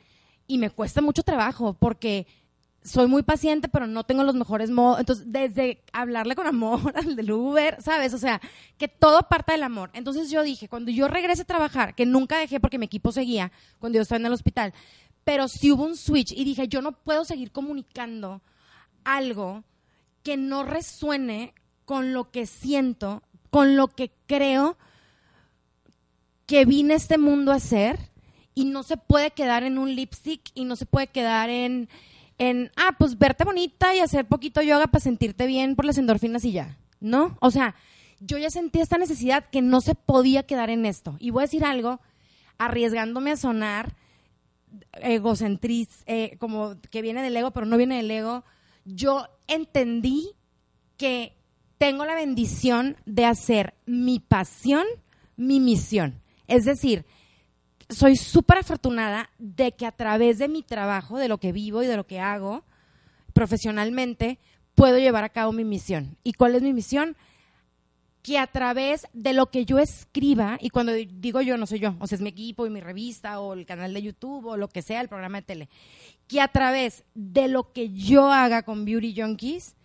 y 0.47 0.59
me 0.59 0.71
cuesta 0.71 1.01
mucho 1.01 1.23
trabajo 1.23 1.75
porque 1.75 2.27
soy 2.87 3.09
muy 3.09 3.23
paciente, 3.23 3.69
pero 3.69 3.87
no 3.87 4.05
tengo 4.05 4.23
los 4.23 4.37
mejores 4.37 4.71
modos. 4.71 5.01
Entonces, 5.01 5.27
desde 5.29 5.83
hablarle 5.93 6.37
con 6.37 6.47
amor 6.47 6.93
al 6.95 7.17
del 7.17 7.33
Uber, 7.33 7.83
¿sabes? 7.83 8.15
O 8.15 8.19
sea, 8.19 8.41
que 8.79 8.89
todo 8.89 9.29
parta 9.29 9.53
del 9.53 9.65
amor. 9.65 9.91
Entonces 9.93 10.31
yo 10.31 10.43
dije, 10.43 10.69
cuando 10.69 10.91
yo 10.91 11.09
regrese 11.09 11.43
a 11.43 11.47
trabajar, 11.47 11.95
que 11.95 12.07
nunca 12.07 12.39
dejé 12.39 12.61
porque 12.61 12.79
mi 12.79 12.87
equipo 12.87 13.13
seguía 13.13 13.51
cuando 13.79 13.97
yo 13.97 14.03
estaba 14.03 14.21
en 14.21 14.27
el 14.27 14.33
hospital, 14.33 14.73
pero 15.25 15.49
sí 15.49 15.73
hubo 15.73 15.85
un 15.85 15.97
switch 15.97 16.33
y 16.33 16.45
dije, 16.45 16.69
yo 16.69 16.81
no 16.81 16.93
puedo 16.93 17.25
seguir 17.25 17.51
comunicando 17.51 18.41
algo 19.05 19.65
que 20.23 20.37
no 20.37 20.63
resuene 20.63 21.55
con 21.85 22.13
lo 22.13 22.31
que 22.31 22.47
siento, 22.47 23.23
con 23.51 23.77
lo 23.77 23.89
que 23.89 24.13
creo 24.27 24.77
que 26.47 26.65
vine 26.65 26.95
a 26.95 26.97
este 26.97 27.19
mundo 27.19 27.51
a 27.51 27.57
hacer 27.57 27.99
y 28.57 28.65
no 28.65 28.83
se 28.83 28.97
puede 28.97 29.31
quedar 29.31 29.63
en 29.63 29.79
un 29.79 29.95
lipstick 29.95 30.41
y 30.55 30.65
no 30.65 30.75
se 30.75 30.87
puede 30.87 31.07
quedar 31.07 31.51
en, 31.51 31.89
en, 32.39 32.73
ah, 32.75 32.97
pues 32.99 33.19
verte 33.19 33.45
bonita 33.45 33.95
y 33.95 34.01
hacer 34.01 34.27
poquito 34.27 34.63
yoga 34.63 34.89
para 34.89 35.05
sentirte 35.05 35.47
bien 35.47 35.77
por 35.77 35.85
las 35.85 35.99
endorfinas 35.99 36.45
y 36.45 36.53
ya, 36.53 36.77
¿no? 36.99 37.37
O 37.41 37.53
sea, 37.53 37.77
yo 38.19 38.39
ya 38.39 38.51
sentí 38.51 38.81
esta 38.81 38.99
necesidad 38.99 39.45
que 39.51 39.63
no 39.63 39.81
se 39.81 39.95
podía 39.95 40.43
quedar 40.43 40.71
en 40.71 40.87
esto. 40.87 41.17
Y 41.21 41.31
voy 41.31 41.43
a 41.43 41.47
decir 41.47 41.65
algo, 41.65 42.01
arriesgándome 42.59 43.31
a 43.31 43.37
sonar 43.37 43.95
egocentriz, 44.95 46.03
eh, 46.07 46.37
como 46.39 46.81
que 46.91 47.03
viene 47.03 47.23
del 47.23 47.37
ego, 47.37 47.51
pero 47.51 47.67
no 47.67 47.77
viene 47.77 47.99
del 47.99 48.11
ego. 48.11 48.43
Yo 48.87 49.29
entendí 49.47 50.31
que 50.97 51.37
tengo 51.77 52.07
la 52.07 52.15
bendición 52.15 52.97
de 53.05 53.27
hacer 53.27 53.75
mi 53.85 54.19
pasión 54.19 54.87
mi 55.37 55.61
misión. 55.61 56.23
Es 56.49 56.65
decir, 56.65 57.05
soy 57.89 58.17
súper 58.17 58.59
afortunada 58.59 59.31
de 59.39 59.73
que 59.73 59.87
a 59.87 59.93
través 59.93 60.39
de 60.39 60.49
mi 60.49 60.63
trabajo, 60.63 61.19
de 61.19 61.29
lo 61.29 61.39
que 61.39 61.53
vivo 61.53 61.83
y 61.83 61.87
de 61.87 61.97
lo 61.97 62.07
que 62.07 62.21
hago 62.21 62.65
profesionalmente, 63.33 64.39
puedo 64.75 64.99
llevar 64.99 65.25
a 65.25 65.29
cabo 65.29 65.53
mi 65.53 65.65
misión. 65.65 66.17
¿Y 66.25 66.33
cuál 66.33 66.55
es 66.55 66.63
mi 66.63 66.73
misión? 66.73 67.17
Que 68.23 68.39
a 68.39 68.47
través 68.47 69.07
de 69.13 69.33
lo 69.33 69.51
que 69.51 69.65
yo 69.65 69.79
escriba, 69.79 70.59
y 70.61 70.71
cuando 70.71 70.93
digo 70.93 71.41
yo, 71.43 71.57
no 71.57 71.67
soy 71.67 71.79
yo, 71.79 71.95
o 72.01 72.07
sea, 72.07 72.17
es 72.17 72.23
mi 72.23 72.31
equipo 72.31 72.67
y 72.67 72.71
mi 72.71 72.81
revista 72.81 73.41
o 73.41 73.53
el 73.55 73.67
canal 73.67 73.95
de 73.95 74.03
YouTube 74.03 74.47
o 74.47 74.57
lo 74.57 74.69
que 74.69 74.83
sea, 74.83 75.01
el 75.01 75.09
programa 75.09 75.39
de 75.39 75.47
tele, 75.47 75.69
que 76.27 76.41
a 76.41 76.49
través 76.49 77.05
de 77.15 77.47
lo 77.47 77.73
que 77.73 77.91
yo 77.91 78.33
haga 78.33 78.63
con 78.63 78.85
Beauty 78.85 79.15
Junkies, 79.17 79.77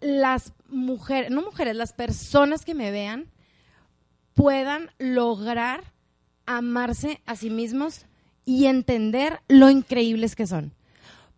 las 0.00 0.52
mujeres, 0.68 1.30
no 1.30 1.40
mujeres, 1.40 1.74
las 1.74 1.94
personas 1.94 2.64
que 2.66 2.74
me 2.74 2.90
vean 2.90 3.30
puedan 4.34 4.90
lograr 4.98 5.93
amarse 6.46 7.20
a 7.26 7.36
sí 7.36 7.50
mismos 7.50 8.06
y 8.44 8.66
entender 8.66 9.40
lo 9.48 9.70
increíbles 9.70 10.36
que 10.36 10.46
son. 10.46 10.74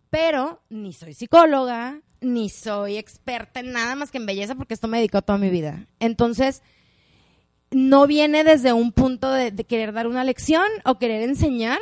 Pero 0.09 0.61
ni 0.69 0.93
soy 0.93 1.13
psicóloga, 1.13 2.01
ni 2.21 2.49
soy 2.49 2.97
experta 2.97 3.59
en 3.59 3.71
nada 3.73 3.95
más 3.95 4.11
que 4.11 4.17
en 4.17 4.25
belleza, 4.25 4.55
porque 4.55 4.73
esto 4.73 4.87
me 4.87 4.97
dedicó 4.97 5.21
toda 5.21 5.37
mi 5.37 5.49
vida. 5.49 5.87
Entonces, 5.99 6.63
no 7.71 8.07
viene 8.07 8.43
desde 8.43 8.73
un 8.73 8.91
punto 8.91 9.31
de, 9.31 9.51
de 9.51 9.63
querer 9.65 9.93
dar 9.93 10.07
una 10.07 10.23
lección 10.23 10.65
o 10.85 10.97
querer 10.97 11.21
enseñar, 11.21 11.79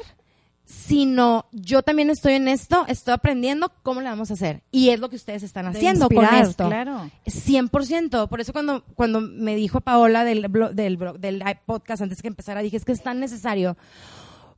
sino 0.65 1.45
yo 1.51 1.83
también 1.83 2.09
estoy 2.09 2.33
en 2.33 2.47
esto, 2.47 2.85
estoy 2.87 3.13
aprendiendo 3.13 3.71
cómo 3.83 4.01
le 4.01 4.09
vamos 4.09 4.31
a 4.31 4.33
hacer. 4.33 4.63
Y 4.71 4.89
es 4.89 4.99
lo 4.99 5.09
que 5.09 5.15
ustedes 5.15 5.43
están 5.43 5.67
haciendo 5.67 6.09
con 6.09 6.25
esto. 6.25 6.67
Claro. 6.67 7.09
100%. 7.25 8.27
Por 8.27 8.41
eso 8.41 8.51
cuando, 8.51 8.83
cuando 8.95 9.21
me 9.21 9.55
dijo 9.55 9.81
Paola 9.81 10.23
del, 10.23 10.47
del, 10.73 10.97
del 11.19 11.43
podcast 11.65 12.01
antes 12.01 12.21
que 12.21 12.27
empezara, 12.27 12.61
dije, 12.61 12.77
es 12.77 12.85
que 12.85 12.93
es 12.93 13.03
tan 13.03 13.19
necesario. 13.19 13.77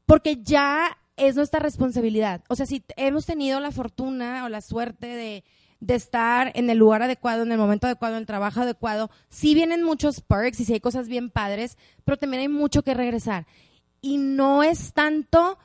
Porque 0.05 0.37
ya 0.41 0.97
es 1.17 1.35
nuestra 1.35 1.59
responsabilidad. 1.59 2.41
O 2.47 2.55
sea, 2.55 2.65
si 2.65 2.83
hemos 2.95 3.25
tenido 3.25 3.59
la 3.59 3.71
fortuna 3.71 4.45
o 4.45 4.49
la 4.49 4.61
suerte 4.61 5.07
de, 5.07 5.43
de 5.81 5.95
estar 5.95 6.53
en 6.55 6.69
el 6.69 6.77
lugar 6.77 7.03
adecuado, 7.03 7.43
en 7.43 7.51
el 7.51 7.57
momento 7.57 7.87
adecuado, 7.87 8.15
en 8.15 8.21
el 8.21 8.27
trabajo 8.27 8.61
adecuado, 8.61 9.09
sí 9.29 9.53
vienen 9.55 9.83
muchos 9.83 10.21
perks 10.21 10.61
y 10.61 10.65
sí 10.65 10.73
hay 10.73 10.79
cosas 10.79 11.09
bien 11.09 11.29
padres, 11.29 11.77
pero 12.05 12.17
también 12.17 12.41
hay 12.41 12.47
mucho 12.47 12.83
que 12.83 12.93
regresar. 12.93 13.45
Y 13.99 14.17
no 14.17 14.63
es 14.63 14.93
tanto 14.93 15.57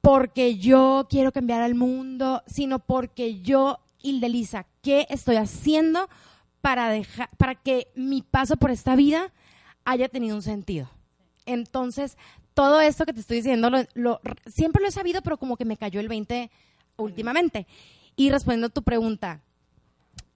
porque 0.00 0.56
yo 0.56 1.06
quiero 1.10 1.32
cambiar 1.32 1.62
al 1.62 1.74
mundo, 1.74 2.42
sino 2.46 2.78
porque 2.78 3.40
yo, 3.40 3.80
Hildelisa, 4.02 4.66
¿qué 4.82 5.06
estoy 5.10 5.36
haciendo 5.36 6.08
para, 6.60 6.88
dejar, 6.88 7.30
para 7.36 7.54
que 7.54 7.88
mi 7.94 8.22
paso 8.22 8.56
por 8.56 8.70
esta 8.70 8.96
vida 8.96 9.32
haya 9.84 10.08
tenido 10.08 10.36
un 10.36 10.42
sentido? 10.42 10.88
Entonces, 11.46 12.16
todo 12.54 12.80
esto 12.80 13.06
que 13.06 13.12
te 13.12 13.20
estoy 13.20 13.38
diciendo, 13.38 13.70
siempre 14.46 14.82
lo 14.82 14.88
he 14.88 14.92
sabido, 14.92 15.22
pero 15.22 15.38
como 15.38 15.56
que 15.56 15.64
me 15.64 15.76
cayó 15.76 16.00
el 16.00 16.08
20 16.08 16.50
últimamente. 16.96 17.66
Y 18.16 18.30
respondiendo 18.30 18.66
a 18.66 18.70
tu 18.70 18.82
pregunta, 18.82 19.42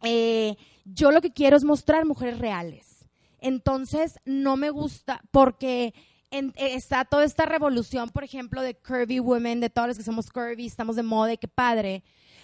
eh, 0.03 0.57
yo 0.85 1.11
lo 1.11 1.21
que 1.21 1.33
quiero 1.33 1.57
es 1.57 1.65
mostrar 1.65 2.05
mujeres 2.05 2.39
reales. 2.39 3.07
Entonces, 3.41 4.21
no 4.25 4.57
me 4.57 4.71
gusta 4.71 5.21
porque 5.33 5.95
eh, 6.33 6.53
está 6.57 7.05
toda 7.05 7.25
esta 7.25 7.47
revolución, 7.47 8.09
por 8.09 8.25
ejemplo, 8.25 8.63
de 8.63 8.75
curvy 8.75 9.21
women, 9.21 9.61
de 9.61 9.71
todos 9.71 9.89
los 9.89 9.99
que 9.99 10.05
somos 10.05 10.31
curvy, 10.31 10.67
estamos 10.67 10.97
de 10.97 11.03
moda 11.03 11.33
y 11.33 11.39
qué 11.39 11.49
padre. 11.49 12.03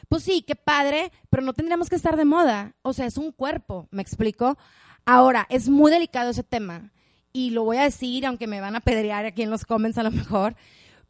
Pues 0.09 0.23
sí, 0.23 0.43
qué 0.47 0.55
padre, 0.55 1.11
pero 1.31 1.43
no 1.43 1.53
tendríamos 1.53 1.89
que 1.89 1.97
estar 1.97 2.17
de 2.17 2.25
moda. 2.25 2.75
O 2.83 2.93
sea, 2.93 3.07
es 3.07 3.17
un 3.17 3.33
cuerpo, 3.33 3.89
¿me 3.91 4.03
explico? 4.03 4.57
Ahora, 5.05 5.47
es 5.51 5.69
muy 5.69 5.91
delicado 5.91 6.31
ese 6.31 6.43
tema 6.43 6.93
y 7.33 7.51
lo 7.51 7.65
voy 7.65 7.79
a 7.79 7.85
decir, 7.85 8.27
aunque 8.27 8.47
me 8.47 8.61
van 8.61 8.77
a 8.77 8.81
pedrear 8.81 9.25
aquí 9.25 9.43
en 9.43 9.51
los 9.51 9.65
comments 9.65 9.99
a 9.99 10.03
lo 10.03 10.11
mejor, 10.11 10.55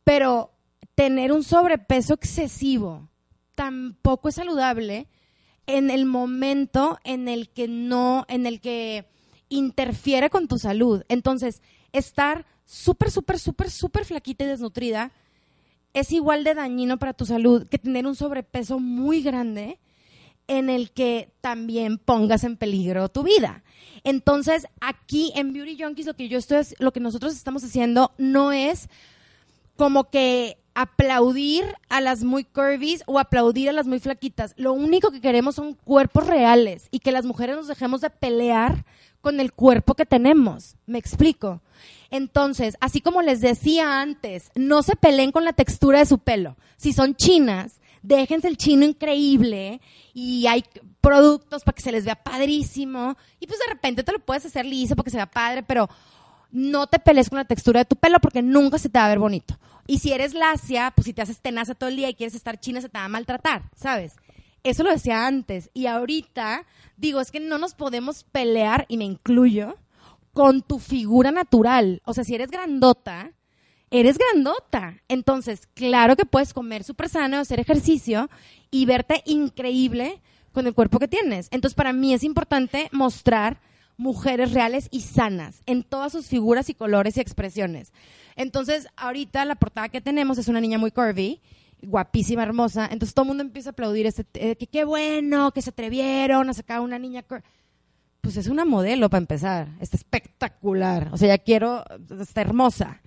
pero 0.04 0.52
tener 0.94 1.32
un 1.32 1.44
sobrepeso 1.44 2.14
excesivo 2.14 3.08
tampoco 3.54 4.28
es 4.28 4.36
saludable 4.36 5.08
en 5.66 5.90
el 5.90 6.06
momento 6.06 6.98
en 7.04 7.28
el 7.28 7.50
que 7.50 7.66
no, 7.68 8.24
en 8.28 8.46
el 8.46 8.60
que 8.60 9.06
interfiere 9.48 10.30
con 10.30 10.48
tu 10.48 10.58
salud. 10.58 11.02
Entonces, 11.08 11.60
estar 11.92 12.46
súper, 12.68 13.10
súper, 13.10 13.38
súper, 13.38 13.70
súper 13.70 14.04
flaquita 14.04 14.44
y 14.44 14.48
desnutrida, 14.48 15.10
es 15.94 16.12
igual 16.12 16.44
de 16.44 16.54
dañino 16.54 16.98
para 16.98 17.14
tu 17.14 17.24
salud 17.24 17.66
que 17.66 17.78
tener 17.78 18.06
un 18.06 18.14
sobrepeso 18.14 18.78
muy 18.78 19.22
grande 19.22 19.78
en 20.48 20.68
el 20.68 20.90
que 20.90 21.32
también 21.40 21.96
pongas 21.96 22.44
en 22.44 22.58
peligro 22.58 23.08
tu 23.08 23.22
vida. 23.22 23.64
Entonces, 24.04 24.66
aquí 24.80 25.32
en 25.34 25.54
Beauty 25.54 25.82
Junkies 25.82 26.06
lo 26.06 26.14
que 26.14 26.28
yo 26.28 26.38
estoy 26.38 26.66
lo 26.78 26.92
que 26.92 27.00
nosotros 27.00 27.34
estamos 27.34 27.64
haciendo 27.64 28.12
no 28.18 28.52
es 28.52 28.88
como 29.76 30.10
que 30.10 30.58
aplaudir 30.80 31.64
a 31.88 32.00
las 32.00 32.22
muy 32.22 32.44
curvies 32.44 33.02
o 33.06 33.18
aplaudir 33.18 33.68
a 33.68 33.72
las 33.72 33.88
muy 33.88 33.98
flaquitas. 33.98 34.54
Lo 34.56 34.72
único 34.72 35.10
que 35.10 35.20
queremos 35.20 35.56
son 35.56 35.74
cuerpos 35.74 36.28
reales 36.28 36.86
y 36.92 37.00
que 37.00 37.10
las 37.10 37.24
mujeres 37.24 37.56
nos 37.56 37.66
dejemos 37.66 38.00
de 38.00 38.10
pelear 38.10 38.84
con 39.20 39.40
el 39.40 39.52
cuerpo 39.52 39.94
que 39.94 40.06
tenemos. 40.06 40.76
¿Me 40.86 40.98
explico? 40.98 41.62
Entonces, 42.12 42.76
así 42.80 43.00
como 43.00 43.22
les 43.22 43.40
decía 43.40 44.00
antes, 44.00 44.52
no 44.54 44.84
se 44.84 44.94
peleen 44.94 45.32
con 45.32 45.44
la 45.44 45.52
textura 45.52 45.98
de 45.98 46.06
su 46.06 46.20
pelo. 46.20 46.56
Si 46.76 46.92
son 46.92 47.16
chinas, 47.16 47.80
déjense 48.02 48.46
el 48.46 48.56
chino 48.56 48.84
increíble 48.84 49.80
y 50.14 50.46
hay 50.46 50.64
productos 51.00 51.64
para 51.64 51.74
que 51.74 51.82
se 51.82 51.90
les 51.90 52.04
vea 52.04 52.22
padrísimo 52.22 53.16
y 53.40 53.48
pues 53.48 53.58
de 53.58 53.66
repente 53.66 54.04
te 54.04 54.12
lo 54.12 54.20
puedes 54.20 54.46
hacer 54.46 54.64
liso 54.64 54.94
para 54.94 55.04
que 55.04 55.10
se 55.10 55.16
vea 55.16 55.26
padre, 55.26 55.64
pero 55.64 55.88
no 56.52 56.86
te 56.86 57.00
pelees 57.00 57.30
con 57.30 57.38
la 57.38 57.46
textura 57.46 57.80
de 57.80 57.84
tu 57.84 57.96
pelo 57.96 58.20
porque 58.20 58.42
nunca 58.42 58.78
se 58.78 58.88
te 58.88 59.00
va 59.00 59.06
a 59.06 59.08
ver 59.08 59.18
bonito. 59.18 59.58
Y 59.88 60.00
si 60.00 60.12
eres 60.12 60.34
lacia, 60.34 60.92
pues 60.94 61.06
si 61.06 61.14
te 61.14 61.22
haces 61.22 61.40
tenaza 61.40 61.74
todo 61.74 61.88
el 61.88 61.96
día 61.96 62.10
y 62.10 62.14
quieres 62.14 62.34
estar 62.34 62.60
china, 62.60 62.82
se 62.82 62.90
te 62.90 62.98
va 62.98 63.06
a 63.06 63.08
maltratar, 63.08 63.62
¿sabes? 63.74 64.16
Eso 64.62 64.82
lo 64.82 64.90
decía 64.90 65.26
antes. 65.26 65.70
Y 65.72 65.86
ahorita, 65.86 66.66
digo, 66.98 67.22
es 67.22 67.30
que 67.30 67.40
no 67.40 67.56
nos 67.56 67.74
podemos 67.74 68.22
pelear, 68.24 68.84
y 68.88 68.98
me 68.98 69.04
incluyo, 69.04 69.78
con 70.34 70.60
tu 70.60 70.78
figura 70.78 71.30
natural. 71.30 72.02
O 72.04 72.12
sea, 72.12 72.22
si 72.22 72.34
eres 72.34 72.50
grandota, 72.50 73.32
eres 73.90 74.18
grandota. 74.18 75.02
Entonces, 75.08 75.66
claro 75.72 76.16
que 76.16 76.26
puedes 76.26 76.52
comer 76.52 76.84
súper 76.84 77.08
sano, 77.08 77.38
hacer 77.38 77.58
ejercicio 77.58 78.28
y 78.70 78.84
verte 78.84 79.22
increíble 79.24 80.20
con 80.52 80.66
el 80.66 80.74
cuerpo 80.74 80.98
que 80.98 81.08
tienes. 81.08 81.48
Entonces, 81.50 81.74
para 81.74 81.94
mí 81.94 82.12
es 82.12 82.24
importante 82.24 82.90
mostrar 82.92 83.58
mujeres 83.96 84.52
reales 84.52 84.88
y 84.90 85.00
sanas 85.00 85.62
en 85.66 85.82
todas 85.82 86.12
sus 86.12 86.26
figuras 86.28 86.68
y 86.68 86.74
colores 86.74 87.16
y 87.16 87.20
expresiones. 87.20 87.92
Entonces, 88.38 88.86
ahorita 88.96 89.44
la 89.44 89.56
portada 89.56 89.88
que 89.88 90.00
tenemos 90.00 90.38
es 90.38 90.46
una 90.46 90.60
niña 90.60 90.78
muy 90.78 90.92
curvy, 90.92 91.40
guapísima, 91.82 92.44
hermosa. 92.44 92.88
Entonces, 92.90 93.12
todo 93.12 93.24
el 93.24 93.28
mundo 93.30 93.42
empieza 93.42 93.70
a 93.70 93.72
aplaudir 93.72 94.06
este, 94.06 94.24
eh, 94.34 94.56
que 94.56 94.68
qué 94.68 94.84
bueno 94.84 95.50
que 95.50 95.60
se 95.60 95.70
atrevieron 95.70 96.48
a 96.48 96.54
sacar 96.54 96.80
una 96.80 97.00
niña. 97.00 97.24
Pues 98.20 98.36
es 98.36 98.46
una 98.46 98.64
modelo 98.64 99.10
para 99.10 99.18
empezar, 99.18 99.68
está 99.80 99.96
espectacular. 99.96 101.10
O 101.12 101.16
sea, 101.16 101.28
ya 101.28 101.38
quiero, 101.38 101.84
está 102.20 102.40
hermosa. 102.40 103.02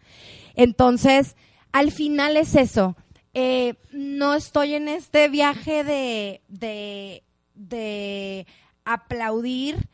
Entonces, 0.54 1.38
al 1.72 1.92
final 1.94 2.36
es 2.36 2.54
eso. 2.56 2.98
Eh, 3.34 3.76
no 3.94 4.34
estoy 4.34 4.74
en 4.74 4.90
este 4.90 5.30
viaje 5.30 5.86
de, 5.86 6.42
de, 6.50 7.24
de 7.56 8.46
aplaudir 8.84 9.88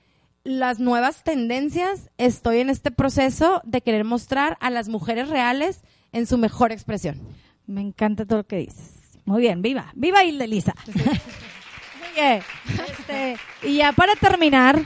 las 0.47 0.79
nuevas 0.79 1.23
tendencias, 1.23 2.09
estoy 2.17 2.59
en 2.59 2.69
este 2.69 2.89
proceso 2.89 3.61
de 3.65 3.81
querer 3.81 4.05
mostrar 4.05 4.57
a 4.61 4.69
las 4.69 4.87
mujeres 4.87 5.27
reales 5.27 5.81
en 6.13 6.25
su 6.25 6.37
mejor 6.37 6.71
expresión. 6.71 7.21
Me 7.65 7.81
encanta 7.81 8.25
todo 8.25 8.37
lo 8.39 8.47
que 8.47 8.55
dices. 8.55 9.19
Muy 9.25 9.41
bien, 9.41 9.61
viva, 9.61 9.91
viva 9.93 10.23
Hilde 10.23 10.47
Lisa. 10.47 10.73
Muy 10.85 12.13
bien. 12.15 12.41
Este, 12.87 13.37
y 13.61 13.75
ya 13.75 13.91
para 13.91 14.15
terminar, 14.15 14.81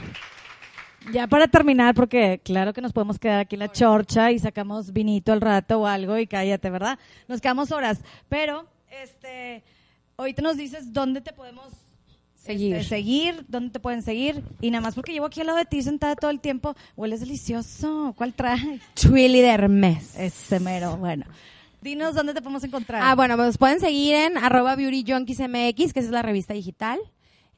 ya 1.12 1.28
para 1.28 1.46
terminar, 1.46 1.94
porque 1.94 2.40
claro 2.44 2.72
que 2.72 2.80
nos 2.80 2.92
podemos 2.92 3.20
quedar 3.20 3.38
aquí 3.38 3.54
en 3.54 3.60
la 3.60 3.70
chorcha 3.70 4.32
y 4.32 4.40
sacamos 4.40 4.92
vinito 4.92 5.32
al 5.32 5.40
rato 5.40 5.82
o 5.82 5.86
algo 5.86 6.18
y 6.18 6.26
cállate, 6.26 6.70
¿verdad? 6.70 6.98
Nos 7.28 7.40
quedamos 7.40 7.70
horas. 7.70 8.00
Pero, 8.28 8.66
este, 9.00 9.62
ahorita 10.16 10.42
nos 10.42 10.56
dices 10.56 10.92
dónde 10.92 11.20
te 11.20 11.32
podemos 11.32 11.81
Seguir. 12.44 12.74
este, 12.76 12.88
seguir, 12.88 13.44
dónde 13.48 13.70
te 13.70 13.80
pueden 13.80 14.02
seguir. 14.02 14.42
Y 14.60 14.70
nada 14.70 14.82
más 14.82 14.94
porque 14.94 15.12
llevo 15.12 15.26
aquí 15.26 15.40
al 15.40 15.46
lado 15.46 15.58
de 15.58 15.64
ti 15.64 15.80
sentada 15.82 16.16
todo 16.16 16.30
el 16.30 16.40
tiempo, 16.40 16.74
hueles 16.96 17.20
delicioso. 17.20 18.14
¿Cuál 18.16 18.34
traes? 18.34 18.80
Twilly 18.94 19.40
de 19.40 19.48
Hermes. 19.48 20.16
Ese 20.18 20.58
mero, 20.60 20.96
bueno. 20.96 21.24
Dinos 21.80 22.14
dónde 22.14 22.34
te 22.34 22.40
podemos 22.42 22.62
encontrar. 22.64 23.02
Ah, 23.04 23.14
bueno, 23.14 23.36
pues 23.36 23.58
pueden 23.58 23.80
seguir 23.80 24.14
en 24.14 24.38
arroba 24.38 24.76
Beauty 24.76 25.04
Junkies 25.06 25.40
MX, 25.40 25.92
que 25.92 26.00
es 26.00 26.10
la 26.10 26.22
revista 26.22 26.54
digital. 26.54 26.98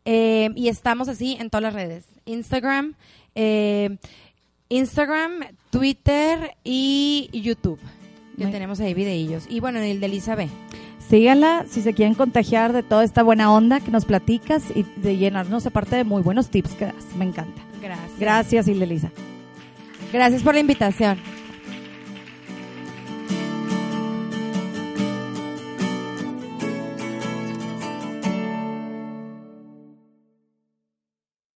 Eh, 0.07 0.51
y 0.55 0.69
estamos 0.69 1.09
así 1.09 1.37
en 1.41 1.49
todas 1.51 1.63
las 1.63 1.75
redes. 1.75 2.05
Instagram, 2.27 2.95
eh, 3.35 3.97
Instagram, 4.69 5.33
Twitter 5.71 6.57
y 6.65 7.29
YouTube. 7.33 7.79
Ya 8.37 8.45
Muy- 8.47 8.53
tenemos 8.53 8.81
ahí 8.81 8.95
videillos. 8.95 9.45
Y 9.49 9.61
bueno, 9.61 9.79
el 9.81 10.01
de 10.01 10.07
Elisa 10.07 10.35
B. 10.35 10.49
Síganla 11.09 11.67
si 11.69 11.83
se 11.83 11.93
quieren 11.93 12.15
contagiar 12.15 12.73
de 12.73 12.83
toda 12.83 13.05
esta 13.05 13.23
buena 13.23 13.53
onda 13.53 13.81
que 13.81 13.91
nos 13.91 14.05
platicas 14.05 14.65
y 14.75 14.85
de 14.97 15.17
llenarnos 15.17 15.67
aparte 15.67 15.97
de 15.97 16.05
muy 16.05 16.23
buenos 16.23 16.49
tips 16.49 16.71
que 16.75 16.87
das. 16.87 17.05
Me 17.17 17.25
encanta. 17.25 17.61
Gracias. 17.83 18.19
Gracias, 18.19 18.69
Hilde 18.69 18.87
Lisa. 18.87 19.11
Gracias 20.13 20.43
por 20.43 20.55
la 20.55 20.61
invitación. 20.61 21.19